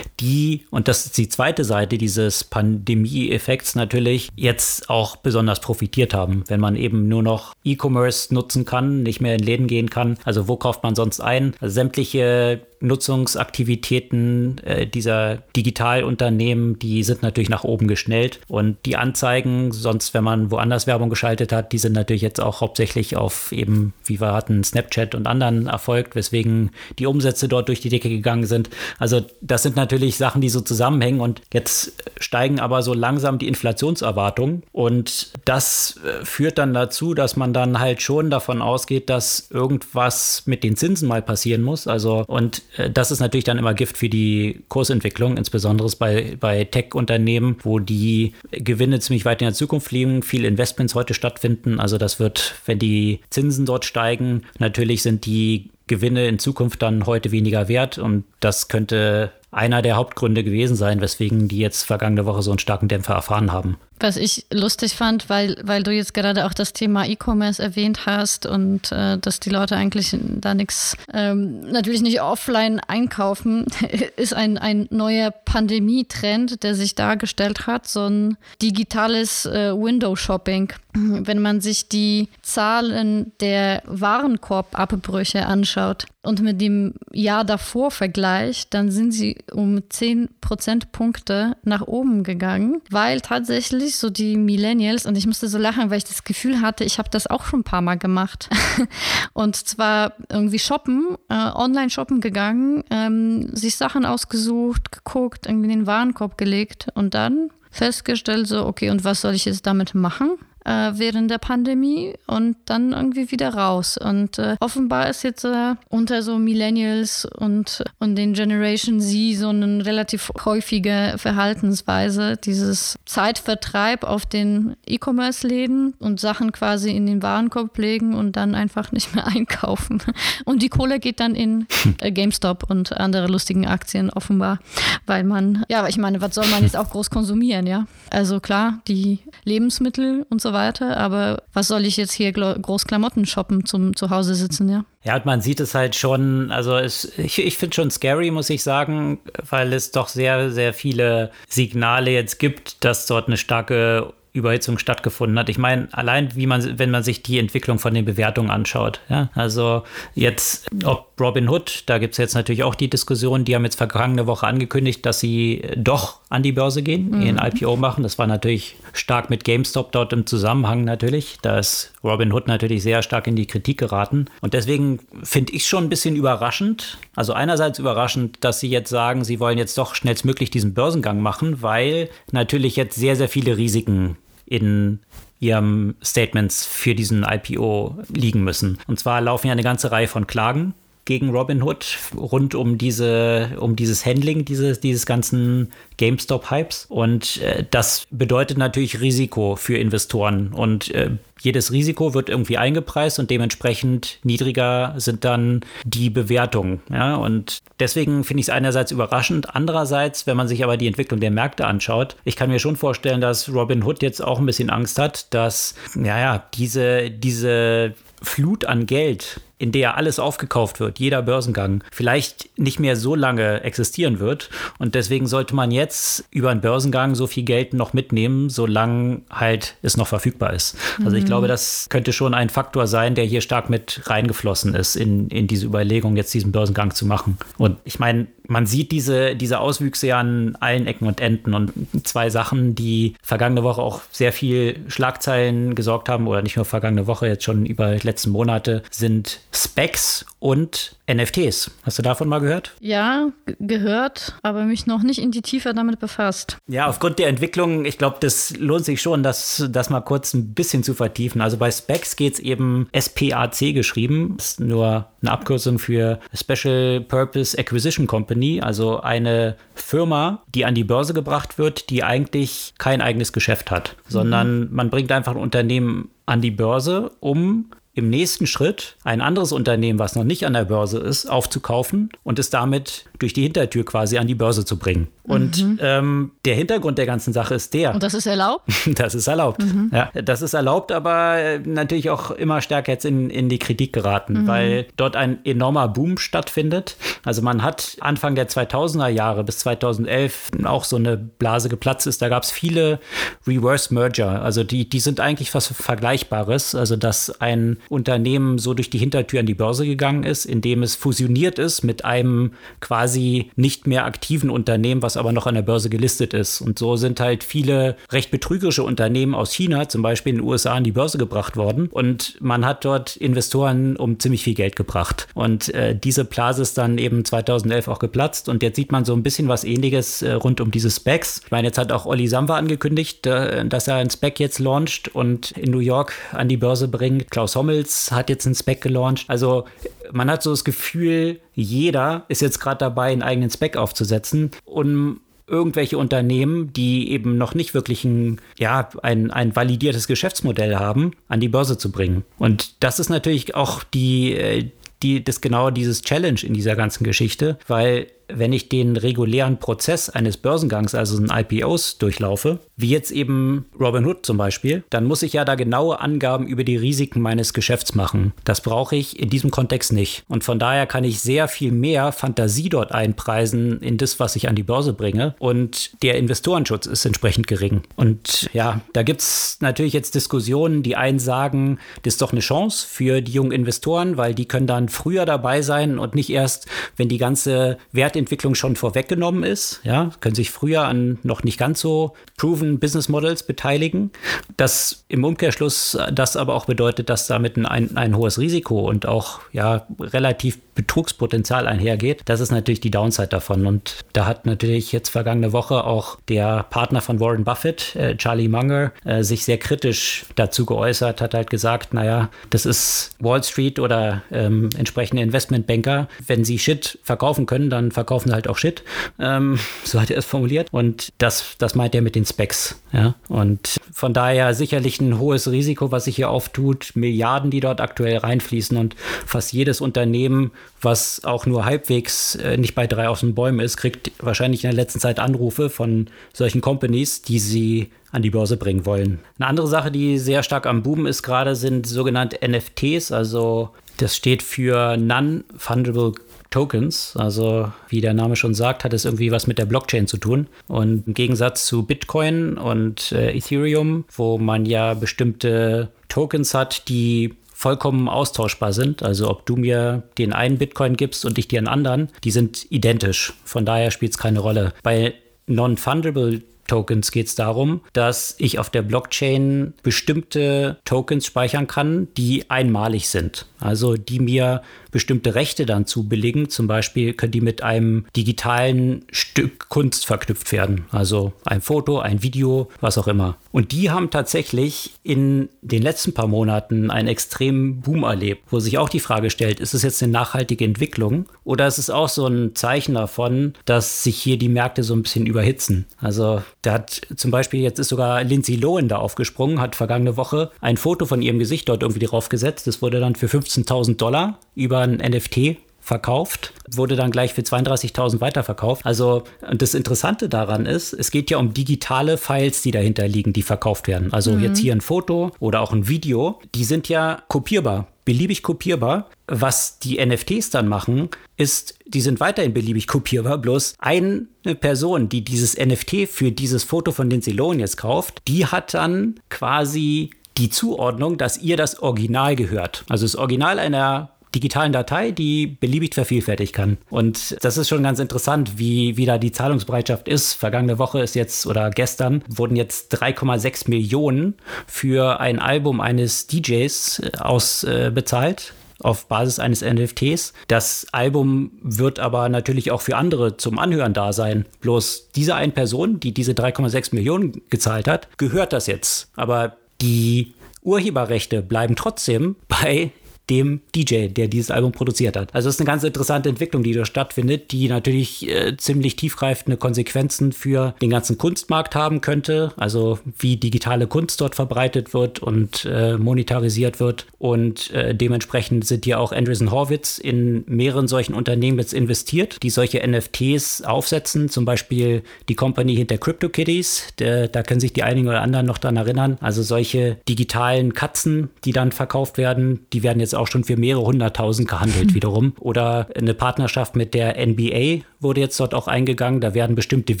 die, 0.20 0.64
und 0.70 0.88
das 0.88 1.06
ist 1.06 1.18
die 1.18 1.28
zweite 1.28 1.64
Seite 1.64 1.98
dieses 1.98 2.44
Pandemie-Effekts 2.44 3.74
natürlich, 3.74 4.30
jetzt 4.36 4.88
auch 4.88 5.16
besonders 5.16 5.60
profitiert 5.60 6.14
haben, 6.14 6.44
wenn 6.46 6.60
man 6.60 6.76
eben 6.76 7.08
nur 7.08 7.22
noch 7.22 7.54
E-Commerce 7.64 8.32
nutzen 8.32 8.64
kann, 8.64 9.02
nicht 9.02 9.20
mehr 9.20 9.34
in 9.34 9.42
Läden 9.42 9.66
gehen 9.66 9.90
kann. 9.90 10.18
Also 10.24 10.48
wo 10.48 10.56
kauft 10.56 10.82
man 10.82 10.94
sonst 10.94 11.20
ein? 11.20 11.54
Also 11.60 11.74
sämtliche 11.74 12.60
Nutzungsaktivitäten 12.80 14.58
äh, 14.64 14.86
dieser 14.86 15.38
Digitalunternehmen, 15.56 16.78
die 16.78 17.02
sind 17.02 17.22
natürlich 17.22 17.48
nach 17.48 17.64
oben 17.64 17.88
geschnellt. 17.88 18.40
Und 18.48 18.76
die 18.84 18.96
Anzeigen, 18.96 19.72
sonst 19.72 20.14
wenn 20.14 20.24
man 20.24 20.50
woanders 20.50 20.86
Werbung 20.86 21.10
geschaltet 21.10 21.52
hat, 21.52 21.72
die 21.72 21.78
sind 21.78 21.92
natürlich 21.92 22.22
jetzt 22.22 22.40
auch 22.40 22.60
hauptsächlich 22.60 23.16
auf 23.16 23.52
eben, 23.52 23.94
wie 24.04 24.20
wir 24.20 24.32
hatten, 24.32 24.62
Snapchat 24.64 25.14
und 25.14 25.26
anderen 25.26 25.66
erfolgt, 25.66 26.14
weswegen 26.14 26.70
die 26.98 27.06
Umsätze 27.06 27.48
dort 27.48 27.68
durch 27.68 27.80
die 27.80 27.88
Decke 27.88 28.08
gegangen 28.08 28.46
sind. 28.46 28.70
Also 28.98 29.22
das 29.40 29.62
sind 29.62 29.76
natürlich 29.76 30.16
Sachen, 30.16 30.40
die 30.40 30.48
so 30.48 30.60
zusammenhängen. 30.60 31.20
Und 31.20 31.42
jetzt 31.52 31.94
steigen 32.18 32.60
aber 32.60 32.82
so 32.82 32.94
langsam 32.94 33.38
die 33.38 33.48
Inflationserwartungen. 33.48 34.62
Und 34.72 35.32
das 35.44 35.98
äh, 36.04 36.24
führt 36.24 36.58
dann 36.58 36.74
dazu, 36.74 37.14
dass 37.14 37.36
man 37.36 37.52
dann 37.52 37.80
halt 37.80 38.02
schon 38.02 38.30
davon 38.30 38.62
ausgeht, 38.62 39.08
dass 39.10 39.48
irgendwas 39.50 40.42
mit 40.46 40.62
den 40.62 40.76
Zinsen 40.76 41.08
mal 41.08 41.22
passieren 41.22 41.62
muss. 41.62 41.86
Also 41.86 42.24
und 42.26 42.62
das 42.92 43.10
ist 43.10 43.20
natürlich 43.20 43.44
dann 43.44 43.58
immer 43.58 43.74
Gift 43.74 43.96
für 43.96 44.08
die 44.08 44.64
Kursentwicklung, 44.68 45.36
insbesondere 45.36 45.88
bei, 45.98 46.36
bei 46.38 46.64
Tech-Unternehmen, 46.64 47.56
wo 47.62 47.78
die 47.78 48.32
Gewinne 48.50 49.00
ziemlich 49.00 49.24
weit 49.24 49.40
in 49.40 49.46
der 49.46 49.54
Zukunft 49.54 49.90
liegen, 49.92 50.22
viele 50.22 50.48
Investments 50.48 50.94
heute 50.94 51.14
stattfinden. 51.14 51.80
Also 51.80 51.98
das 51.98 52.18
wird, 52.20 52.54
wenn 52.66 52.78
die 52.78 53.20
Zinsen 53.30 53.66
dort 53.66 53.84
steigen, 53.84 54.42
natürlich 54.58 55.02
sind 55.02 55.26
die 55.26 55.70
Gewinne 55.86 56.26
in 56.26 56.38
Zukunft 56.38 56.82
dann 56.82 57.06
heute 57.06 57.30
weniger 57.30 57.68
wert 57.68 57.98
und 57.98 58.24
das 58.40 58.68
könnte 58.68 59.32
einer 59.52 59.82
der 59.82 59.96
Hauptgründe 59.96 60.44
gewesen 60.44 60.76
sein, 60.76 61.00
weswegen 61.00 61.48
die 61.48 61.58
jetzt 61.58 61.84
vergangene 61.84 62.26
Woche 62.26 62.42
so 62.42 62.50
einen 62.50 62.58
starken 62.58 62.88
Dämpfer 62.88 63.14
erfahren 63.14 63.52
haben. 63.52 63.76
Was 63.98 64.16
ich 64.16 64.46
lustig 64.52 64.94
fand, 64.94 65.30
weil, 65.30 65.56
weil 65.62 65.82
du 65.82 65.90
jetzt 65.90 66.12
gerade 66.12 66.44
auch 66.44 66.52
das 66.52 66.72
Thema 66.74 67.06
E-Commerce 67.06 67.62
erwähnt 67.62 68.04
hast 68.04 68.44
und 68.44 68.92
äh, 68.92 69.16
dass 69.18 69.40
die 69.40 69.48
Leute 69.48 69.76
eigentlich 69.76 70.14
da 70.20 70.54
nichts, 70.54 70.96
ähm, 71.14 71.60
natürlich 71.70 72.02
nicht 72.02 72.20
offline 72.20 72.80
einkaufen, 72.80 73.66
ist 74.16 74.34
ein, 74.34 74.58
ein 74.58 74.86
neuer 74.90 75.30
Pandemie-Trend, 75.30 76.62
der 76.62 76.74
sich 76.74 76.94
dargestellt 76.94 77.66
hat, 77.66 77.88
so 77.88 78.06
ein 78.06 78.36
digitales 78.60 79.46
äh, 79.46 79.72
Window-Shopping. 79.72 80.72
Wenn 80.98 81.40
man 81.40 81.60
sich 81.60 81.88
die 81.88 82.28
Zahlen 82.40 83.32
der 83.40 83.82
Warenkorbabbrüche 83.84 85.44
anschaut 85.44 86.06
und 86.22 86.40
mit 86.40 86.60
dem 86.60 86.94
Jahr 87.12 87.44
davor 87.44 87.90
vergleicht, 87.90 88.72
dann 88.72 88.90
sind 88.90 89.12
sie 89.12 89.36
um 89.52 89.82
10 89.88 90.28
Prozentpunkte 90.40 91.56
nach 91.64 91.82
oben 91.82 92.24
gegangen, 92.24 92.80
weil 92.90 93.20
tatsächlich 93.20 93.85
wirklich 93.86 93.98
so 93.98 94.10
die 94.10 94.36
Millennials 94.36 95.06
und 95.06 95.16
ich 95.16 95.26
musste 95.26 95.46
so 95.46 95.58
lachen, 95.58 95.90
weil 95.90 95.98
ich 95.98 96.04
das 96.04 96.24
Gefühl 96.24 96.60
hatte, 96.60 96.82
ich 96.82 96.98
habe 96.98 97.08
das 97.08 97.28
auch 97.28 97.44
schon 97.44 97.60
ein 97.60 97.64
paar 97.64 97.82
Mal 97.82 97.96
gemacht. 97.96 98.50
und 99.32 99.54
zwar 99.54 100.14
irgendwie 100.28 100.58
shoppen, 100.58 101.16
äh, 101.28 101.34
online 101.54 101.90
shoppen 101.90 102.20
gegangen, 102.20 102.82
ähm, 102.90 103.54
sich 103.54 103.76
Sachen 103.76 104.04
ausgesucht, 104.04 104.90
geguckt, 104.90 105.46
irgendwie 105.46 105.70
in 105.70 105.78
den 105.80 105.86
Warenkorb 105.86 106.36
gelegt 106.36 106.88
und 106.94 107.14
dann 107.14 107.50
festgestellt, 107.70 108.48
so, 108.48 108.66
okay, 108.66 108.90
und 108.90 109.04
was 109.04 109.20
soll 109.20 109.34
ich 109.34 109.44
jetzt 109.44 109.66
damit 109.66 109.94
machen? 109.94 110.30
Äh, 110.66 110.92
während 110.94 111.30
der 111.30 111.38
Pandemie 111.38 112.14
und 112.26 112.56
dann 112.66 112.92
irgendwie 112.92 113.30
wieder 113.30 113.54
raus. 113.54 113.96
Und 113.96 114.38
äh, 114.38 114.56
offenbar 114.60 115.08
ist 115.08 115.22
jetzt 115.22 115.44
äh, 115.44 115.74
unter 115.88 116.22
so 116.22 116.38
Millennials 116.38 117.24
und, 117.24 117.84
und 118.00 118.16
den 118.16 118.34
Generation 118.34 119.00
Z 119.00 119.36
so 119.36 119.48
eine 119.48 119.86
relativ 119.86 120.32
häufige 120.44 121.14
Verhaltensweise, 121.18 122.36
dieses 122.36 122.98
Zeitvertreib 123.06 124.02
auf 124.02 124.26
den 124.26 124.74
E-Commerce-Läden 124.86 125.94
und 126.00 126.18
Sachen 126.18 126.50
quasi 126.50 126.90
in 126.90 127.06
den 127.06 127.22
Warenkorb 127.22 127.78
legen 127.78 128.14
und 128.14 128.36
dann 128.36 128.54
einfach 128.54 128.90
nicht 128.90 129.14
mehr 129.14 129.26
einkaufen. 129.36 130.02
Und 130.44 130.62
die 130.62 130.68
Kohle 130.68 130.98
geht 130.98 131.20
dann 131.20 131.36
in 131.36 131.66
äh, 132.00 132.10
GameStop 132.10 132.68
und 132.68 132.96
andere 132.96 133.28
lustigen 133.28 133.66
Aktien 133.66 134.10
offenbar, 134.10 134.58
weil 135.06 135.22
man, 135.22 135.64
ja, 135.68 135.86
ich 135.86 135.96
meine, 135.96 136.20
was 136.20 136.34
soll 136.34 136.46
man 136.48 136.64
jetzt 136.64 136.76
auch 136.76 136.90
groß 136.90 137.10
konsumieren, 137.10 137.66
ja? 137.66 137.86
Also 138.10 138.40
klar, 138.40 138.80
die 138.88 139.20
Lebensmittel 139.44 140.26
und 140.28 140.40
so 140.40 140.55
weiter, 140.56 140.96
aber 140.96 141.42
was 141.52 141.68
soll 141.68 141.84
ich 141.84 141.96
jetzt 141.96 142.12
hier 142.12 142.32
groß 142.32 142.86
Klamotten 142.86 143.26
shoppen 143.26 143.64
zum 143.64 143.94
Zuhause 143.94 144.34
sitzen, 144.34 144.68
ja? 144.68 144.84
Ja, 145.04 145.14
und 145.16 145.24
man 145.24 145.40
sieht 145.40 145.60
es 145.60 145.74
halt 145.74 145.94
schon, 145.94 146.50
also 146.50 146.76
es, 146.76 147.16
ich, 147.18 147.38
ich 147.38 147.56
finde 147.56 147.74
schon 147.74 147.90
scary, 147.90 148.30
muss 148.32 148.50
ich 148.50 148.62
sagen, 148.62 149.20
weil 149.48 149.72
es 149.72 149.92
doch 149.92 150.08
sehr, 150.08 150.50
sehr 150.50 150.72
viele 150.72 151.30
Signale 151.48 152.10
jetzt 152.10 152.38
gibt, 152.38 152.84
dass 152.84 153.06
dort 153.06 153.28
eine 153.28 153.36
starke 153.36 154.12
Überhitzung 154.36 154.78
stattgefunden 154.78 155.38
hat. 155.38 155.48
Ich 155.48 155.58
meine, 155.58 155.88
allein 155.92 156.36
wie 156.36 156.46
man, 156.46 156.78
wenn 156.78 156.90
man 156.90 157.02
sich 157.02 157.22
die 157.22 157.38
Entwicklung 157.38 157.78
von 157.78 157.94
den 157.94 158.04
Bewertungen 158.04 158.50
anschaut. 158.50 159.00
Ja? 159.08 159.30
Also 159.34 159.84
jetzt, 160.14 160.68
ob 160.84 161.15
Robin 161.18 161.48
Hood, 161.48 161.84
da 161.86 161.96
gibt 161.96 162.12
es 162.12 162.18
jetzt 162.18 162.34
natürlich 162.34 162.62
auch 162.62 162.74
die 162.74 162.90
Diskussion, 162.90 163.46
die 163.46 163.54
haben 163.54 163.64
jetzt 163.64 163.76
vergangene 163.76 164.26
Woche 164.26 164.46
angekündigt, 164.46 165.06
dass 165.06 165.18
sie 165.18 165.62
doch 165.74 166.20
an 166.28 166.42
die 166.42 166.52
Börse 166.52 166.82
gehen, 166.82 167.10
mhm. 167.10 167.22
ihren 167.22 167.38
IPO 167.38 167.76
machen. 167.76 168.02
Das 168.02 168.18
war 168.18 168.26
natürlich 168.26 168.76
stark 168.92 169.30
mit 169.30 169.44
GameStop 169.44 169.92
dort 169.92 170.12
im 170.12 170.26
Zusammenhang 170.26 170.84
natürlich. 170.84 171.38
Da 171.40 171.58
ist 171.58 171.92
Robin 172.04 172.32
Hood 172.32 172.48
natürlich 172.48 172.82
sehr 172.82 173.02
stark 173.02 173.26
in 173.26 173.36
die 173.36 173.46
Kritik 173.46 173.78
geraten. 173.78 174.26
Und 174.42 174.52
deswegen 174.52 175.00
finde 175.22 175.54
ich 175.54 175.66
schon 175.66 175.84
ein 175.84 175.88
bisschen 175.88 176.16
überraschend. 176.16 176.98
Also 177.14 177.32
einerseits 177.32 177.78
überraschend, 177.78 178.36
dass 178.42 178.60
sie 178.60 178.68
jetzt 178.68 178.90
sagen, 178.90 179.24
sie 179.24 179.40
wollen 179.40 179.56
jetzt 179.56 179.78
doch 179.78 179.94
schnellstmöglich 179.94 180.50
diesen 180.50 180.74
Börsengang 180.74 181.20
machen, 181.20 181.62
weil 181.62 182.10
natürlich 182.30 182.76
jetzt 182.76 182.96
sehr, 182.96 183.16
sehr 183.16 183.30
viele 183.30 183.56
Risiken 183.56 184.18
in 184.44 185.00
ihrem 185.40 185.94
Statements 186.04 186.66
für 186.66 186.94
diesen 186.94 187.24
IPO 187.24 187.96
liegen 188.12 188.44
müssen. 188.44 188.78
Und 188.86 188.98
zwar 188.98 189.20
laufen 189.22 189.46
ja 189.46 189.52
eine 189.52 189.62
ganze 189.62 189.90
Reihe 189.90 190.08
von 190.08 190.26
Klagen 190.26 190.74
gegen 191.06 191.30
Robinhood 191.30 191.96
rund 192.16 192.54
um 192.54 192.76
diese, 192.76 193.56
um 193.58 193.76
dieses 193.76 194.04
Handling 194.04 194.44
dieses, 194.44 194.80
dieses 194.80 195.06
ganzen 195.06 195.72
GameStop-Hypes. 195.96 196.86
Und 196.88 197.40
äh, 197.40 197.64
das 197.70 198.06
bedeutet 198.10 198.58
natürlich 198.58 199.00
Risiko 199.00 199.56
für 199.56 199.78
Investoren. 199.78 200.52
Und 200.52 200.90
äh, 200.94 201.12
jedes 201.40 201.70
Risiko 201.70 202.12
wird 202.12 202.28
irgendwie 202.28 202.58
eingepreist 202.58 203.18
und 203.18 203.30
dementsprechend 203.30 204.18
niedriger 204.24 204.94
sind 204.96 205.24
dann 205.24 205.60
die 205.84 206.10
Bewertungen. 206.10 206.80
Ja? 206.90 207.14
Und 207.14 207.58
deswegen 207.78 208.24
finde 208.24 208.40
ich 208.40 208.46
es 208.46 208.50
einerseits 208.50 208.90
überraschend. 208.90 209.54
Andererseits, 209.54 210.26
wenn 210.26 210.36
man 210.36 210.48
sich 210.48 210.64
aber 210.64 210.76
die 210.76 210.88
Entwicklung 210.88 211.20
der 211.20 211.30
Märkte 211.30 211.66
anschaut, 211.66 212.16
ich 212.24 212.34
kann 212.34 212.50
mir 212.50 212.58
schon 212.58 212.76
vorstellen, 212.76 213.20
dass 213.20 213.48
Robinhood 213.52 214.02
jetzt 214.02 214.22
auch 214.22 214.40
ein 214.40 214.46
bisschen 214.46 214.70
Angst 214.70 214.98
hat, 214.98 215.32
dass, 215.32 215.76
ja, 215.94 216.44
diese, 216.54 217.10
diese 217.12 217.94
Flut 218.22 218.64
an 218.64 218.86
Geld, 218.86 219.40
in 219.58 219.72
der 219.72 219.96
alles 219.96 220.18
aufgekauft 220.18 220.80
wird, 220.80 220.98
jeder 220.98 221.22
Börsengang, 221.22 221.82
vielleicht 221.90 222.58
nicht 222.58 222.78
mehr 222.78 222.96
so 222.96 223.14
lange 223.14 223.62
existieren 223.62 224.18
wird. 224.18 224.50
Und 224.78 224.94
deswegen 224.94 225.26
sollte 225.26 225.54
man 225.54 225.70
jetzt 225.70 226.24
über 226.30 226.50
einen 226.50 226.60
Börsengang 226.60 227.14
so 227.14 227.26
viel 227.26 227.44
Geld 227.44 227.72
noch 227.72 227.92
mitnehmen, 227.92 228.50
solange 228.50 229.22
halt 229.30 229.76
es 229.82 229.96
noch 229.96 230.08
verfügbar 230.08 230.52
ist. 230.52 230.76
Also 231.04 231.16
ich 231.16 231.22
mhm. 231.22 231.28
glaube, 231.28 231.48
das 231.48 231.86
könnte 231.88 232.12
schon 232.12 232.34
ein 232.34 232.50
Faktor 232.50 232.86
sein, 232.86 233.14
der 233.14 233.24
hier 233.24 233.40
stark 233.40 233.70
mit 233.70 234.02
reingeflossen 234.04 234.74
ist 234.74 234.96
in, 234.96 235.28
in 235.28 235.46
diese 235.46 235.66
Überlegung, 235.66 236.16
jetzt 236.16 236.34
diesen 236.34 236.52
Börsengang 236.52 236.94
zu 236.94 237.06
machen. 237.06 237.38
Und 237.56 237.78
ich 237.84 237.98
meine, 237.98 238.26
man 238.48 238.66
sieht 238.66 238.92
diese, 238.92 239.36
diese 239.36 239.60
Auswüchse 239.60 240.08
ja 240.08 240.20
an 240.20 240.56
allen 240.60 240.86
Ecken 240.86 241.06
und 241.06 241.20
Enden. 241.20 241.54
Und 241.54 241.72
zwei 242.06 242.30
Sachen, 242.30 242.74
die 242.74 243.14
vergangene 243.22 243.62
Woche 243.62 243.82
auch 243.82 244.02
sehr 244.10 244.32
viel 244.32 244.80
Schlagzeilen 244.88 245.74
gesorgt 245.74 246.08
haben, 246.08 246.26
oder 246.26 246.42
nicht 246.42 246.56
nur 246.56 246.64
vergangene 246.64 247.06
Woche, 247.06 247.28
jetzt 247.28 247.44
schon 247.44 247.66
über 247.66 247.94
die 247.96 248.06
letzten 248.06 248.30
Monate, 248.30 248.82
sind 248.90 249.40
Specs 249.52 250.26
und 250.38 250.95
NFTs. 251.12 251.70
Hast 251.82 251.98
du 251.98 252.02
davon 252.02 252.28
mal 252.28 252.40
gehört? 252.40 252.74
Ja, 252.80 253.28
gehört, 253.60 254.34
aber 254.42 254.64
mich 254.64 254.86
noch 254.86 255.02
nicht 255.02 255.20
in 255.20 255.30
die 255.30 255.42
Tiefe 255.42 255.72
damit 255.72 255.98
befasst. 256.00 256.58
Ja, 256.66 256.86
aufgrund 256.86 257.18
der 257.18 257.28
Entwicklung, 257.28 257.84
ich 257.84 257.98
glaube, 257.98 258.16
das 258.20 258.56
lohnt 258.56 258.84
sich 258.84 259.00
schon, 259.00 259.22
das, 259.22 259.66
das 259.70 259.90
mal 259.90 260.00
kurz 260.00 260.34
ein 260.34 260.54
bisschen 260.54 260.82
zu 260.82 260.94
vertiefen. 260.94 261.40
Also 261.40 261.56
bei 261.56 261.70
Specs 261.70 262.16
geht 262.16 262.34
es 262.34 262.38
eben 262.40 262.88
SPAC 262.98 263.74
geschrieben. 263.74 264.34
Das 264.36 264.52
ist 264.52 264.60
nur 264.60 265.08
eine 265.22 265.30
Abkürzung 265.30 265.78
für 265.78 266.20
Special 266.34 267.00
Purpose 267.00 267.56
Acquisition 267.56 268.06
Company, 268.06 268.60
also 268.60 269.00
eine 269.00 269.56
Firma, 269.74 270.42
die 270.54 270.64
an 270.64 270.74
die 270.74 270.84
Börse 270.84 271.14
gebracht 271.14 271.58
wird, 271.58 271.90
die 271.90 272.02
eigentlich 272.02 272.74
kein 272.78 273.00
eigenes 273.00 273.32
Geschäft 273.32 273.70
hat, 273.70 273.96
sondern 274.08 274.60
mhm. 274.60 274.68
man 274.70 274.90
bringt 274.90 275.12
einfach 275.12 275.32
ein 275.32 275.40
Unternehmen 275.40 276.10
an 276.26 276.40
die 276.40 276.50
Börse, 276.50 277.12
um 277.20 277.70
im 277.96 278.10
nächsten 278.10 278.46
Schritt 278.46 278.96
ein 279.04 279.22
anderes 279.22 279.52
Unternehmen, 279.52 279.98
was 279.98 280.14
noch 280.14 280.22
nicht 280.22 280.44
an 280.44 280.52
der 280.52 280.66
Börse 280.66 280.98
ist, 280.98 281.26
aufzukaufen 281.26 282.10
und 282.24 282.38
es 282.38 282.50
damit 282.50 283.06
durch 283.18 283.32
die 283.32 283.42
Hintertür 283.42 283.84
quasi 283.84 284.18
an 284.18 284.26
die 284.26 284.34
Börse 284.34 284.64
zu 284.64 284.78
bringen. 284.78 285.08
Und 285.22 285.62
mhm. 285.62 285.78
ähm, 285.82 286.30
der 286.44 286.54
Hintergrund 286.54 286.98
der 286.98 287.06
ganzen 287.06 287.32
Sache 287.32 287.54
ist 287.54 287.74
der. 287.74 287.94
Und 287.94 288.02
das 288.02 288.14
ist 288.14 288.26
erlaubt? 288.26 288.64
das 288.98 289.14
ist 289.14 289.26
erlaubt. 289.26 289.62
Mhm. 289.62 289.90
Ja, 289.92 290.10
das 290.22 290.42
ist 290.42 290.54
erlaubt, 290.54 290.92
aber 290.92 291.38
äh, 291.38 291.58
natürlich 291.58 292.10
auch 292.10 292.30
immer 292.30 292.60
stärker 292.60 292.92
jetzt 292.92 293.04
in, 293.04 293.30
in 293.30 293.48
die 293.48 293.58
Kritik 293.58 293.92
geraten, 293.92 294.42
mhm. 294.42 294.46
weil 294.46 294.86
dort 294.96 295.16
ein 295.16 295.44
enormer 295.44 295.88
Boom 295.88 296.18
stattfindet. 296.18 296.96
Also 297.24 297.42
man 297.42 297.62
hat 297.62 297.96
Anfang 298.00 298.34
der 298.36 298.48
2000er 298.48 299.08
Jahre 299.08 299.42
bis 299.42 299.58
2011 299.58 300.50
auch 300.64 300.84
so 300.84 300.96
eine 300.96 301.16
Blase 301.16 301.68
geplatzt 301.68 302.06
ist. 302.06 302.22
Da 302.22 302.28
gab 302.28 302.44
es 302.44 302.52
viele 302.52 303.00
Reverse 303.46 303.92
Merger. 303.92 304.42
Also 304.42 304.62
die, 304.62 304.88
die 304.88 305.00
sind 305.00 305.18
eigentlich 305.18 305.52
was 305.54 305.66
Vergleichbares. 305.66 306.74
Also 306.74 306.96
dass 306.96 307.40
ein 307.40 307.78
Unternehmen 307.88 308.58
so 308.58 308.74
durch 308.74 308.90
die 308.90 308.98
Hintertür 308.98 309.40
an 309.40 309.46
die 309.46 309.54
Börse 309.54 309.86
gegangen 309.86 310.22
ist, 310.22 310.44
indem 310.44 310.82
es 310.82 310.94
fusioniert 310.94 311.58
ist 311.58 311.82
mit 311.82 312.04
einem 312.04 312.52
quasi 312.80 313.05
nicht 313.08 313.86
mehr 313.86 314.04
aktiven 314.04 314.50
Unternehmen, 314.50 315.02
was 315.02 315.16
aber 315.16 315.32
noch 315.32 315.46
an 315.46 315.54
der 315.54 315.62
Börse 315.62 315.90
gelistet 315.90 316.34
ist. 316.34 316.60
Und 316.60 316.78
so 316.78 316.96
sind 316.96 317.20
halt 317.20 317.44
viele 317.44 317.96
recht 318.10 318.30
betrügerische 318.30 318.82
Unternehmen 318.82 319.34
aus 319.34 319.52
China, 319.52 319.88
zum 319.88 320.02
Beispiel 320.02 320.34
in 320.34 320.38
den 320.40 320.46
USA, 320.46 320.74
an 320.74 320.84
die 320.84 320.92
Börse 320.92 321.18
gebracht 321.18 321.56
worden. 321.56 321.88
Und 321.90 322.36
man 322.40 322.64
hat 322.64 322.84
dort 322.84 323.16
Investoren 323.16 323.96
um 323.96 324.18
ziemlich 324.18 324.42
viel 324.42 324.54
Geld 324.54 324.76
gebracht. 324.76 325.28
Und 325.34 325.72
äh, 325.74 325.96
diese 325.96 326.24
Blase 326.24 326.62
ist 326.62 326.78
dann 326.78 326.98
eben 326.98 327.24
2011 327.24 327.88
auch 327.88 327.98
geplatzt. 327.98 328.48
Und 328.48 328.62
jetzt 328.62 328.76
sieht 328.76 328.92
man 328.92 329.04
so 329.04 329.14
ein 329.14 329.22
bisschen 329.22 329.48
was 329.48 329.64
ähnliches 329.64 330.22
äh, 330.22 330.32
rund 330.32 330.60
um 330.60 330.70
diese 330.70 330.90
Specs. 330.90 331.42
Ich 331.44 331.50
meine, 331.50 331.68
jetzt 331.68 331.78
hat 331.78 331.92
auch 331.92 332.06
Olli 332.06 332.28
Samba 332.28 332.56
angekündigt, 332.56 333.26
äh, 333.26 333.64
dass 333.66 333.88
er 333.88 333.96
ein 333.96 334.10
Spec 334.10 334.40
jetzt 334.40 334.58
launcht 334.58 335.08
und 335.14 335.52
in 335.52 335.70
New 335.70 335.78
York 335.78 336.14
an 336.32 336.48
die 336.48 336.56
Börse 336.56 336.88
bringt. 336.88 337.30
Klaus 337.30 337.56
Hommels 337.56 338.10
hat 338.12 338.30
jetzt 338.30 338.46
ein 338.46 338.54
Spec 338.54 338.80
gelauncht. 338.80 339.24
Also 339.28 339.64
man 340.12 340.30
hat 340.30 340.42
so 340.42 340.50
das 340.50 340.64
Gefühl, 340.64 341.40
jeder 341.54 342.24
ist 342.28 342.42
jetzt 342.42 342.60
gerade 342.60 342.78
dabei, 342.78 343.12
einen 343.12 343.22
eigenen 343.22 343.50
Spec 343.50 343.76
aufzusetzen, 343.76 344.50
um 344.64 345.20
irgendwelche 345.46 345.96
Unternehmen, 345.96 346.72
die 346.72 347.10
eben 347.10 347.38
noch 347.38 347.54
nicht 347.54 347.72
wirklich 347.72 348.04
ein, 348.04 348.40
ja, 348.58 348.88
ein, 349.02 349.30
ein 349.30 349.54
validiertes 349.54 350.08
Geschäftsmodell 350.08 350.76
haben, 350.76 351.12
an 351.28 351.40
die 351.40 351.48
Börse 351.48 351.78
zu 351.78 351.92
bringen. 351.92 352.24
Und 352.38 352.82
das 352.82 352.98
ist 352.98 353.10
natürlich 353.10 353.54
auch 353.54 353.84
die, 353.84 354.32
äh, 354.34 354.70
die, 355.02 355.22
das 355.22 355.40
genau 355.40 355.70
dieses 355.70 356.02
Challenge 356.02 356.40
in 356.42 356.54
dieser 356.54 356.74
ganzen 356.74 357.04
Geschichte, 357.04 357.58
weil 357.68 358.08
wenn 358.28 358.52
ich 358.52 358.68
den 358.68 358.96
regulären 358.96 359.58
Prozess 359.58 360.10
eines 360.10 360.36
Börsengangs, 360.36 360.94
also 360.94 361.22
ein 361.22 361.30
IPOs, 361.30 361.98
durchlaufe, 361.98 362.58
wie 362.76 362.90
jetzt 362.90 363.10
eben 363.10 363.66
Robinhood 363.78 364.26
zum 364.26 364.36
Beispiel, 364.36 364.84
dann 364.90 365.04
muss 365.04 365.22
ich 365.22 365.32
ja 365.32 365.44
da 365.44 365.54
genaue 365.54 366.00
Angaben 366.00 366.46
über 366.46 366.64
die 366.64 366.76
Risiken 366.76 367.20
meines 367.20 367.52
Geschäfts 367.52 367.94
machen. 367.94 368.32
Das 368.44 368.60
brauche 368.60 368.96
ich 368.96 369.18
in 369.18 369.30
diesem 369.30 369.50
Kontext 369.50 369.92
nicht. 369.92 370.24
Und 370.28 370.44
von 370.44 370.58
daher 370.58 370.86
kann 370.86 371.04
ich 371.04 371.20
sehr 371.20 371.48
viel 371.48 371.72
mehr 371.72 372.12
Fantasie 372.12 372.68
dort 372.68 372.92
einpreisen 372.92 373.80
in 373.80 373.96
das, 373.96 374.20
was 374.20 374.36
ich 374.36 374.48
an 374.48 374.56
die 374.56 374.62
Börse 374.62 374.92
bringe. 374.92 375.34
Und 375.38 376.02
der 376.02 376.16
Investorenschutz 376.16 376.86
ist 376.86 377.04
entsprechend 377.04 377.46
gering. 377.46 377.82
Und 377.96 378.48
ja, 378.52 378.80
da 378.92 379.02
gibt 379.02 379.20
es 379.20 379.58
natürlich 379.60 379.92
jetzt 379.92 380.14
Diskussionen, 380.14 380.82
die 380.82 380.96
einen 380.96 381.18
sagen, 381.18 381.78
das 382.02 382.14
ist 382.14 382.22
doch 382.22 382.32
eine 382.32 382.40
Chance 382.40 382.86
für 382.86 383.20
die 383.22 383.32
jungen 383.32 383.52
Investoren, 383.52 384.16
weil 384.16 384.34
die 384.34 384.46
können 384.46 384.66
dann 384.66 384.88
früher 384.88 385.24
dabei 385.24 385.62
sein 385.62 385.98
und 385.98 386.14
nicht 386.14 386.30
erst, 386.30 386.66
wenn 386.96 387.08
die 387.08 387.18
ganze 387.18 387.78
Wert 387.92 388.15
Marktentwicklung 388.16 388.54
schon 388.54 388.76
vorweggenommen 388.76 389.44
ist. 389.44 389.80
Ja, 389.84 390.10
können 390.20 390.34
sich 390.34 390.50
früher 390.50 390.84
an 390.84 391.18
noch 391.22 391.44
nicht 391.44 391.58
ganz 391.58 391.80
so 391.80 392.14
proven 392.38 392.78
Business 392.78 393.08
Models 393.10 393.42
beteiligen. 393.42 394.10
Das 394.56 395.04
im 395.08 395.24
Umkehrschluss 395.24 395.98
das 396.12 396.36
aber 396.36 396.54
auch 396.54 396.64
bedeutet, 396.64 397.10
dass 397.10 397.26
damit 397.26 397.58
ein, 397.58 397.96
ein 397.96 398.16
hohes 398.16 398.38
Risiko 398.38 398.88
und 398.88 399.06
auch 399.06 399.40
ja 399.52 399.86
relativ 400.00 400.58
Betrugspotenzial 400.76 401.66
einhergeht. 401.66 402.22
Das 402.26 402.38
ist 402.40 402.52
natürlich 402.52 402.80
die 402.80 402.90
Downside 402.90 403.28
davon. 403.28 403.66
Und 403.66 404.04
da 404.12 404.26
hat 404.26 404.46
natürlich 404.46 404.92
jetzt 404.92 405.08
vergangene 405.08 405.52
Woche 405.52 405.84
auch 405.84 406.18
der 406.28 406.64
Partner 406.70 407.00
von 407.00 407.18
Warren 407.18 407.44
Buffett, 407.44 407.96
äh, 407.96 408.16
Charlie 408.16 408.48
Munger, 408.48 408.92
äh, 409.04 409.24
sich 409.24 409.44
sehr 409.44 409.58
kritisch 409.58 410.26
dazu 410.36 410.66
geäußert, 410.66 411.20
hat 411.20 411.34
halt 411.34 411.50
gesagt, 411.50 411.94
naja, 411.94 412.28
das 412.50 412.66
ist 412.66 413.16
Wall 413.18 413.42
Street 413.42 413.80
oder 413.80 414.22
ähm, 414.30 414.68
entsprechende 414.76 415.22
Investmentbanker. 415.22 416.08
Wenn 416.26 416.44
sie 416.44 416.58
Shit 416.58 416.98
verkaufen 417.02 417.46
können, 417.46 417.70
dann 417.70 417.90
verkaufen 417.90 418.05
sie 418.06 418.32
halt 418.32 418.48
auch 418.48 418.56
Shit. 418.56 418.82
Ähm, 419.18 419.58
so 419.84 420.00
hat 420.00 420.10
er 420.10 420.18
es 420.18 420.24
formuliert. 420.24 420.68
Und 420.72 421.12
das, 421.18 421.56
das 421.58 421.74
meint 421.74 421.94
er 421.94 422.02
mit 422.02 422.14
den 422.14 422.24
Specs. 422.24 422.80
Ja? 422.92 423.14
Und 423.28 423.76
von 423.92 424.12
daher 424.12 424.54
sicherlich 424.54 425.00
ein 425.00 425.18
hohes 425.18 425.50
Risiko, 425.50 425.92
was 425.92 426.04
sich 426.04 426.16
hier 426.16 426.30
auftut. 426.30 426.92
Milliarden, 426.94 427.50
die 427.50 427.60
dort 427.60 427.80
aktuell 427.80 428.18
reinfließen 428.18 428.76
und 428.76 428.96
fast 429.26 429.52
jedes 429.52 429.80
Unternehmen 429.80 430.52
was 430.86 431.24
auch 431.24 431.46
nur 431.46 431.64
halbwegs 431.64 432.36
äh, 432.36 432.56
nicht 432.56 432.74
bei 432.74 432.86
drei 432.86 433.08
aus 433.08 433.20
den 433.20 433.34
Bäumen 433.34 433.60
ist, 433.60 433.76
kriegt 433.76 434.12
wahrscheinlich 434.18 434.64
in 434.64 434.70
der 434.70 434.76
letzten 434.76 435.00
Zeit 435.00 435.18
Anrufe 435.18 435.70
von 435.70 436.08
solchen 436.32 436.60
Companies, 436.60 437.22
die 437.22 437.38
sie 437.38 437.90
an 438.12 438.22
die 438.22 438.30
Börse 438.30 438.56
bringen 438.56 438.86
wollen. 438.86 439.18
Eine 439.38 439.48
andere 439.48 439.66
Sache, 439.66 439.90
die 439.90 440.18
sehr 440.18 440.42
stark 440.42 440.66
am 440.66 440.82
Boom 440.82 441.06
ist 441.06 441.22
gerade, 441.22 441.56
sind 441.56 441.86
sogenannte 441.86 442.38
NFTs, 442.46 443.12
also 443.12 443.70
das 443.98 444.14
steht 444.14 444.42
für 444.42 444.96
Non-Fundable 444.96 446.12
Tokens. 446.56 447.14
Also 447.18 447.70
wie 447.90 448.00
der 448.00 448.14
Name 448.14 448.34
schon 448.34 448.54
sagt, 448.54 448.82
hat 448.82 448.94
es 448.94 449.04
irgendwie 449.04 449.30
was 449.30 449.46
mit 449.46 449.58
der 449.58 449.66
Blockchain 449.66 450.06
zu 450.06 450.16
tun. 450.16 450.46
Und 450.68 451.06
im 451.06 451.12
Gegensatz 451.12 451.66
zu 451.66 451.82
Bitcoin 451.82 452.56
und 452.56 453.12
äh, 453.12 453.36
Ethereum, 453.36 454.06
wo 454.10 454.38
man 454.38 454.64
ja 454.64 454.94
bestimmte 454.94 455.90
Tokens 456.08 456.54
hat, 456.54 456.88
die 456.88 457.34
vollkommen 457.52 458.08
austauschbar 458.08 458.72
sind. 458.72 459.02
Also 459.02 459.28
ob 459.28 459.44
du 459.44 459.56
mir 459.56 460.04
den 460.16 460.32
einen 460.32 460.56
Bitcoin 460.56 460.96
gibst 460.96 461.26
und 461.26 461.36
ich 461.36 461.46
dir 461.46 461.58
einen 461.58 461.68
anderen, 461.68 462.08
die 462.24 462.30
sind 462.30 462.66
identisch. 462.70 463.34
Von 463.44 463.66
daher 463.66 463.90
spielt 463.90 464.12
es 464.12 464.18
keine 464.18 464.40
Rolle. 464.40 464.72
Bei 464.82 465.12
Non-Fundable 465.46 466.40
Tokens 466.66 467.10
geht 467.10 467.26
es 467.26 467.34
darum, 467.34 467.80
dass 467.92 468.34
ich 468.38 468.58
auf 468.58 468.70
der 468.70 468.82
Blockchain 468.82 469.74
bestimmte 469.82 470.78
Tokens 470.84 471.26
speichern 471.26 471.66
kann, 471.66 472.08
die 472.16 472.50
einmalig 472.50 473.08
sind. 473.08 473.46
Also 473.58 473.96
die 473.96 474.20
mir 474.20 474.62
bestimmte 474.90 475.34
Rechte 475.34 475.66
dann 475.66 475.84
zubilligen. 475.84 476.48
Zum 476.48 476.66
Beispiel 476.66 477.12
können 477.12 477.32
die 477.32 477.40
mit 477.42 477.62
einem 477.62 478.06
digitalen 478.16 479.04
Stück 479.10 479.68
Kunst 479.68 480.06
verknüpft 480.06 480.52
werden. 480.52 480.86
Also 480.90 481.34
ein 481.44 481.60
Foto, 481.60 481.98
ein 481.98 482.22
Video, 482.22 482.70
was 482.80 482.96
auch 482.96 483.06
immer. 483.06 483.36
Und 483.52 483.72
die 483.72 483.90
haben 483.90 484.10
tatsächlich 484.10 484.94
in 485.02 485.50
den 485.60 485.82
letzten 485.82 486.14
paar 486.14 486.28
Monaten 486.28 486.90
einen 486.90 487.08
extremen 487.08 487.80
Boom 487.80 488.04
erlebt, 488.04 488.44
wo 488.50 488.58
sich 488.58 488.78
auch 488.78 488.88
die 488.88 489.00
Frage 489.00 489.28
stellt, 489.28 489.60
ist 489.60 489.74
es 489.74 489.82
jetzt 489.82 490.02
eine 490.02 490.12
nachhaltige 490.12 490.64
Entwicklung 490.64 491.26
oder 491.44 491.66
ist 491.66 491.78
es 491.78 491.90
auch 491.90 492.08
so 492.08 492.26
ein 492.26 492.54
Zeichen 492.54 492.94
davon, 492.94 493.54
dass 493.66 494.02
sich 494.02 494.16
hier 494.16 494.38
die 494.38 494.48
Märkte 494.48 494.82
so 494.82 494.94
ein 494.94 495.02
bisschen 495.02 495.26
überhitzen? 495.26 495.86
Also 496.00 496.42
da 496.62 496.72
hat 496.72 497.02
zum 497.16 497.30
Beispiel, 497.30 497.60
jetzt 497.60 497.78
ist 497.78 497.88
sogar 497.88 498.24
Lindsay 498.24 498.56
Lohan 498.56 498.88
da 498.88 498.96
aufgesprungen, 498.96 499.60
hat 499.60 499.76
vergangene 499.76 500.16
Woche 500.16 500.50
ein 500.60 500.76
Foto 500.76 501.06
von 501.06 501.22
ihrem 501.22 501.38
Gesicht 501.38 501.68
dort 501.68 501.82
irgendwie 501.82 502.04
drauf 502.04 502.28
gesetzt. 502.28 502.66
Das 502.66 502.82
wurde 502.82 502.98
dann 503.00 503.14
für 503.14 503.26
15.000 503.26 503.96
Dollar 503.96 504.38
über 504.54 504.80
ein 504.80 504.96
NFT 504.96 505.56
verkauft, 505.86 506.52
wurde 506.70 506.96
dann 506.96 507.12
gleich 507.12 507.32
für 507.32 507.42
32.000 507.42 508.20
weiterverkauft. 508.20 508.84
Also 508.84 509.22
das 509.52 509.74
Interessante 509.74 510.28
daran 510.28 510.66
ist, 510.66 510.92
es 510.92 511.12
geht 511.12 511.30
ja 511.30 511.38
um 511.38 511.54
digitale 511.54 512.18
Files, 512.18 512.60
die 512.62 512.72
dahinter 512.72 513.06
liegen, 513.06 513.32
die 513.32 513.42
verkauft 513.42 513.86
werden. 513.86 514.12
Also 514.12 514.32
mhm. 514.32 514.42
jetzt 514.42 514.58
hier 514.58 514.72
ein 514.72 514.80
Foto 514.80 515.30
oder 515.38 515.60
auch 515.60 515.72
ein 515.72 515.88
Video, 515.88 516.40
die 516.54 516.64
sind 516.64 516.88
ja 516.88 517.22
kopierbar 517.28 517.86
beliebig 518.06 518.42
kopierbar. 518.42 519.10
Was 519.26 519.80
die 519.80 519.98
NFTs 520.04 520.50
dann 520.50 520.68
machen, 520.68 521.10
ist, 521.36 521.76
die 521.86 522.00
sind 522.00 522.20
weiterhin 522.20 522.54
beliebig 522.54 522.86
kopierbar. 522.86 523.36
Bloß 523.36 523.74
eine 523.78 524.28
Person, 524.60 525.10
die 525.10 525.22
dieses 525.22 525.58
NFT 525.58 526.08
für 526.08 526.30
dieses 526.30 526.62
Foto 526.64 526.92
von 526.92 527.10
den 527.10 527.20
Ceylon 527.20 527.58
jetzt 527.58 527.76
kauft, 527.76 528.22
die 528.28 528.46
hat 528.46 528.72
dann 528.74 529.16
quasi 529.28 530.10
die 530.38 530.50
Zuordnung, 530.50 531.18
dass 531.18 531.38
ihr 531.38 531.56
das 531.56 531.82
Original 531.82 532.36
gehört. 532.36 532.84
Also 532.88 533.04
das 533.04 533.16
Original 533.16 533.58
einer 533.58 534.10
digitalen 534.34 534.72
Datei, 534.72 535.10
die 535.10 535.46
beliebig 535.46 535.94
vervielfältigt 535.94 536.52
kann. 536.52 536.78
Und 536.90 537.36
das 537.42 537.56
ist 537.56 537.68
schon 537.68 537.82
ganz 537.82 537.98
interessant, 537.98 538.58
wie, 538.58 538.96
wie 538.96 539.06
da 539.06 539.18
die 539.18 539.32
Zahlungsbereitschaft 539.32 540.08
ist. 540.08 540.34
Vergangene 540.34 540.78
Woche 540.78 541.00
ist 541.00 541.14
jetzt 541.14 541.46
oder 541.46 541.70
gestern 541.70 542.22
wurden 542.28 542.56
jetzt 542.56 542.94
3,6 542.94 543.70
Millionen 543.70 544.34
für 544.66 545.20
ein 545.20 545.38
Album 545.38 545.80
eines 545.80 546.26
DJs 546.26 546.98
äh, 546.98 547.18
ausbezahlt. 547.18 548.52
Äh, 548.54 548.66
auf 548.80 549.06
Basis 549.08 549.38
eines 549.38 549.62
NFTs. 549.62 550.34
Das 550.48 550.86
Album 550.92 551.52
wird 551.62 551.98
aber 551.98 552.28
natürlich 552.28 552.70
auch 552.70 552.82
für 552.82 552.96
andere 552.96 553.36
zum 553.38 553.58
Anhören 553.58 553.94
da 553.94 554.12
sein. 554.12 554.44
Bloß 554.60 555.08
diese 555.14 555.34
eine 555.34 555.52
Person, 555.52 555.98
die 555.98 556.12
diese 556.12 556.32
3,6 556.32 556.94
Millionen 556.94 557.40
gezahlt 557.48 557.88
hat, 557.88 558.08
gehört 558.18 558.52
das 558.52 558.66
jetzt. 558.66 559.10
Aber 559.16 559.56
die 559.80 560.34
Urheberrechte 560.62 561.42
bleiben 561.42 561.76
trotzdem 561.76 562.36
bei 562.48 562.90
dem 563.30 563.60
DJ, 563.74 564.08
der 564.08 564.28
dieses 564.28 564.50
Album 564.50 564.72
produziert 564.72 565.16
hat. 565.16 565.34
Also 565.34 565.48
es 565.48 565.56
ist 565.56 565.60
eine 565.60 565.66
ganz 565.66 565.82
interessante 565.82 566.28
Entwicklung, 566.28 566.62
die 566.62 566.72
da 566.72 566.84
stattfindet, 566.84 567.50
die 567.52 567.68
natürlich 567.68 568.28
äh, 568.28 568.56
ziemlich 568.56 568.96
tiefgreifende 568.96 569.56
Konsequenzen 569.56 570.32
für 570.32 570.74
den 570.80 570.90
ganzen 570.90 571.18
Kunstmarkt 571.18 571.74
haben 571.74 572.00
könnte. 572.00 572.52
Also 572.56 572.98
wie 573.18 573.36
digitale 573.36 573.86
Kunst 573.86 574.20
dort 574.20 574.34
verbreitet 574.34 574.94
wird 574.94 575.18
und 575.18 575.64
äh, 575.64 575.96
monetarisiert 575.96 576.78
wird. 576.78 577.06
Und 577.18 577.70
äh, 577.72 577.94
dementsprechend 577.94 578.64
sind 578.64 578.84
hier 578.84 579.00
auch 579.00 579.12
Andreessen 579.12 579.50
Horwitz 579.50 579.98
in 579.98 580.44
mehreren 580.46 580.86
solchen 580.86 581.14
Unternehmen 581.14 581.58
jetzt 581.58 581.74
investiert, 581.74 582.42
die 582.42 582.50
solche 582.50 582.86
NFTs 582.86 583.62
aufsetzen. 583.62 584.28
Zum 584.28 584.44
Beispiel 584.44 585.02
die 585.28 585.34
Company 585.34 585.74
hinter 585.74 585.98
CryptoKitties. 585.98 586.88
Der, 587.00 587.26
da 587.26 587.42
können 587.42 587.60
sich 587.60 587.72
die 587.72 587.82
einigen 587.82 588.06
oder 588.08 588.22
anderen 588.22 588.46
noch 588.46 588.58
daran 588.58 588.76
erinnern. 588.76 589.18
Also 589.20 589.42
solche 589.42 589.96
digitalen 590.08 590.74
Katzen, 590.74 591.30
die 591.44 591.52
dann 591.52 591.72
verkauft 591.72 592.18
werden, 592.18 592.66
die 592.72 592.82
werden 592.84 593.00
jetzt 593.00 593.15
auch 593.16 593.26
schon 593.26 593.44
für 593.44 593.56
mehrere 593.56 593.84
hunderttausend 593.84 594.48
gehandelt 594.48 594.94
wiederum. 594.94 595.32
Oder 595.40 595.88
eine 595.96 596.14
Partnerschaft 596.14 596.76
mit 596.76 596.94
der 596.94 597.14
NBA 597.24 597.84
wurde 598.00 598.20
jetzt 598.20 598.38
dort 598.38 598.54
auch 598.54 598.68
eingegangen. 598.68 599.20
Da 599.20 599.34
werden 599.34 599.56
bestimmte 599.56 600.00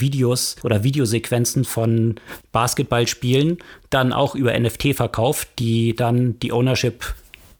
Videos 0.00 0.56
oder 0.62 0.84
Videosequenzen 0.84 1.64
von 1.64 2.16
Basketballspielen 2.52 3.58
dann 3.90 4.12
auch 4.12 4.34
über 4.34 4.58
NFT 4.58 4.94
verkauft, 4.94 5.48
die 5.58 5.94
dann 5.94 6.38
die 6.40 6.52
Ownership 6.52 7.14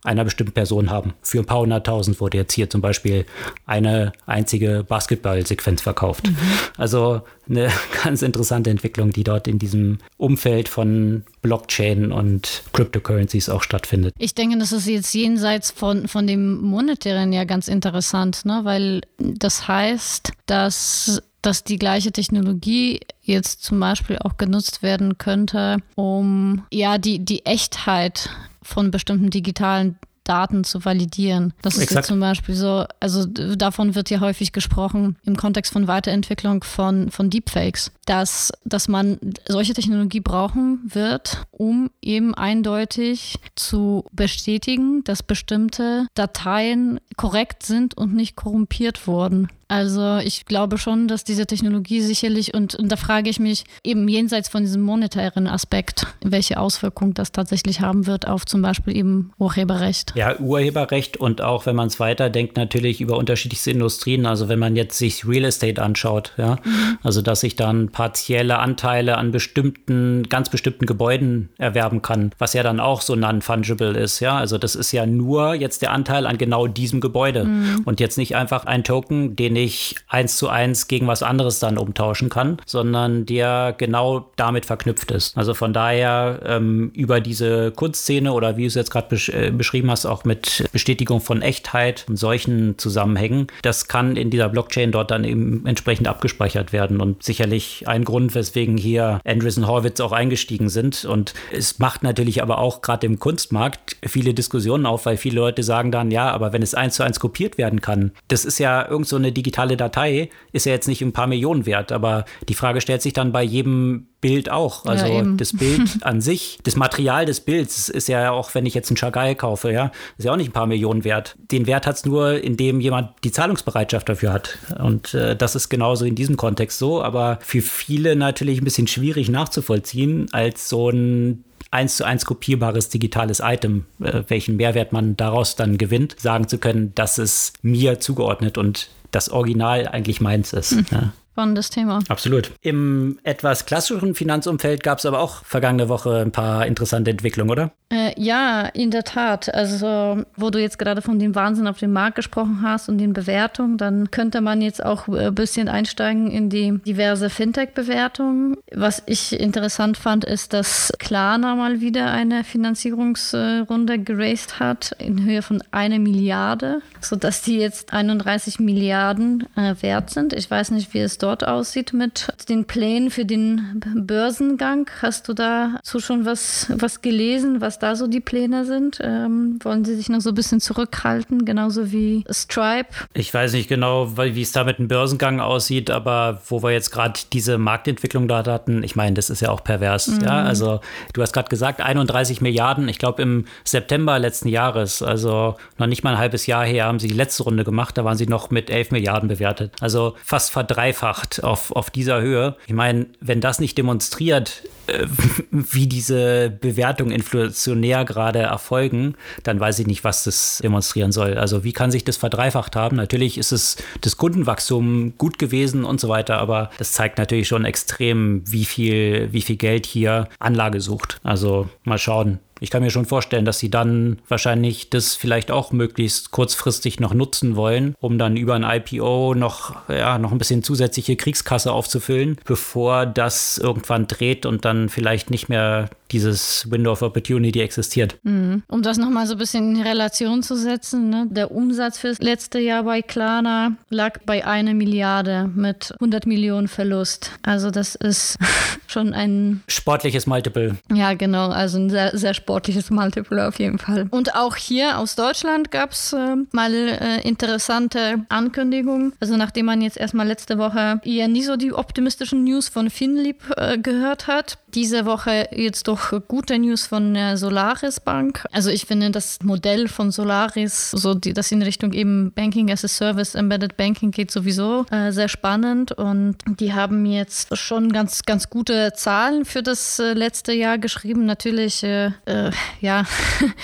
einer 0.07 0.25
bestimmten 0.25 0.53
Person 0.53 0.91
haben. 0.91 1.15
Für 1.23 1.39
ein 1.39 1.47
paar 1.47 1.61
hunderttausend 1.61 2.21
wurde 2.21 2.39
jetzt 2.39 2.53
hier 2.53 2.71
zum 2.71 2.81
Beispiel 2.81 3.27
eine 3.67 4.13
einzige 4.27 4.85
Basketballsequenz 4.89 5.83
verkauft. 5.83 6.29
Mhm. 6.29 6.37
Also 6.77 7.23
eine 7.49 7.71
ganz 8.05 8.23
interessante 8.23 8.71
Entwicklung, 8.71 9.11
die 9.11 9.25
dort 9.25 9.49
in 9.49 9.59
diesem 9.59 9.99
Umfeld 10.17 10.69
von 10.69 11.25
Blockchain 11.43 12.13
und 12.13 12.63
Cryptocurrencies 12.73 13.49
auch 13.49 13.63
stattfindet. 13.63 14.15
Ich 14.19 14.35
denke, 14.35 14.59
das 14.59 14.73
ist 14.73 14.87
jetzt 14.87 15.13
jenseits 15.15 15.71
von, 15.71 16.09
von 16.09 16.27
dem 16.27 16.61
Monetären 16.61 17.33
ja 17.33 17.45
ganz 17.45 17.69
interessant, 17.69 18.45
ne? 18.45 18.61
weil 18.63 19.03
das 19.19 19.69
heißt, 19.69 20.33
dass 20.47 21.23
dass 21.43 21.63
die 21.63 21.79
gleiche 21.79 22.11
Technologie 22.11 22.99
jetzt 23.23 23.63
zum 23.63 23.79
Beispiel 23.79 24.19
auch 24.19 24.37
genutzt 24.37 24.83
werden 24.83 25.17
könnte, 25.17 25.77
um 25.95 26.65
ja 26.73 26.99
die, 26.99 27.25
die 27.25 27.47
Echtheit 27.47 28.31
von 28.67 28.91
bestimmten 28.91 29.31
digitalen 29.31 29.97
Daten 30.27 30.65
zu 30.65 30.85
validieren. 30.85 31.55
Das 31.63 31.79
ist 31.79 32.05
zum 32.05 32.21
Beispiel 32.21 32.55
so, 32.55 32.85
also 33.01 33.27
davon 33.27 33.95
wird 33.95 34.11
ja 34.11 34.21
häufig 34.21 34.53
gesprochen 34.53 35.17
im 35.25 35.37
Kontext 35.37 35.73
von 35.73 35.87
Weiterentwicklung 35.87 36.65
von, 36.65 37.11
von 37.11 37.31
Deepfakes, 37.31 37.93
dass, 38.07 38.53
dass 38.65 38.89
man 38.89 39.19
solche 39.47 39.75
Technologie 39.75 40.21
brauchen 40.21 40.81
wird, 40.85 41.47
um 41.51 41.91
eben 42.03 42.35
eindeutig 42.35 43.39
zu 43.55 44.05
bestätigen, 44.13 45.05
dass 45.05 45.23
bestimmte 45.23 46.07
Dateien 46.15 47.01
korrekt 47.17 47.63
sind 47.63 47.97
und 47.97 48.15
nicht 48.15 48.37
korrumpiert 48.37 49.07
wurden. 49.07 49.49
Also 49.69 50.19
ich 50.19 50.45
glaube 50.47 50.79
schon, 50.79 51.09
dass 51.09 51.25
diese 51.25 51.45
Technologie 51.47 52.01
sicherlich, 52.01 52.55
und, 52.55 52.77
und, 52.77 52.91
da 52.91 52.97
frage 52.97 53.29
ich 53.29 53.41
mich 53.41 53.65
eben 53.83 54.07
jenseits 54.07 54.49
von 54.49 54.63
diesem 54.63 54.83
monetären 54.83 55.49
Aspekt, 55.49 56.07
welche 56.23 56.61
Auswirkungen 56.61 57.15
das 57.15 57.33
tatsächlich 57.33 57.81
haben 57.81 58.07
wird 58.07 58.29
auf 58.29 58.47
zum 58.47 58.63
Beispiel 58.63 58.97
eben 58.97 59.33
Urheberrecht. 59.39 60.13
Ja, 60.15 60.39
Urheberrecht 60.39 61.17
und 61.17 61.43
auch 61.43 61.67
wenn 61.67 61.75
man 61.75 61.89
es 61.89 61.99
weiterdenkt, 61.99 62.57
natürlich 62.57 63.01
über 63.01 63.17
unterschiedlichste 63.17 63.73
Industrien. 63.73 64.27
Also 64.27 64.49
wenn 64.49 64.61
man 64.61 64.77
jetzt 64.77 64.99
sich 64.99 65.27
Real 65.27 65.45
Estate 65.45 65.83
anschaut, 65.83 66.33
ja, 66.37 66.59
mhm. 66.63 66.99
also 67.03 67.21
dass 67.21 67.43
ich 67.43 67.57
dann 67.57 67.91
partielle 67.91 68.61
Anteile 68.61 69.19
an 69.19 69.33
bestimmten, 69.33 70.29
ganz 70.29 70.49
bestimmten 70.49 70.87
Gebäuden 70.87 71.49
erwerben 71.59 72.03
kann, 72.03 72.31
was 72.39 72.53
ja 72.53 72.63
dann 72.63 72.79
auch 72.79 73.01
so 73.01 73.17
non-fungible 73.17 73.99
ist, 73.99 74.21
ja. 74.21 74.37
Also 74.37 74.59
das 74.59 74.77
ist 74.77 74.93
ja 74.93 75.07
nur 75.07 75.55
jetzt 75.55 75.83
der 75.83 75.91
Anteil 75.91 76.25
an 76.25 76.39
genau 76.39 76.69
diesem 76.69 77.01
Gebäude 77.01 77.45
mhm. 77.45 77.83
und 77.85 77.99
jetzt 77.99 78.17
nicht 78.17 78.37
einfach 78.37 78.65
ein 78.65 78.85
Token, 78.85 79.35
den 79.35 79.56
nicht 79.57 79.97
eins 80.07 80.37
zu 80.37 80.49
eins 80.49 80.87
gegen 80.87 81.07
was 81.07 81.23
anderes 81.23 81.59
dann 81.59 81.79
umtauschen 81.79 82.29
kann, 82.29 82.59
sondern 82.67 83.25
der 83.25 83.75
genau 83.77 84.31
damit 84.37 84.67
verknüpft 84.67 85.11
ist. 85.11 85.37
Also 85.37 85.55
von 85.55 85.73
daher 85.73 86.41
ähm, 86.45 86.91
über 86.95 87.21
diese 87.21 87.73
Kunstszene 87.73 88.33
oder 88.33 88.59
wie 88.59 88.63
du 88.63 88.69
es 88.69 88.75
jetzt 88.75 88.91
gerade 88.91 89.09
besch 89.09 89.31
äh, 89.31 89.51
beschrieben 89.51 89.91
hast, 89.91 90.05
auch 90.05 90.25
mit 90.25 90.65
Bestätigung 90.73 91.21
von 91.21 91.41
Echtheit 91.41 92.05
und 92.07 92.17
solchen 92.17 92.77
Zusammenhängen, 92.77 93.47
das 93.63 93.89
kann 93.89 94.17
in 94.17 94.31
dieser 94.31 94.51
Blockchain 94.51 94.93
dort 94.93 95.11
dann 95.11 95.25
eben 95.25 95.65
entsprechend 95.67 96.07
abgespeichert 96.07 96.75
werden 96.75 97.01
und 97.01 97.23
sicherlich 97.23 97.89
ein 97.89 98.05
Grund, 98.05 98.35
weswegen 98.35 98.77
hier 98.77 99.21
Andreessen 99.25 99.67
Horwitz 99.67 100.01
auch 100.01 100.13
eingestiegen 100.13 100.69
sind. 100.69 101.07
Und 101.07 101.33
es 101.51 101.79
macht 101.79 102.03
natürlich 102.03 102.43
aber 102.43 102.59
auch 102.59 102.83
gerade 102.83 103.07
im 103.07 103.19
Kunstmarkt 103.19 103.97
viele 104.07 104.35
Diskussionen 104.35 104.85
auf, 104.85 105.07
weil 105.07 105.17
viele 105.17 105.37
Leute 105.37 105.63
sagen 105.63 105.91
dann, 105.91 106.11
ja, 106.11 106.31
aber 106.31 106.53
wenn 106.53 106.63
es 106.63 106.75
eins 106.75 106.97
zu 106.97 107.03
eins 107.03 107.21
kopiert 107.21 107.57
werden 107.57 107.81
kann, 107.81 108.13
das 108.29 108.45
ist 108.45 108.59
ja 108.59 108.87
irgend 108.87 109.09
so 109.09 109.17
eine 109.17 109.33
digitale 109.33 109.46
Datei 109.51 110.31
ist 110.53 110.67
ja 110.67 110.73
jetzt 110.73 110.89
nicht 110.89 111.03
ein 111.03 111.13
paar 111.13 111.27
Millionen 111.27 111.67
wert, 111.67 111.93
aber 111.93 112.25
die 112.49 112.55
Frage 112.55 112.81
stellt 112.81 113.03
sich 113.03 113.13
dann 113.13 113.33
bei 113.33 113.43
jedem 113.43 114.09
Bild 114.21 114.51
auch. 114.51 114.87
Also 114.87 115.07
ja, 115.07 115.23
das 115.23 115.53
Bild 115.53 115.99
an 116.03 116.21
sich, 116.21 116.59
das 116.65 116.77
Material 116.77 117.27
des 117.27 117.41
Bilds 117.41 117.89
ist 117.89 118.09
ja 118.09 118.31
auch, 118.31 118.55
wenn 118.55 118.67
ich 118.67 118.75
jetzt 118.75 118.91
einen 118.91 118.97
Chagall 118.97 119.35
kaufe, 119.35 119.71
ja, 119.71 119.93
ist 120.19 120.25
ja 120.25 120.33
auch 120.33 120.37
nicht 120.37 120.49
ein 120.49 120.53
paar 120.53 120.67
Millionen 120.67 121.05
wert. 121.05 121.37
Den 121.53 121.67
Wert 121.67 121.87
hat 121.87 121.97
es 121.97 122.07
nur, 122.07 122.43
indem 122.43 122.81
jemand 122.81 123.11
die 123.25 123.31
Zahlungsbereitschaft 123.31 124.09
dafür 124.09 124.33
hat. 124.33 124.59
Und 124.79 125.15
äh, 125.15 125.37
das 125.37 125.55
ist 125.55 125.69
genauso 125.69 126.05
in 126.05 126.15
diesem 126.15 126.37
Kontext 126.37 126.79
so, 126.79 127.03
aber 127.03 127.39
für 127.41 127.63
viele 127.63 128.17
natürlich 128.17 128.61
ein 128.61 128.65
bisschen 128.65 128.87
schwierig 128.87 129.29
nachzuvollziehen 129.29 130.29
als 130.33 130.69
so 130.69 130.91
ein 130.91 131.45
eins 131.71 131.97
zu 131.97 132.05
eins 132.05 132.25
kopierbares 132.25 132.89
digitales 132.89 133.41
Item, 133.41 133.85
äh, 134.01 134.23
welchen 134.29 134.57
Mehrwert 134.57 134.93
man 134.93 135.17
daraus 135.17 135.57
dann 135.57 135.79
gewinnt, 135.79 136.17
sagen 136.19 136.49
zu 136.49 136.59
können, 136.59 136.93
das 136.95 137.19
ist 137.19 137.53
mir 137.63 138.01
zugeordnet 138.01 138.57
und 138.59 138.89
das 139.17 139.31
Original 139.31 139.89
eigentlich 139.89 140.21
meins 140.21 140.53
ist. 140.53 140.73
Mhm. 140.73 140.87
Ja. 140.91 141.13
Spannendes 141.37 141.69
Thema. 141.69 141.99
Absolut. 142.09 142.51
Im 142.63 143.19
etwas 143.23 143.67
klassischeren 143.67 144.15
Finanzumfeld 144.15 144.83
gab 144.83 145.01
es 145.01 145.05
aber 145.05 145.21
auch 145.21 145.45
vergangene 145.45 145.91
Woche 145.91 146.23
ein 146.23 146.33
paar 146.33 146.67
interessante 146.67 147.11
Entwicklungen, 147.11 147.51
oder? 147.51 147.73
Äh, 147.91 148.19
ja, 148.19 148.63
in 148.63 148.91
der 148.91 149.05
Tat. 149.05 149.55
Also, 149.55 150.25
wo 150.37 150.49
du 150.49 150.59
jetzt 150.59 150.79
gerade 150.79 151.03
von 151.03 151.19
dem 151.19 151.35
Wahnsinn 151.35 151.67
auf 151.67 151.79
dem 151.79 151.93
Markt 151.93 152.17
gesprochen 152.17 152.61
hast 152.63 152.89
und 152.89 152.97
den 152.97 153.13
Bewertungen, 153.13 153.77
dann 153.77 154.11
könnte 154.11 154.41
man 154.41 154.63
jetzt 154.63 154.83
auch 154.83 155.09
ein 155.09 155.35
bisschen 155.35 155.69
einsteigen 155.69 156.31
in 156.31 156.49
die 156.49 156.79
diverse 156.87 157.29
Fintech-Bewertungen. 157.29 158.57
Was 158.75 159.03
ich 159.05 159.39
interessant 159.39 159.99
fand, 159.99 160.25
ist, 160.25 160.55
dass 160.55 160.91
Klarna 160.99 161.55
mal 161.55 161.83
wieder 161.83 162.11
eine 162.11 162.45
Finanzierungsrunde 162.45 163.99
geraced 163.99 164.59
hat 164.59 164.93
in 164.99 165.23
Höhe 165.23 165.43
von 165.43 165.63
einer 165.71 165.99
Milliarde, 165.99 166.81
sodass 167.03 167.43
die 167.43 167.59
jetzt 167.59 167.93
31 167.93 168.59
Milliarden 168.59 169.47
äh, 169.55 169.75
wert 169.83 170.09
sind. 170.09 170.33
Ich 170.33 170.51
weiß 170.51 170.71
nicht, 170.71 170.95
wie 170.95 171.01
es 171.01 171.19
dort 171.19 171.26
aussieht 171.27 171.93
mit 171.93 172.33
den 172.49 172.65
Plänen 172.65 173.11
für 173.11 173.25
den 173.25 173.83
Börsengang. 173.95 174.89
Hast 175.03 175.29
du 175.29 175.35
dazu 175.35 176.01
schon 176.01 176.25
was, 176.25 176.71
was 176.75 177.03
gelesen, 177.03 177.61
was 177.61 177.79
da 177.79 177.97
so 177.97 178.07
die 178.07 178.21
Pläne 178.21 178.65
sind? 178.65 178.99
Ähm, 179.03 179.59
wollen 179.63 179.85
sie 179.85 179.95
sich 179.95 180.09
noch 180.09 180.21
so 180.21 180.31
ein 180.31 180.35
bisschen 180.35 180.61
zurückhalten, 180.61 181.45
genauso 181.45 181.93
wie 181.93 182.25
Stripe? 182.31 182.89
Ich 183.15 183.33
weiß 183.33 183.53
nicht 183.53 183.69
genau, 183.69 184.17
wie 184.17 184.43
es 184.43 184.53
da 184.53 184.65
mit 184.65 184.79
dem 184.79 184.89
Börsengang 184.89 185.41
aussieht, 185.41 185.91
aber 185.91 186.41
wo 186.49 186.63
wir 186.63 186.71
jetzt 186.71 186.91
gerade 186.91 187.19
diese 187.33 187.59
Marktentwicklung 187.59 188.29
da 188.29 188.45
hatten, 188.45 188.83
ich 188.83 188.97
meine, 188.97 189.15
das 189.15 189.31
ist 189.31 189.41
ja 189.41 189.51
auch 189.51 189.65
pervers. 189.65 190.09
Mhm. 190.09 190.25
Ja, 190.25 190.43
also 190.43 190.81
du 191.13 191.23
hast 191.23 191.33
gerade 191.33 191.49
gesagt, 191.49 191.81
31 191.81 192.41
Milliarden, 192.41 192.89
ich 192.89 192.99
glaube 192.99 193.23
im 193.23 193.47
September 193.65 194.19
letzten 194.19 194.49
Jahres, 194.49 195.03
also 195.03 195.57
noch 195.79 195.87
nicht 195.87 196.05
mal 196.05 196.13
ein 196.13 196.19
halbes 196.19 196.47
Jahr 196.47 196.65
her, 196.65 196.87
haben 196.87 196.99
sie 196.99 197.09
die 197.09 197.15
letzte 197.15 197.43
Runde 197.43 197.65
gemacht, 197.65 197.97
da 197.99 198.05
waren 198.05 198.17
sie 198.17 198.27
noch 198.27 198.51
mit 198.51 198.71
11 198.71 198.91
Milliarden 198.91 199.29
bewertet. 199.29 199.73
Also 199.81 200.15
fast 200.23 200.53
verdreifacht 200.53 201.16
auf, 201.43 201.73
auf 201.73 201.91
dieser 201.91 202.21
Höhe. 202.21 202.57
Ich 202.67 202.75
meine, 202.75 203.07
wenn 203.21 203.41
das 203.41 203.61
nicht 203.61 203.77
demonstriert, 203.79 204.63
äh, 204.87 205.07
wie 205.51 205.87
diese 205.87 206.51
Bewertungen 206.51 207.11
inflationär 207.11 208.05
gerade 208.05 208.41
erfolgen, 208.41 209.15
dann 209.43 209.59
weiß 209.59 209.79
ich 209.79 209.87
nicht, 209.87 210.05
was 210.05 210.25
das 210.25 210.61
demonstrieren 210.63 211.13
soll. 211.13 211.39
Also 211.39 211.65
wie 211.65 211.73
kann 211.73 211.91
sich 211.91 212.05
das 212.05 212.17
verdreifacht 212.17 212.77
haben? 212.77 212.97
Natürlich 212.97 213.39
ist 213.39 213.53
es 213.53 213.77
das 214.01 214.17
Kundenwachstum 214.17 215.15
gut 215.19 215.39
gewesen 215.39 215.85
und 215.85 216.01
so 216.01 216.09
weiter, 216.09 216.39
aber 216.39 216.71
das 216.79 216.93
zeigt 216.93 217.19
natürlich 217.19 217.49
schon 217.49 217.65
extrem, 217.65 218.43
wie 218.51 218.65
viel, 218.65 219.29
wie 219.33 219.43
viel 219.43 219.57
Geld 219.57 219.87
hier 219.87 220.29
Anlage 220.39 220.81
sucht. 220.81 221.21
Also 221.23 221.69
mal 221.85 221.99
schauen 221.99 222.39
ich 222.61 222.71
kann 222.71 222.83
mir 222.83 222.91
schon 222.91 223.07
vorstellen, 223.07 223.45
dass 223.45 223.59
sie 223.59 223.71
dann 223.71 224.19
wahrscheinlich 224.29 224.91
das 224.91 225.15
vielleicht 225.15 225.51
auch 225.51 225.73
möglichst 225.73 226.31
kurzfristig 226.31 227.01
noch 227.01 227.15
nutzen 227.15 227.57
wollen, 227.57 227.95
um 228.01 228.19
dann 228.19 228.37
über 228.37 228.55
ein 228.55 228.65
IPO 228.65 229.35
noch, 229.35 229.89
ja, 229.89 230.19
noch 230.19 230.33
ein 230.33 230.39
bisschen 230.39 230.63
zusätzliche 230.63 231.17
Kriegskasse 231.17 231.73
aufzufüllen, 231.73 232.39
bevor 232.45 233.07
das 233.07 233.59
irgendwann 233.59 234.07
dreht 234.07 234.47
und 234.47 234.65
dann 234.65 234.89
vielleicht 234.89 235.31
nicht 235.31 235.49
mehr 235.49 235.91
dieses 236.13 236.71
Window 236.71 236.93
of 236.93 237.03
Opportunity 237.03 237.61
existiert. 237.61 238.17
Mhm. 238.23 238.63
Um 238.69 238.83
das 238.83 238.99
nochmal 238.99 239.27
so 239.27 239.33
ein 239.33 239.39
bisschen 239.39 239.77
in 239.77 239.83
Relation 239.83 240.43
zu 240.43 240.57
setzen, 240.57 241.11
ne? 241.11 241.27
der 241.31 241.51
Umsatz 241.51 241.99
fürs 241.99 242.19
letzte 242.19 242.59
Jahr 242.59 242.85
bei 242.85 243.03
Klarna 243.03 243.73
lag 243.91 244.19
bei 244.25 244.47
einer 244.47 244.75
Milliarde 244.75 245.51
mit 245.55 245.93
100 245.95 246.27
Millionen 246.27 246.69
Verlust. 246.69 247.33
Also 247.43 247.71
das 247.71 247.95
ist 247.95 248.39
schon 248.87 249.13
ein 249.13 249.63
sportliches 249.69 250.27
Multiple. 250.27 250.77
Ja, 250.93 251.15
genau, 251.15 251.49
also 251.49 251.79
ein 251.79 251.91
sehr, 251.91 252.17
sehr 252.17 252.35
sportliches 252.47 252.91
Multiple 252.91 253.49
auf 253.49 253.59
jeden 253.59 253.79
Fall. 253.79 254.07
Und 254.11 254.37
auch 254.37 254.55
hier 254.55 254.99
aus 254.99 255.17
Deutschland 255.17 255.73
gab 255.73 255.91
es 255.91 256.13
äh, 256.13 256.37
mal 256.53 256.73
äh, 256.73 257.21
interessante 257.27 258.25
Ankündigungen. 258.29 259.15
Also 259.19 259.37
nachdem 259.37 259.67
man 259.67 259.83
jetzt 259.83 259.97
erstmal 259.97 260.29
letzte 260.29 260.57
Woche 260.57 261.01
eher 261.03 261.27
nie 261.27 261.43
so 261.43 261.57
die 261.57 261.73
optimistischen 261.73 262.45
News 262.45 262.69
von 262.69 262.89
Finlieb 262.89 263.43
äh, 263.57 263.79
gehört 263.79 264.29
hat, 264.29 264.59
diese 264.77 265.07
Woche 265.07 265.49
jetzt 265.53 265.89
doch 265.89 266.13
gute 266.29 266.59
News 266.59 266.87
von 266.87 267.15
der 267.15 267.39
Solaris 267.39 267.99
Bank. 267.99 268.45
Also 268.53 268.69
ich 268.69 268.85
finde 268.85 269.11
das 269.11 269.39
Modell 269.43 269.89
von 269.89 270.11
Solaris, 270.11 270.91
so 270.91 271.15
die, 271.15 271.33
das 271.33 271.51
in 271.51 271.63
Richtung 271.63 271.95
eben 271.95 272.31
Banking 272.33 272.71
as 272.71 272.85
a 272.85 272.89
Service, 272.89 273.35
Embedded 273.35 273.79
Banking 273.79 274.11
geht 274.11 274.31
sowieso 274.31 274.85
äh, 274.91 275.13
sehr 275.13 275.29
spannend 275.29 275.93
und 275.93 276.37
die 276.61 276.75
haben 276.75 277.07
jetzt 277.07 277.57
schon 277.57 277.91
ganz, 277.91 278.25
ganz 278.25 278.51
gute 278.51 278.93
Zahlen 278.95 279.47
für 279.47 279.63
das 279.63 279.99
äh, 279.99 280.13
letzte 280.13 280.53
Jahr 280.53 280.77
geschrieben. 280.77 281.25
Natürlich, 281.25 281.83
äh, 281.83 282.11
äh 282.27 282.51
ja, 282.83 283.05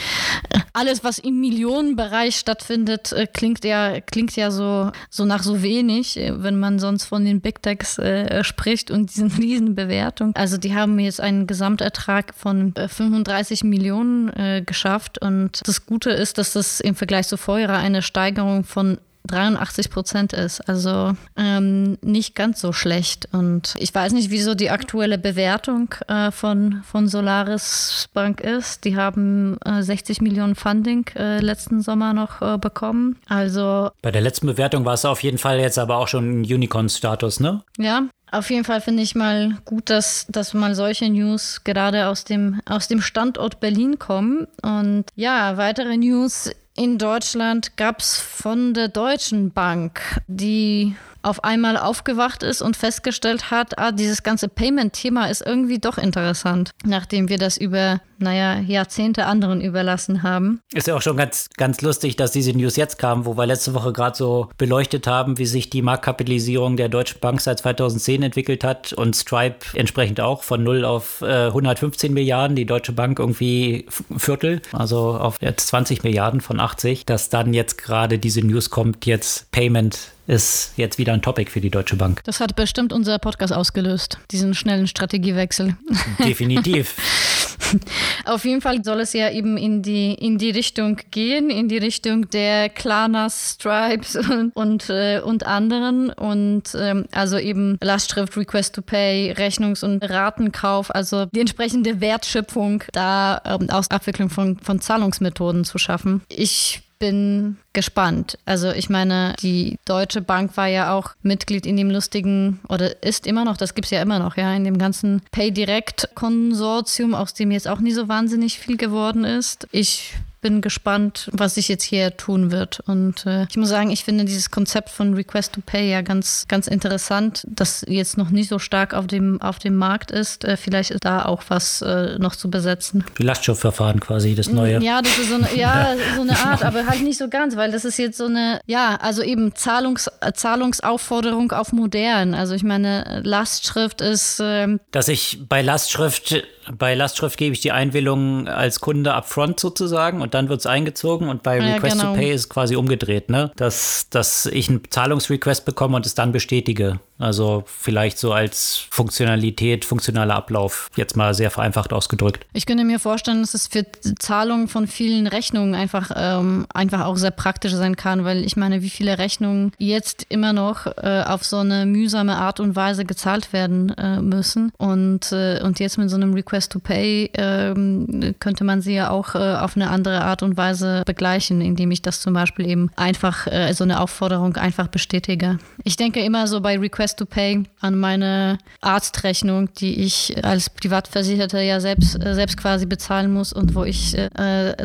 alles, 0.73 1.05
was 1.05 1.19
im 1.19 1.41
Millionenbereich 1.41 2.37
stattfindet, 2.37 3.13
äh, 3.13 3.27
klingt 3.27 3.67
ja, 3.67 4.01
klingt 4.01 4.35
ja 4.35 4.51
so, 4.51 4.91
so 5.11 5.27
nach 5.27 5.43
so 5.43 5.63
wenig, 5.63 6.17
äh, 6.17 6.43
wenn 6.43 6.59
man 6.59 6.79
sonst 6.79 7.05
von 7.05 7.27
den 7.27 7.43
Big 7.43 7.63
Techs 7.63 8.01
spricht 8.41 8.91
und 8.91 9.15
diesen 9.15 9.31
riesen 9.39 9.75
Bewertungen. 9.75 10.35
Also 10.35 10.57
die 10.57 10.75
haben 10.75 11.02
jetzt 11.05 11.21
einen 11.21 11.47
Gesamtertrag 11.47 12.35
von 12.35 12.75
35 12.75 13.63
äh, 13.63 13.67
Millionen 13.67 14.29
äh, 14.31 14.63
geschafft. 14.65 15.19
Und 15.19 15.61
das 15.67 15.87
Gute 15.87 16.11
ist, 16.11 16.39
dass 16.39 16.53
das 16.53 16.81
im 16.81 16.95
Vergleich 16.95 17.29
zu 17.29 17.37
vorher 17.37 17.71
eine 17.71 18.03
Steigerung 18.03 18.65
von 18.65 18.99
83 19.29 19.91
Prozent 19.91 20.33
ist. 20.33 20.61
Also 20.69 21.15
ähm, 21.37 21.99
nicht 22.03 22.35
ganz 22.35 22.61
so 22.61 22.73
schlecht. 22.73 23.29
Und 23.33 23.75
ich 23.79 23.95
weiß 23.95 24.13
nicht, 24.13 24.31
wieso 24.31 24.55
die 24.55 24.71
aktuelle 24.71 25.19
Bewertung 25.19 25.95
äh, 26.09 26.31
von, 26.31 26.83
von 26.85 27.09
Solaris 27.09 28.09
Bank 28.13 28.41
ist. 28.41 28.85
Die 28.85 28.97
haben 28.97 29.59
äh, 29.65 29.83
60 29.83 30.21
Millionen 30.21 30.55
Funding 30.55 31.07
äh, 31.17 31.41
letzten 31.41 31.83
Sommer 31.83 32.13
noch 32.13 32.43
äh, 32.43 32.59
bekommen. 32.59 33.17
Also. 33.29 33.91
Bei 34.03 34.11
der 34.11 34.23
letzten 34.23 34.47
Bewertung 34.47 34.85
war 34.85 34.95
es 34.95 35.05
auf 35.05 35.23
jeden 35.23 35.39
Fall 35.39 35.61
jetzt 35.61 35.79
aber 35.79 35.97
auch 35.99 36.09
schon 36.09 36.41
ein 36.41 36.45
Unicorn-Status, 36.45 37.41
ne? 37.41 37.63
Ja, 37.79 38.03
auf 38.33 38.51
jeden 38.51 38.65
Fall 38.65 38.81
finde 38.81 39.03
ich 39.03 39.15
mal 39.15 39.59
gut, 39.65 39.91
dass, 39.91 40.27
dass 40.29 40.55
mal 40.55 40.75
solche 40.75 41.09
News 41.09 41.63
gerade 41.65 42.09
aus 42.09 42.25
dem, 42.25 42.61
aus 42.65 42.89
dem 42.89 43.01
Standort 43.01 43.61
Berlin 43.61 43.99
kommen. 43.99 44.49
Und 44.63 45.05
ja, 45.15 45.57
weitere 45.59 45.97
News 45.97 46.51
in 46.75 46.99
Deutschland 46.99 47.77
gab 47.77 48.01
es 48.01 48.19
von 48.19 48.73
der 48.73 48.89
Deutschen 48.89 49.53
Bank, 49.53 50.01
die 50.27 50.97
auf 51.23 51.45
einmal 51.45 51.77
aufgewacht 51.77 52.43
ist 52.43 52.63
und 52.63 52.77
festgestellt 52.77 53.51
hat, 53.51 53.79
ah, 53.79 53.93
dieses 53.93 54.23
ganze 54.23 54.49
Payment-Thema 54.49 55.27
ist 55.27 55.45
irgendwie 55.45 55.79
doch 55.79 55.99
interessant, 55.99 56.71
nachdem 56.85 57.29
wir 57.29 57.39
das 57.39 57.57
über, 57.57 58.01
naja, 58.19 58.59
Jahrzehnte 58.59 59.27
anderen 59.27 59.61
überlassen 59.61 60.23
haben. 60.23 60.61
Ist 60.75 60.87
ja 60.87 60.97
auch 60.97 61.03
schon 61.03 61.17
ganz, 61.17 61.49
ganz 61.57 61.81
lustig, 61.81 62.17
dass 62.17 62.33
diese 62.33 62.53
News 62.53 62.77
jetzt 62.77 62.99
kamen, 62.99 63.25
wo 63.25 63.37
wir 63.37 63.47
letzte 63.47 63.75
Woche 63.75 63.93
gerade 63.93 64.17
so 64.17 64.49
beleuchtet 64.59 65.07
haben, 65.07 65.39
wie 65.39 65.47
sich 65.47 65.71
die 65.71 65.83
Marktkapitalisierung 65.83 66.77
der 66.77 66.89
Deutschen 66.89 67.21
Bank 67.21 67.41
seit 67.41 67.61
2010 67.61 68.23
entwickelt 68.23 68.65
hat 68.65 68.93
und 68.93 69.17
Stripe 69.17 69.67
entsprechend 69.75 70.21
auch 70.21 70.43
von 70.43 70.63
0 70.63 70.85
auf 70.85 71.23
äh, 71.23 71.47
115 71.47 72.13
Milliarden, 72.13 72.57
die 72.57 72.67
Deutsche 72.67 72.93
Bank 72.93 73.19
irgendwie 73.19 73.87
Viertel, 74.17 74.63
also 74.73 75.15
auf 75.15 75.41
jetzt 75.41 75.69
20 75.69 76.03
Milliarden 76.03 76.41
von 76.41 76.61
80, 76.61 77.07
dass 77.07 77.31
dann 77.31 77.55
jetzt 77.55 77.79
gerade 77.79 78.19
diese 78.19 78.41
News 78.41 78.71
kommt, 78.71 79.07
jetzt 79.07 79.51
Payment 79.53 80.13
ist 80.27 80.73
jetzt 80.77 80.99
wieder 80.99 81.13
ein 81.13 81.23
Topic 81.23 81.51
für 81.51 81.61
die 81.61 81.71
Deutsche 81.71 81.97
Bank. 81.97 82.23
Das 82.25 82.41
hat 82.41 82.57
bestimmt 82.57 82.93
unser 82.93 83.19
Podcast 83.19 83.53
ausgelöst, 83.53 84.19
diesen 84.31 84.55
schnellen 84.55 84.87
Strategiewechsel. 84.87 85.77
Definitiv. 86.25 86.97
Auf 88.25 88.45
jeden 88.45 88.61
Fall 88.61 88.85
soll 88.85 89.01
es 89.01 89.13
ja 89.13 89.31
eben 89.31 89.57
in 89.57 89.83
die, 89.83 90.15
in 90.15 90.39
die 90.39 90.51
Richtung 90.51 90.99
gehen, 91.11 91.51
in 91.51 91.69
die 91.69 91.79
Richtung 91.79 92.29
der 92.31 92.69
Klarnas, 92.69 93.55
Stripes 93.55 94.17
und, 94.17 94.55
und, 94.55 94.91
äh, 94.91 95.21
und 95.21 95.47
anderen. 95.47 96.11
Und 96.11 96.75
ähm, 96.79 97.07
also 97.13 97.39
eben 97.39 97.79
Lastschrift, 97.81 98.37
Request 98.37 98.75
to 98.75 98.83
Pay, 98.83 99.33
Rechnungs- 99.33 99.85
und 99.85 100.03
Ratenkauf, 100.03 100.95
also 100.95 101.27
die 101.27 101.41
entsprechende 101.41 102.01
Wertschöpfung 102.01 102.85
da 102.93 103.41
ähm, 103.45 103.71
aus 103.71 103.91
Abwicklung 103.91 104.31
von, 104.31 104.59
von 104.59 104.81
Zahlungsmethoden 104.81 105.65
zu 105.65 105.79
schaffen. 105.79 106.23
Ich 106.29 106.83
bin 107.03 107.57
gespannt. 107.73 108.39
Also 108.45 108.71
ich 108.71 108.89
meine, 108.89 109.35
die 109.43 109.77
Deutsche 109.87 110.21
Bank 110.21 110.57
war 110.57 110.69
ja 110.69 110.97
auch 110.97 111.17
Mitglied 111.23 111.67
in 111.67 111.77
dem 111.77 111.91
lustigen, 111.91 112.61
oder 112.69 113.03
ist 113.03 113.27
immer 113.27 113.45
noch, 113.45 113.57
das 113.57 113.75
gibt 113.75 113.87
es 113.87 113.91
ja 113.91 114.01
immer 114.01 114.21
noch, 114.21 114.37
ja, 114.37 114.55
in 114.55 114.63
dem 114.63 114.79
ganzen 114.79 115.21
Pay-Direct-Konsortium, 115.33 117.17
aus 117.17 117.35
dem 117.35 117.51
jetzt 117.51 117.67
auch 117.67 117.81
nie 117.81 117.91
so 117.91 118.07
wahnsinnig 118.09 118.61
viel 118.61 118.77
geworden 118.77 119.25
ist. 119.25 119.67
Ich 119.73 120.15
bin 120.43 120.61
gespannt, 120.61 121.31
was 121.33 121.55
sich 121.55 121.69
jetzt 121.69 121.85
hier 121.85 122.17
tun 122.17 122.51
wird. 122.51 122.81
Und 122.81 123.25
äh, 123.25 123.47
ich 123.49 123.57
muss 123.57 123.69
sagen, 123.69 123.91
ich 123.91 124.05
finde 124.05 124.25
dieses 124.25 124.51
Konzept 124.51 124.91
von 124.91 125.15
Request 125.15 125.55
to 125.55 125.61
Pay 125.65 125.91
ja 125.91 126.03
ganz, 126.03 126.45
ganz 126.49 126.67
interessant, 126.67 127.47
das 127.49 127.85
jetzt 127.89 128.19
noch 128.19 128.31
nicht 128.31 128.49
so 128.49 128.59
stark 128.59 128.93
auf 128.93 129.07
dem, 129.07 129.41
auf 129.41 129.61
dem 129.61 129.77
Markt 129.77 130.11
ist. 130.11 130.45
Äh, 130.45 130.57
vielleicht 130.57 130.91
ist 130.91 131.05
da 131.05 131.25
auch 131.25 131.45
was 131.49 131.81
äh, 131.81 132.19
noch 132.19 132.37
zu 132.37 132.51
besetzen. 132.51 133.05
Die 133.19 133.23
Lastschriftverfahren 133.23 134.01
quasi, 134.01 134.35
das 134.35 134.49
neue. 134.49 134.83
Ja, 134.83 135.01
das 135.01 135.17
ist 135.17 135.31
so 135.31 135.37
eine, 135.37 135.55
ja, 135.57 135.95
so 136.17 136.23
eine 136.23 136.37
Art, 136.37 136.65
aber 136.65 136.87
halt 136.87 137.03
nicht 137.03 137.19
so 137.19 137.29
ganz, 137.29 137.57
weil 137.57 137.71
das 137.71 137.85
ist 137.85 137.99
jetzt 137.99 138.19
so 138.19 138.27
eine, 138.27 138.61
ja, 138.67 138.97
also 139.01 139.23
eben 139.23 139.55
Zahlungs, 139.55 140.11
Zahlungsaufforderung 140.35 141.53
auf 141.53 141.73
modern. 141.73 142.35
Also 142.35 142.55
ich 142.55 142.65
meine, 142.65 143.23
Lastschrift 143.25 144.01
ist. 144.01 144.41
Ähm 144.43 144.81
Dass 144.91 145.07
ich 145.07 145.45
bei 145.49 145.63
Lastschrift 145.63 146.43
bei 146.71 146.95
Lastschrift 146.95 147.39
gebe 147.39 147.55
ich 147.55 147.61
die 147.61 147.73
Einwilligung 147.73 148.49
als 148.49 148.81
Kunde 148.81 149.15
upfront 149.15 149.59
sozusagen 149.59 150.23
und 150.23 150.32
und 150.33 150.35
dann 150.35 150.49
wird 150.49 150.61
es 150.61 150.67
eingezogen 150.67 151.29
und 151.29 151.43
bei 151.43 151.61
Request 151.61 151.97
ja, 151.97 152.03
genau. 152.03 152.15
to 152.15 152.19
Pay 152.19 152.33
ist 152.33 152.41
es 152.41 152.49
quasi 152.49 152.75
umgedreht, 152.75 153.29
ne? 153.29 153.53
Dass, 153.57 154.07
dass 154.09 154.47
ich 154.47 154.71
einen 154.71 154.81
Zahlungsrequest 154.89 155.67
bekomme 155.67 155.97
und 155.97 156.07
es 156.07 156.15
dann 156.15 156.33
bestätige. 156.33 157.01
Also 157.19 157.63
vielleicht 157.67 158.19
so 158.19 158.33
als 158.33 158.85
Funktionalität, 158.91 159.85
funktionaler 159.85 160.35
Ablauf, 160.35 160.91
jetzt 160.97 161.17
mal 161.17 161.35
sehr 161.35 161.53
vereinfacht 161.53 161.93
ausgedrückt. 161.93 162.47
Ich 162.53 162.67
könnte 162.67 162.83
mir 162.83 162.99
vorstellen, 162.99 163.43
dass 163.43 163.55
es 163.55 163.69
für 163.69 163.87
Zahlungen 164.19 164.67
von 164.67 164.89
vielen 164.89 165.29
Rechnungen 165.29 165.77
einfach, 165.77 166.11
ähm, 166.17 166.67
einfach 166.75 167.05
auch 167.05 167.17
sehr 167.17 167.31
praktisch 167.31 167.75
sein 167.75 167.95
kann, 167.95 168.25
weil 168.25 168.45
ich 168.45 168.57
meine, 168.57 168.83
wie 168.83 168.91
viele 168.91 169.19
Rechnungen 169.19 169.71
jetzt 169.79 170.27
immer 170.31 170.53
noch 170.53 170.87
äh, 170.87 171.23
auf 171.25 171.45
so 171.45 171.59
eine 171.59 171.87
mühsame 171.87 172.37
Art 172.37 172.59
und 172.59 172.75
Weise 172.75 173.05
gezahlt 173.05 173.53
werden 173.53 173.91
äh, 173.91 174.21
müssen. 174.21 174.73
Und, 174.79 175.31
äh, 175.31 175.61
und 175.63 175.79
jetzt 175.79 175.99
mit 175.99 176.11
so 176.11 176.17
einem 176.17 176.35
Request 176.35 176.73
to 176.73 176.81
Pay 176.81 177.31
ähm, 177.35 178.35
könnte 178.41 178.65
man 178.65 178.81
sie 178.81 178.95
ja 178.95 179.11
auch 179.11 179.37
äh, 179.37 179.39
auf 179.39 179.77
eine 179.77 179.91
andere 179.91 180.22
Art 180.25 180.43
und 180.43 180.57
Weise 180.57 181.03
begleichen, 181.07 181.61
indem 181.61 181.91
ich 181.91 182.03
das 182.03 182.21
zum 182.21 182.35
Beispiel 182.35 182.69
eben 182.69 182.91
einfach, 182.97 183.47
äh, 183.47 183.73
so 183.73 183.85
eine 183.85 184.01
Aufforderung 184.01 184.57
einfach 184.57 184.89
bestätige. 184.89 185.59
Ich 185.85 185.97
denke 185.97 186.21
immer 186.21 186.47
so 186.47 186.61
bei 186.61 186.79
Request 186.79 187.19
to 187.19 187.27
Pay 187.27 187.65
an 187.81 187.99
meine 187.99 188.59
Arztrechnung, 188.81 189.73
die 189.75 190.01
ich 190.03 190.35
als 190.45 190.71
Privatversicherter 190.71 191.61
ja 191.61 191.81
selbst, 191.81 192.23
äh, 192.23 192.35
selbst 192.35 192.57
quasi 192.57 192.87
bezahlen 192.87 193.33
muss 193.33 193.53
und 193.53 193.75
wo 193.75 193.85
ich 193.85 194.17
äh, 194.17 194.29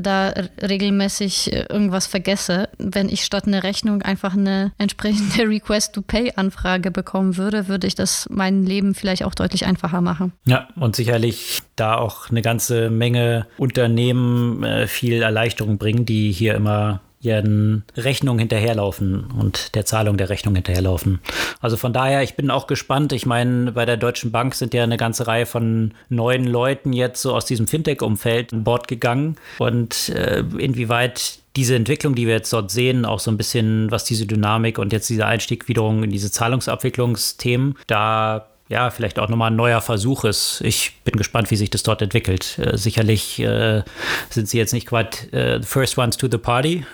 da 0.01 0.33
regelmäßig 0.61 1.53
irgendwas 1.53 2.07
vergesse. 2.07 2.69
Wenn 2.77 3.09
ich 3.09 3.23
statt 3.23 3.47
einer 3.47 3.63
Rechnung 3.63 4.01
einfach 4.01 4.33
eine 4.33 4.71
entsprechende 4.77 5.43
Request 5.49 5.93
to 5.93 6.01
Pay 6.01 6.33
Anfrage 6.35 6.91
bekommen 6.91 7.37
würde, 7.37 7.67
würde 7.67 7.87
ich 7.87 7.95
das 7.95 8.27
mein 8.29 8.65
Leben 8.65 8.95
vielleicht 8.95 9.23
auch 9.23 9.35
deutlich 9.35 9.65
einfacher 9.65 10.01
machen. 10.01 10.33
Ja, 10.45 10.67
und 10.75 10.95
sicherlich 10.95 11.61
da 11.75 11.95
auch 11.95 12.29
eine 12.29 12.41
ganze 12.41 12.89
Menge 12.89 13.47
Unternehmen 13.57 14.63
äh, 14.63 14.87
viel 14.87 15.23
Erleichterung 15.27 15.77
bringen, 15.77 16.05
die 16.05 16.31
hier 16.31 16.55
immer 16.55 17.01
ihren 17.19 17.83
Rechnungen 17.95 18.39
hinterherlaufen 18.39 19.25
und 19.39 19.75
der 19.75 19.85
Zahlung 19.85 20.17
der 20.17 20.29
Rechnung 20.29 20.55
hinterherlaufen. 20.55 21.19
Also 21.59 21.75
von 21.75 21.91
daher, 21.91 22.21
ich 22.21 22.35
bin 22.35 22.51
auch 22.51 22.67
gespannt. 22.67 23.11
Ich 23.11 23.25
meine, 23.25 23.71
bei 23.71 23.85
der 23.85 23.97
Deutschen 23.97 24.31
Bank 24.31 24.53
sind 24.53 24.73
ja 24.73 24.83
eine 24.83 24.97
ganze 24.97 25.25
Reihe 25.25 25.45
von 25.45 25.93
neuen 26.09 26.45
Leuten 26.45 26.93
jetzt 26.93 27.21
so 27.21 27.33
aus 27.35 27.45
diesem 27.45 27.67
Fintech-Umfeld 27.67 28.53
an 28.53 28.63
Bord 28.63 28.87
gegangen 28.87 29.37
und 29.57 30.09
äh, 30.09 30.43
inwieweit 30.57 31.39
diese 31.55 31.75
Entwicklung, 31.75 32.13
die 32.13 32.27
wir 32.27 32.35
jetzt 32.35 32.53
dort 32.53 32.69
sehen, 32.69 33.03
auch 33.03 33.19
so 33.19 33.31
ein 33.31 33.37
bisschen, 33.37 33.89
was 33.89 34.03
diese 34.03 34.27
Dynamik 34.27 34.77
und 34.77 34.93
jetzt 34.93 35.09
dieser 35.09 35.25
Einstieg 35.25 35.67
wiederum 35.67 36.03
in 36.03 36.11
diese 36.11 36.31
Zahlungsabwicklungsthemen, 36.31 37.75
da 37.87 38.47
ja, 38.69 38.89
vielleicht 38.89 39.19
auch 39.19 39.29
nochmal 39.29 39.51
ein 39.51 39.55
neuer 39.55 39.81
Versuch 39.81 40.25
ist. 40.25 40.61
Ich 40.61 40.93
bin 41.03 41.15
gespannt, 41.15 41.51
wie 41.51 41.55
sich 41.55 41.69
das 41.69 41.83
dort 41.83 42.01
entwickelt. 42.01 42.59
Äh, 42.59 42.77
sicherlich 42.77 43.39
äh, 43.39 43.83
sind 44.29 44.49
sie 44.49 44.57
jetzt 44.57 44.73
nicht 44.73 44.87
quite 44.87 45.31
äh, 45.31 45.61
the 45.61 45.67
first 45.67 45.97
ones 45.97 46.17
to 46.17 46.27
the 46.29 46.37
party, 46.37 46.85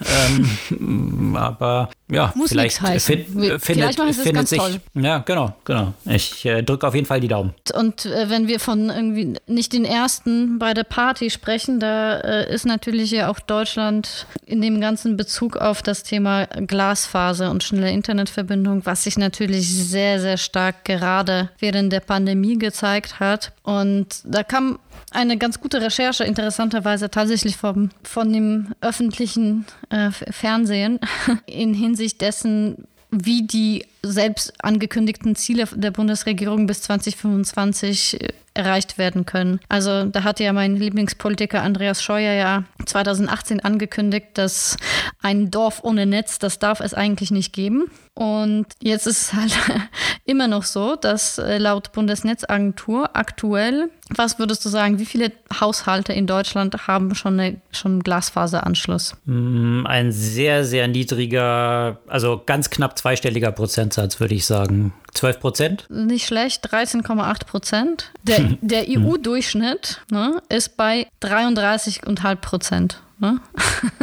ähm, 0.71 1.35
aber 1.39 1.89
ja, 2.11 2.33
Muss 2.35 2.49
vielleicht, 2.49 2.77
fin 2.77 2.99
findet, 2.99 3.63
vielleicht 3.63 3.99
findet 3.99 4.47
sich. 4.47 4.59
Toll. 4.59 4.81
Ja, 4.93 5.19
genau, 5.19 5.55
genau. 5.63 5.93
Ich 6.05 6.45
äh, 6.45 6.61
drücke 6.61 6.87
auf 6.87 6.95
jeden 6.95 7.07
Fall 7.07 7.21
die 7.21 7.29
Daumen. 7.29 7.53
Und 7.73 8.05
äh, 8.05 8.29
wenn 8.29 8.47
wir 8.47 8.59
von 8.59 8.89
irgendwie 8.89 9.35
nicht 9.47 9.73
den 9.73 9.85
ersten 9.85 10.59
bei 10.59 10.73
der 10.73 10.83
Party 10.83 11.29
sprechen, 11.29 11.79
da 11.79 12.19
äh, 12.19 12.53
ist 12.53 12.65
natürlich 12.65 13.11
ja 13.11 13.29
auch 13.29 13.39
Deutschland 13.39 14.27
in 14.45 14.61
dem 14.61 14.81
ganzen 14.81 15.15
Bezug 15.15 15.57
auf 15.57 15.81
das 15.81 16.03
Thema 16.03 16.45
Glasfaser 16.45 17.49
und 17.49 17.63
schnelle 17.63 17.91
Internetverbindung, 17.91 18.85
was 18.85 19.05
sich 19.05 19.17
natürlich 19.17 19.67
sehr, 19.67 20.19
sehr 20.19 20.37
stark 20.37 20.83
gerade 20.85 21.49
während 21.59 21.93
der 21.93 22.01
Pandemie 22.01 22.57
gezeigt 22.57 23.19
hat. 23.21 23.53
Und 23.63 24.07
da 24.25 24.43
kam 24.43 24.77
eine 25.11 25.37
ganz 25.37 25.59
gute 25.59 25.81
Recherche, 25.81 26.23
interessanterweise 26.23 27.09
tatsächlich 27.09 27.57
vom, 27.57 27.89
von 28.03 28.31
dem 28.31 28.73
öffentlichen 28.81 29.65
äh, 29.89 30.11
Fernsehen 30.11 30.99
in 31.45 31.73
Hinsicht 31.73 32.21
dessen, 32.21 32.87
wie 33.11 33.45
die 33.45 33.85
selbst 34.01 34.53
angekündigten 34.63 35.35
Ziele 35.35 35.65
der 35.73 35.91
Bundesregierung 35.91 36.65
bis 36.65 36.81
2025 36.81 38.21
äh, 38.21 38.27
erreicht 38.55 38.97
werden 38.97 39.25
können. 39.25 39.59
Also 39.67 40.05
da 40.05 40.23
hatte 40.23 40.43
ja 40.43 40.53
mein 40.53 40.75
Lieblingspolitiker 40.75 41.61
Andreas 41.61 42.03
Scheuer 42.03 42.33
ja 42.33 42.63
2018 42.85 43.61
angekündigt, 43.61 44.27
dass 44.35 44.77
ein 45.21 45.49
Dorf 45.49 45.83
ohne 45.83 46.05
Netz, 46.05 46.39
das 46.39 46.59
darf 46.59 46.79
es 46.79 46.93
eigentlich 46.93 47.31
nicht 47.31 47.53
geben. 47.53 47.85
Und 48.15 48.67
jetzt 48.79 49.07
ist 49.07 49.21
es 49.21 49.33
halt 49.33 49.57
immer 50.25 50.47
noch 50.47 50.63
so, 50.63 50.95
dass 50.95 51.39
äh, 51.39 51.57
laut 51.57 51.91
Bundesnetzagentur 51.93 53.15
aktuell, 53.15 53.89
was 54.09 54.37
würdest 54.37 54.63
du 54.65 54.69
sagen, 54.69 54.99
wie 54.99 55.05
viele 55.05 55.31
Haushalte 55.59 56.13
in 56.13 56.27
Deutschland 56.27 56.87
haben 56.87 57.15
schon, 57.15 57.39
eine, 57.39 57.61
schon 57.71 57.93
einen 57.93 58.03
Glasfaseranschluss? 58.03 59.15
Mm, 59.25 59.87
ein 59.87 60.11
sehr, 60.11 60.63
sehr 60.63 60.87
niedriger, 60.87 61.97
also 62.07 62.41
ganz 62.45 62.69
knapp 62.69 62.99
zweistelliger 62.99 63.51
Prozentsatz, 63.51 64.19
würde 64.19 64.35
ich 64.35 64.45
sagen. 64.45 64.93
12 65.13 65.39
Prozent? 65.39 65.85
Nicht 65.89 66.27
schlecht, 66.27 66.71
13,8 66.71 67.45
Prozent. 67.45 68.11
Der, 68.23 68.39
der 68.61 68.85
EU-Durchschnitt 68.89 70.01
ne, 70.11 70.41
ist 70.49 70.77
bei 70.77 71.07
33,5 71.21 72.35
Prozent. 72.35 73.02
Ne? 73.19 73.39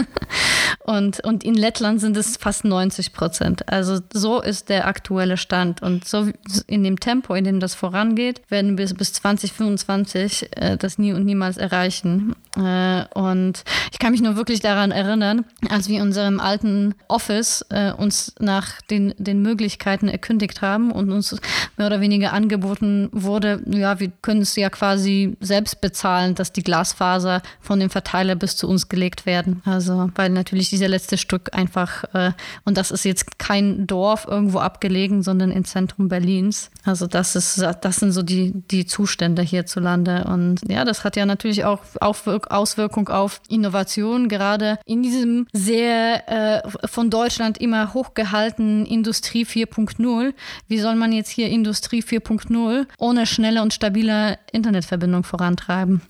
und, 0.84 1.20
und 1.24 1.44
in 1.44 1.54
Lettland 1.54 2.00
sind 2.00 2.16
es 2.16 2.36
fast 2.36 2.64
90 2.64 3.12
Prozent. 3.12 3.68
Also 3.68 4.00
so 4.12 4.40
ist 4.40 4.68
der 4.68 4.86
aktuelle 4.86 5.36
Stand. 5.36 5.82
Und 5.82 6.06
so 6.06 6.28
in 6.66 6.84
dem 6.84 7.00
Tempo, 7.00 7.34
in 7.34 7.44
dem 7.44 7.60
das 7.60 7.74
vorangeht, 7.74 8.42
werden 8.48 8.78
wir 8.78 8.86
bis 8.94 9.12
2025 9.12 10.56
äh, 10.56 10.76
das 10.76 10.98
nie 10.98 11.12
und 11.12 11.24
niemals 11.24 11.56
erreichen. 11.56 12.34
Äh, 12.56 13.04
und 13.14 13.64
ich 13.92 13.98
kann 13.98 14.12
mich 14.12 14.22
nur 14.22 14.36
wirklich 14.36 14.60
daran 14.60 14.90
erinnern, 14.90 15.44
als 15.68 15.88
wir 15.88 15.98
in 15.98 16.02
unserem 16.02 16.40
alten 16.40 16.94
Office 17.08 17.64
äh, 17.70 17.92
uns 17.92 18.34
nach 18.40 18.80
den, 18.82 19.14
den 19.18 19.42
Möglichkeiten 19.42 20.08
erkündigt 20.08 20.62
haben 20.62 20.90
und 20.90 21.12
uns 21.12 21.36
mehr 21.76 21.86
oder 21.86 22.00
weniger 22.00 22.32
angeboten 22.32 23.08
wurde, 23.12 23.62
ja, 23.66 24.00
wir 24.00 24.10
können 24.22 24.42
es 24.42 24.56
ja 24.56 24.70
quasi 24.70 25.36
selbst 25.40 25.80
bezahlen, 25.80 26.34
dass 26.34 26.52
die 26.52 26.62
Glasfaser 26.62 27.42
von 27.60 27.78
dem 27.78 27.90
Verteiler 27.90 28.34
bis 28.34 28.56
zu 28.56 28.68
uns 28.68 28.88
gelegt 29.00 29.24
werden. 29.24 29.62
Also, 29.64 30.10
weil 30.14 30.28
natürlich 30.28 30.68
dieser 30.68 30.88
letzte 30.88 31.16
Stück 31.16 31.54
einfach, 31.54 32.04
äh, 32.12 32.32
und 32.66 32.76
das 32.76 32.90
ist 32.90 33.04
jetzt 33.04 33.38
kein 33.38 33.86
Dorf 33.86 34.26
irgendwo 34.28 34.58
abgelegen, 34.58 35.22
sondern 35.22 35.50
im 35.50 35.64
Zentrum 35.64 36.08
Berlins. 36.08 36.70
Also, 36.84 37.06
das 37.06 37.34
ist, 37.34 37.64
das 37.80 37.96
sind 37.96 38.12
so 38.12 38.22
die, 38.22 38.52
die 38.54 38.84
Zustände 38.84 39.40
hierzulande. 39.40 40.24
Und 40.24 40.60
ja, 40.68 40.84
das 40.84 41.02
hat 41.02 41.16
ja 41.16 41.24
natürlich 41.24 41.64
auch 41.64 41.80
Auswirkung 42.00 43.08
auf 43.08 43.40
Innovation, 43.48 44.28
gerade 44.28 44.78
in 44.84 45.02
diesem 45.02 45.46
sehr 45.54 46.28
äh, 46.28 46.68
von 46.86 47.08
Deutschland 47.08 47.56
immer 47.56 47.94
hochgehaltenen 47.94 48.84
Industrie 48.84 49.46
4.0. 49.46 50.34
Wie 50.68 50.78
soll 50.78 50.96
man 50.96 51.12
jetzt 51.12 51.30
hier 51.30 51.48
Industrie 51.48 52.02
4.0 52.02 52.86
ohne 52.98 53.24
schnelle 53.24 53.62
und 53.62 53.72
stabile 53.72 54.38
Internetverbindung 54.52 55.24
vorantreiben? 55.24 56.02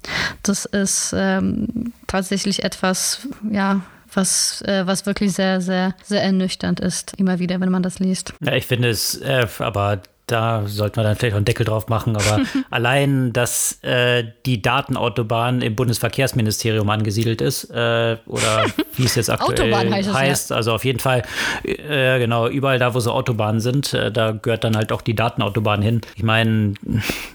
Das 0.43 0.65
ist 0.65 1.15
ähm, 1.17 1.93
tatsächlich 2.11 2.65
etwas, 2.65 3.29
ja, 3.51 3.81
was, 4.13 4.63
äh, 4.63 4.87
was 4.87 5.07
wirklich 5.07 5.33
sehr, 5.33 5.61
sehr, 5.61 5.95
sehr 6.03 6.23
ernüchternd 6.23 6.81
ist, 6.81 7.15
immer 7.17 7.39
wieder, 7.39 7.61
wenn 7.61 7.71
man 7.71 7.83
das 7.83 8.01
liest. 8.01 8.35
Ja, 8.41 8.55
ich 8.55 8.67
finde 8.67 8.91
es, 8.91 9.21
äh, 9.21 9.47
aber 9.61 10.03
da 10.31 10.63
sollten 10.67 10.97
wir 10.97 11.03
dann 11.03 11.17
vielleicht 11.17 11.35
auch 11.35 11.39
einen 11.39 11.45
Deckel 11.45 11.65
drauf 11.67 11.89
machen, 11.89 12.17
aber 12.17 12.41
allein, 12.71 13.33
dass 13.33 13.83
äh, 13.83 14.25
die 14.47 14.63
Datenautobahn 14.63 15.63
im 15.63 15.75
Bundesverkehrsministerium 15.75 16.89
angesiedelt 16.89 17.41
ist, 17.41 17.65
äh, 17.71 18.17
oder 18.27 18.67
wie 18.97 19.05
es 19.05 19.15
jetzt 19.15 19.31
aktuell 19.31 19.75
heißt, 19.75 20.13
heißt 20.13 20.53
also 20.53 20.73
auf 20.73 20.85
jeden 20.85 21.01
Fall, 21.01 21.23
äh, 21.65 22.19
genau, 22.19 22.49
überall 22.49 22.79
da, 22.79 22.95
wo 22.95 23.01
so 23.01 23.13
Autobahnen 23.13 23.61
sind, 23.61 23.95
äh, 23.95 24.13
da 24.13 24.33
gehört 24.33 24.65
dann 24.65 24.77
halt 24.77 24.93
auch 24.93 25.03
die 25.03 25.15
Datenautobahn 25.15 25.83
hin. 25.83 26.01
Ich 26.17 26.23
meine, 26.23 26.75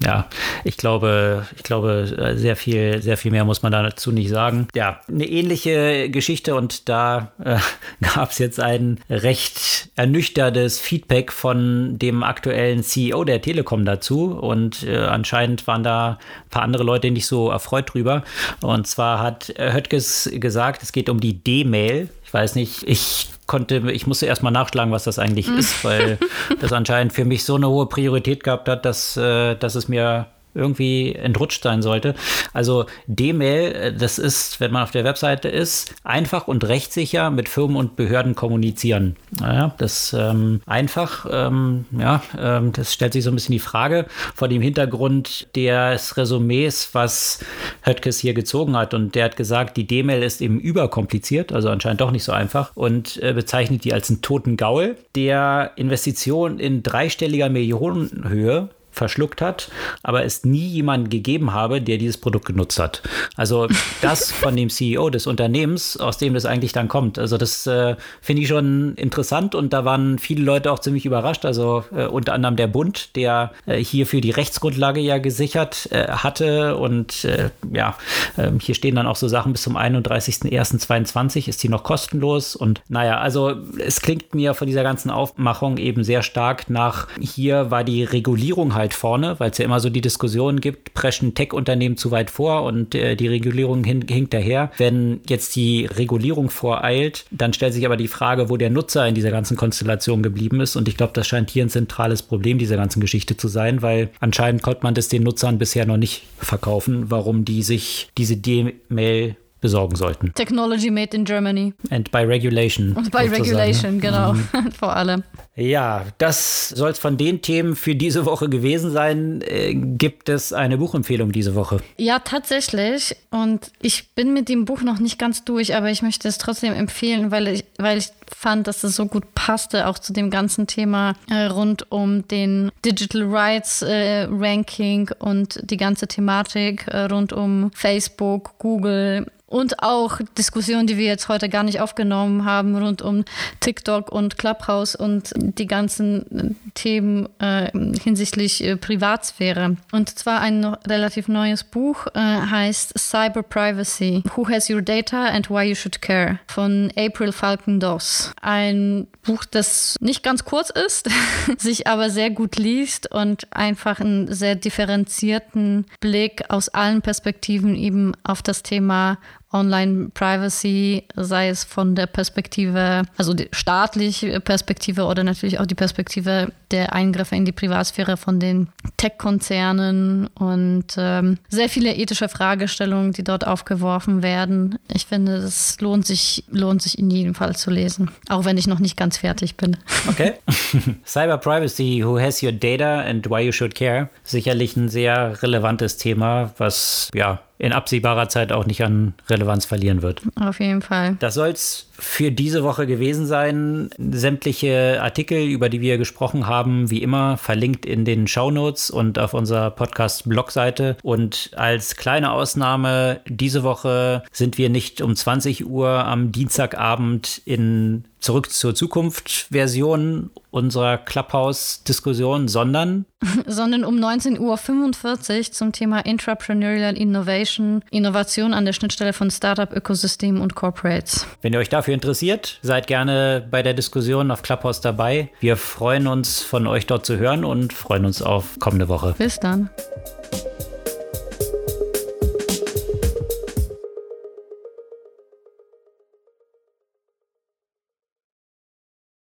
ja, 0.04 0.28
ich 0.64 0.78
glaube, 0.78 1.46
ich 1.56 1.64
glaube, 1.64 2.16
äh, 2.18 2.36
sehr 2.38 2.56
viel, 2.56 3.02
sehr 3.02 3.18
viel 3.18 3.32
mehr 3.32 3.46
muss 3.46 3.62
man 3.62 3.72
dazu 3.72 4.12
nicht 4.12 4.30
sagen. 4.30 4.68
Ja, 4.76 5.02
eine 5.08 5.26
ähnliche 5.26 6.10
Geschichte 6.10 6.56
und 6.56 6.89
da 6.89 7.32
äh, 7.43 7.58
gab 8.16 8.32
es 8.32 8.39
jetzt 8.39 8.60
ein 8.60 9.00
recht 9.10 9.89
ernüchterndes 9.96 10.80
Feedback 10.80 11.32
von 11.32 11.98
dem 11.98 12.24
aktuellen 12.24 12.84
CEO 12.86 13.23
der 13.23 13.41
Telekom 13.41 13.86
dazu 13.86 14.31
und 14.31 14.83
äh, 14.83 14.97
anscheinend 14.97 15.67
waren 15.67 15.83
da 15.83 16.17
ein 16.45 16.49
paar 16.49 16.61
andere 16.61 16.83
Leute 16.83 17.11
nicht 17.11 17.27
so 17.27 17.49
erfreut 17.49 17.93
drüber. 17.93 18.23
Und 18.61 18.88
zwar 18.88 19.19
hat 19.21 19.53
Höttges 19.57 20.29
gesagt, 20.33 20.83
es 20.83 20.91
geht 20.91 21.09
um 21.09 21.19
die 21.19 21.43
D-Mail. 21.43 22.09
Ich 22.23 22.33
weiß 22.33 22.55
nicht, 22.55 22.83
ich 22.88 23.29
konnte, 23.47 23.91
ich 23.91 24.07
musste 24.07 24.25
erstmal 24.25 24.51
nachschlagen, 24.51 24.91
was 24.91 25.03
das 25.03 25.19
eigentlich 25.19 25.47
ist, 25.47 25.83
weil 25.83 26.17
das 26.59 26.73
anscheinend 26.73 27.13
für 27.13 27.25
mich 27.25 27.43
so 27.43 27.55
eine 27.55 27.69
hohe 27.69 27.88
Priorität 27.88 28.43
gehabt 28.43 28.69
hat, 28.69 28.86
dass, 28.86 29.17
äh, 29.17 29.55
dass 29.55 29.75
es 29.75 29.88
mir 29.88 30.27
irgendwie 30.56 31.14
entrutscht 31.14 31.64
sein 31.64 31.82
sollte. 31.82 32.16
Also 32.53 32.86
D-Mail, 33.08 33.72
äh, 33.72 33.93
das 33.93 34.18
ist, 34.18 34.60
wenn 34.60 34.72
man 34.72 34.84
auf 34.84 34.91
der 34.91 35.03
Webseite 35.03 35.49
ist, 35.49 35.93
einfach 36.03 36.47
und 36.47 36.68
rechtssicher 36.68 37.30
mit 37.30 37.49
Firmen 37.49 37.78
und 37.78 37.95
Behörden 37.95 38.36
kommunizieren. 38.36 39.16
Naja, 39.39 39.76
das 39.78 40.16
ähm, 40.18 40.62
einfach, 40.66 41.26
ähm, 41.30 41.86
ja, 41.97 42.24
ähm, 42.39 42.72
das 42.72 42.93
stellt 42.93 43.14
sich 43.14 43.24
so 43.24 43.32
ein 43.32 43.36
bisschen 43.36 43.53
die 43.53 43.60
Frage 43.60 44.06
vor 44.34 44.47
dem 44.47 44.62
Hintergrund 44.62 45.47
des 45.56 46.18
Resümees, 46.18 46.89
was 46.93 47.39
Höttges 47.82 48.20
hier 48.20 48.34
gezogen 48.34 48.76
hat. 48.76 48.93
Und 48.93 49.16
der 49.16 49.26
hat 49.26 49.36
gesagt, 49.36 49.78
die 49.78 49.86
D-Mail 49.86 50.24
ist 50.24 50.41
eben 50.41 50.60
überkompliziert, 50.60 51.51
also 51.51 51.70
anscheinend 51.70 52.01
doch 52.01 52.12
nicht 52.12 52.24
so 52.24 52.32
einfach 52.32 52.72
und 52.76 53.22
äh, 53.22 53.34
bezeichnet 53.34 53.84
die 53.84 53.93
als 53.93 54.10
einen 54.10 54.22
toten 54.22 54.58
Gaul, 54.58 54.95
der 55.16 55.72
Investitionen 55.76 56.60
in 56.60 56.84
dreistelliger 56.84 57.49
Millionenhöhe 57.49 58.70
verschluckt 58.96 59.41
hat, 59.41 59.70
aber 60.04 60.24
es 60.24 60.46
nie 60.46 60.68
jemanden 60.68 61.10
gegeben 61.10 61.54
habe, 61.54 61.82
der 61.82 61.98
dieses 61.98 62.18
Produkt 62.18 62.46
genutzt 62.46 62.80
hat. 62.80 63.02
Also 63.36 63.68
das 64.02 64.32
von 64.32 64.56
dem 64.56 64.70
CEO 64.70 65.10
des 65.10 65.28
Unternehmens, 65.28 65.98
aus 65.98 66.18
dem 66.18 66.34
das 66.34 66.46
eigentlich 66.46 66.74
dann 66.74 66.88
kommt. 66.88 67.20
Also 67.20 67.38
das 67.38 67.68
äh, 67.68 67.96
finde 68.22 68.41
ich 68.41 68.48
schon 68.48 68.96
interessant 68.96 69.56
und 69.56 69.74
da 69.74 69.86
waren 69.86 70.20
viele 70.20 70.43
Leute 70.43 70.72
auch 70.72 70.80
ziemlich 70.80 71.06
überrascht. 71.06 71.46
Also 71.46 71.84
äh, 71.96 72.06
unter 72.06 72.34
anderem 72.34 72.56
der 72.56 72.68
Bund, 72.68 73.16
der 73.16 73.52
äh, 73.66 73.78
hierfür 73.78 74.22
die 74.22 74.32
Rechtsgrundlage 74.32 75.00
ja 75.00 75.18
gesichert 75.18 75.89
äh, 75.91 76.08
hatte 76.08 76.78
und 76.78 77.26
äh, 77.26 77.50
ja, 77.72 77.98
ähm, 78.38 78.60
hier 78.60 78.76
stehen 78.76 78.96
dann 78.96 79.08
auch 79.08 79.16
so 79.16 79.28
Sachen 79.28 79.52
bis 79.54 79.64
zum 79.64 79.78
31.01.22 79.78 81.48
ist 81.48 81.64
die 81.64 81.70
noch 81.70 81.84
kostenlos 81.84 82.56
und 82.56 82.82
naja, 82.88 83.18
also 83.18 83.54
es 83.80 84.02
klingt 84.02 84.36
mir 84.36 84.54
von 84.54 84.68
dieser 84.68 84.84
ganzen 84.84 85.10
Aufmachung 85.10 85.78
eben 85.78 86.04
sehr 86.04 86.22
stark 86.22 86.70
nach, 86.70 87.08
hier 87.20 87.72
war 87.72 87.84
die 87.84 88.04
Regulierung 88.04 88.76
halt 88.76 88.84
weit 88.86 88.93
vorne, 88.93 89.39
weil 89.39 89.51
es 89.51 89.57
ja 89.57 89.65
immer 89.65 89.79
so 89.79 89.89
die 89.89 90.01
Diskussion 90.01 90.61
gibt, 90.61 90.93
preschen 90.93 91.33
Tech-Unternehmen 91.33 91.97
zu 91.97 92.11
weit 92.11 92.29
vor 92.29 92.63
und 92.63 92.93
äh, 92.93 93.15
die 93.15 93.27
Regulierung 93.27 93.83
hin, 93.83 94.05
hinkt 94.07 94.33
daher. 94.33 94.71
Wenn 94.77 95.21
jetzt 95.27 95.55
die 95.55 95.86
Regulierung 95.86 96.49
voreilt, 96.49 97.25
dann 97.31 97.53
stellt 97.53 97.73
sich 97.73 97.86
aber 97.86 97.97
die 97.97 98.07
Frage, 98.07 98.49
wo 98.49 98.57
der 98.57 98.69
Nutzer 98.69 99.07
in 99.07 99.15
dieser 99.15 99.31
ganzen 99.31 99.57
Konstellation 99.57 100.21
geblieben 100.21 100.61
ist. 100.61 100.75
Und 100.75 100.88
ich 100.88 100.97
glaube, 100.97 101.13
das 101.13 101.27
scheint 101.27 101.49
hier 101.49 101.65
ein 101.65 101.69
zentrales 101.69 102.21
Problem 102.21 102.57
dieser 102.57 102.77
ganzen 102.77 102.99
Geschichte 102.99 103.38
zu 103.38 103.47
sein, 103.47 103.81
weil 103.81 104.09
anscheinend 104.19 104.61
konnte 104.61 104.83
man 104.83 104.93
das 104.93 105.07
den 105.07 105.23
Nutzern 105.23 105.57
bisher 105.57 105.86
noch 105.86 105.97
nicht 105.97 106.23
verkaufen, 106.38 107.09
warum 107.09 107.45
die 107.45 107.63
sich 107.63 108.09
diese 108.17 108.38
D-Mail 108.38 109.36
besorgen 109.66 109.95
sollten. 109.95 110.32
Technology 110.36 110.91
made 110.91 111.18
in 111.18 111.26
Germany. 111.26 111.74
And 111.89 112.11
by 112.11 112.20
regulation. 112.20 112.93
Und 112.93 113.09
by 113.09 113.28
regulation, 113.28 113.99
genau, 113.99 114.34
mhm. 114.34 114.72
vor 114.80 114.95
allem. 114.95 115.24
Ja, 115.55 116.05
das 116.20 116.70
soll 116.70 116.91
es 116.91 116.99
von 116.99 117.18
den 117.18 117.41
Themen 117.41 117.76
für 117.76 117.95
diese 117.95 118.26
Woche 118.26 118.47
gewesen 118.47 118.91
sein. 118.91 119.41
Äh, 119.41 119.74
gibt 119.74 120.30
es 120.30 120.53
eine 120.53 120.78
Buchempfehlung 120.78 121.32
diese 121.32 121.55
Woche? 121.55 121.80
Ja, 121.97 122.20
tatsächlich. 122.20 123.16
Und 123.32 123.72
ich 123.82 124.09
bin 124.13 124.34
mit 124.34 124.49
dem 124.49 124.66
Buch 124.66 124.82
noch 124.82 124.99
nicht 124.99 125.18
ganz 125.18 125.45
durch, 125.45 125.76
aber 125.76 125.89
ich 125.89 126.01
möchte 126.01 126.28
es 126.28 126.38
trotzdem 126.38 126.74
empfehlen, 126.74 127.32
weil 127.32 127.47
ich, 127.47 127.63
weil 127.78 127.97
ich 127.97 128.09
fand, 128.28 128.68
dass 128.68 128.84
es 128.84 128.95
so 128.95 129.05
gut 129.05 129.34
passte, 129.34 129.88
auch 129.88 129.97
zu 129.97 130.13
dem 130.13 130.30
ganzen 130.30 130.68
Thema 130.68 131.13
äh, 131.30 131.45
rund 131.45 131.91
um 131.91 132.28
den 132.28 132.70
Digital 132.84 133.24
Rights 133.24 133.82
äh, 133.82 134.28
Ranking 134.30 135.09
und 135.20 135.59
die 135.63 135.78
ganze 135.78 136.07
Thematik 136.07 136.86
äh, 136.88 137.05
rund 137.05 137.32
um 137.32 137.72
Facebook, 137.74 138.57
Google, 138.59 139.26
und 139.56 139.82
auch 139.82 140.20
Diskussionen, 140.38 140.86
die 140.86 140.97
wir 140.97 141.06
jetzt 141.06 141.30
heute 141.30 141.47
gar 141.47 141.64
nicht 141.64 141.80
aufgenommen 141.80 142.43
haben, 142.43 142.76
rund 142.76 143.01
um 143.01 143.24
TikTok 143.62 144.12
und 144.12 144.38
Clubhouse 144.38 144.97
und 144.97 145.32
die 145.38 145.66
ganzen 145.66 146.58
Themen 146.74 147.30
äh, 147.39 147.72
hinsichtlich 148.03 148.62
äh, 148.62 148.76
Privatsphäre. 148.76 149.78
Und 149.93 150.20
zwar 150.20 150.41
ein 150.41 150.66
relativ 150.66 151.30
neues 151.30 151.64
Buch, 151.64 152.06
äh, 152.08 152.20
heißt 152.20 152.99
Cyber 152.99 153.43
Privacy: 153.43 154.24
Who 154.36 154.49
Has 154.49 154.70
Your 154.70 154.82
Data 154.82 155.24
and 155.24 155.49
Why 155.49 155.70
You 155.70 155.76
Should 155.76 156.01
Care 156.01 156.39
von 156.47 156.91
April 156.97 157.32
Falcon 157.32 157.80
Doss. 157.80 158.34
Ein 158.41 159.08
Buch, 159.24 159.45
das 159.45 159.95
nicht 160.01 160.22
ganz 160.22 160.43
kurz 160.43 160.70
ist, 160.70 161.10
sich 161.58 161.88
aber 161.88 162.10
sehr 162.10 162.30
gut 162.30 162.58
liest 162.58 163.10
und 163.10 163.47
einfach 163.53 164.01
einen 164.01 164.34
sehr 164.34 164.56
differenzierten 164.56 165.86
Blick 166.01 166.43
aus 166.49 166.68
allen 166.68 167.01
Perspektiven 167.01 167.76
eben 167.76 168.12
auf 168.26 168.41
das 168.41 168.62
Thema 168.62 169.18
Online-Privacy, 169.56 171.03
sei 171.16 171.49
es 171.49 171.64
von 171.64 171.95
der 171.95 172.08
Perspektive, 172.08 173.03
also 173.18 173.34
die 173.34 173.47
staatliche 173.51 174.39
Perspektive 174.41 175.06
oder 175.06 175.24
natürlich 175.24 175.60
auch 175.60 175.66
die 175.66 175.76
Perspektive 175.76 176.51
der 176.72 176.93
Eingriffe 176.93 177.36
in 177.36 177.45
die 177.45 177.51
Privatsphäre 177.51 178.18
von 178.18 178.39
den 178.39 178.68
Tech-Konzernen 178.97 180.28
und 180.36 180.86
ähm, 180.97 181.38
sehr 181.47 181.70
viele 181.70 181.95
ethische 181.95 182.28
Fragestellungen, 182.28 183.14
die 183.14 183.24
dort 183.24 183.47
aufgeworfen 183.47 184.22
werden. 184.22 184.78
Ich 184.93 185.06
finde, 185.06 185.36
es 185.36 185.80
lohnt 185.80 186.06
sich, 186.06 186.43
lohnt 186.49 186.82
sich 186.82 186.99
in 186.99 187.10
jedem 187.10 187.34
Fall 187.34 187.56
zu 187.56 187.72
lesen, 187.72 188.12
auch 188.30 188.45
wenn 188.45 188.58
ich 188.58 188.68
noch 188.68 188.80
nicht 188.80 188.97
ganz 188.97 189.18
fertig 189.18 189.56
bin. 189.56 189.78
Okay. 190.10 190.34
Cyber 191.06 191.38
Privacy, 191.38 192.03
who 192.03 192.20
has 192.20 192.43
your 192.43 192.51
data 192.51 193.01
and 193.01 193.30
why 193.30 193.41
you 193.41 193.51
should 193.51 193.76
care? 193.76 194.10
Sicherlich 194.24 194.76
ein 194.76 194.89
sehr 194.89 195.41
relevantes 195.41 195.97
Thema, 195.97 196.53
was 196.58 197.10
ja 197.14 197.39
in 197.58 197.72
absehbarer 197.72 198.28
Zeit 198.30 198.51
auch 198.51 198.66
nicht 198.66 198.84
an 198.84 199.14
Relevanz 199.30 199.66
verlieren 199.66 200.01
wird. 200.01 200.22
Auf 200.39 200.60
jeden 200.60 200.82
Fall. 200.82 201.16
Das 201.20 201.36
soll 201.36 201.49
es 201.49 201.89
für 201.97 202.32
diese 202.32 202.64
Woche 202.64 202.86
gewesen 202.88 203.26
sein. 203.26 203.89
Sämtliche 203.97 204.99
Artikel, 205.01 205.41
über 205.43 205.70
die 205.70 205.80
wir 205.80 205.97
gesprochen 205.97 206.47
haben, 206.47 206.89
wie 206.89 207.01
immer 207.01 207.38
verlinkt 207.38 207.86
in 207.86 208.03
den 208.03 208.28
Show 208.28 208.51
Notes 208.51 208.89
und 208.89 209.18
auf 209.18 209.34
unserer 209.34 209.72
Podcast-Blogseite. 209.72 210.97
Und 211.03 211.51
als 211.56 211.95
kleine 211.95 212.32
Ausnahme, 212.32 213.22
diese 213.28 213.64
Woche 213.64 214.24
sind 214.32 214.58
wir 214.58 214.70
nicht 214.70 215.01
um 215.01 215.16
20 215.16 215.66
Uhr 215.66 215.89
am 215.89 216.32
Dienstagabend 216.32 217.41
in 217.45 218.03
Zurück 218.20 218.51
zur 218.51 218.74
Zukunft 218.74 219.47
Version 219.51 220.32
unserer 220.56 220.97
Clubhouse-Diskussion, 220.97 222.47
sondern 222.47 223.06
sondern 223.45 223.84
um 223.84 223.95
19.45 223.95 224.39
Uhr 224.39 225.51
zum 225.51 225.72
Thema 225.74 225.99
Intrapreneurial 225.99 226.97
Innovation, 226.97 227.84
Innovation 227.91 228.53
an 228.53 228.64
der 228.64 228.72
Schnittstelle 228.72 229.12
von 229.12 229.30
Startup-Ökosystemen 229.30 230.41
und 230.41 230.56
Corporates. 230.56 231.26
Wenn 231.41 231.51
ihr 231.51 231.60
euch 231.60 231.70
dafür 231.70 231.93
interessiert, 231.93 232.60
seid 232.62 232.88
gerne 232.88 233.45
bei 233.51 233.64
der 233.64 233.74
Diskussion 233.74 234.32
auf 234.32 234.43
Clubhouse 234.43 234.80
dabei. 234.80 235.30
Wir 235.41 235.58
freuen 235.58 236.08
uns, 236.08 236.41
von 236.41 236.68
euch 236.68 236.88
dort 236.88 237.06
zu 237.06 237.18
hören 237.18 237.43
und 237.43 237.74
freuen 237.74 238.06
uns 238.06 238.22
auf 238.22 238.58
kommende 238.60 238.88
Woche. 238.88 239.14
Bis 239.18 239.39
dann. 239.39 239.70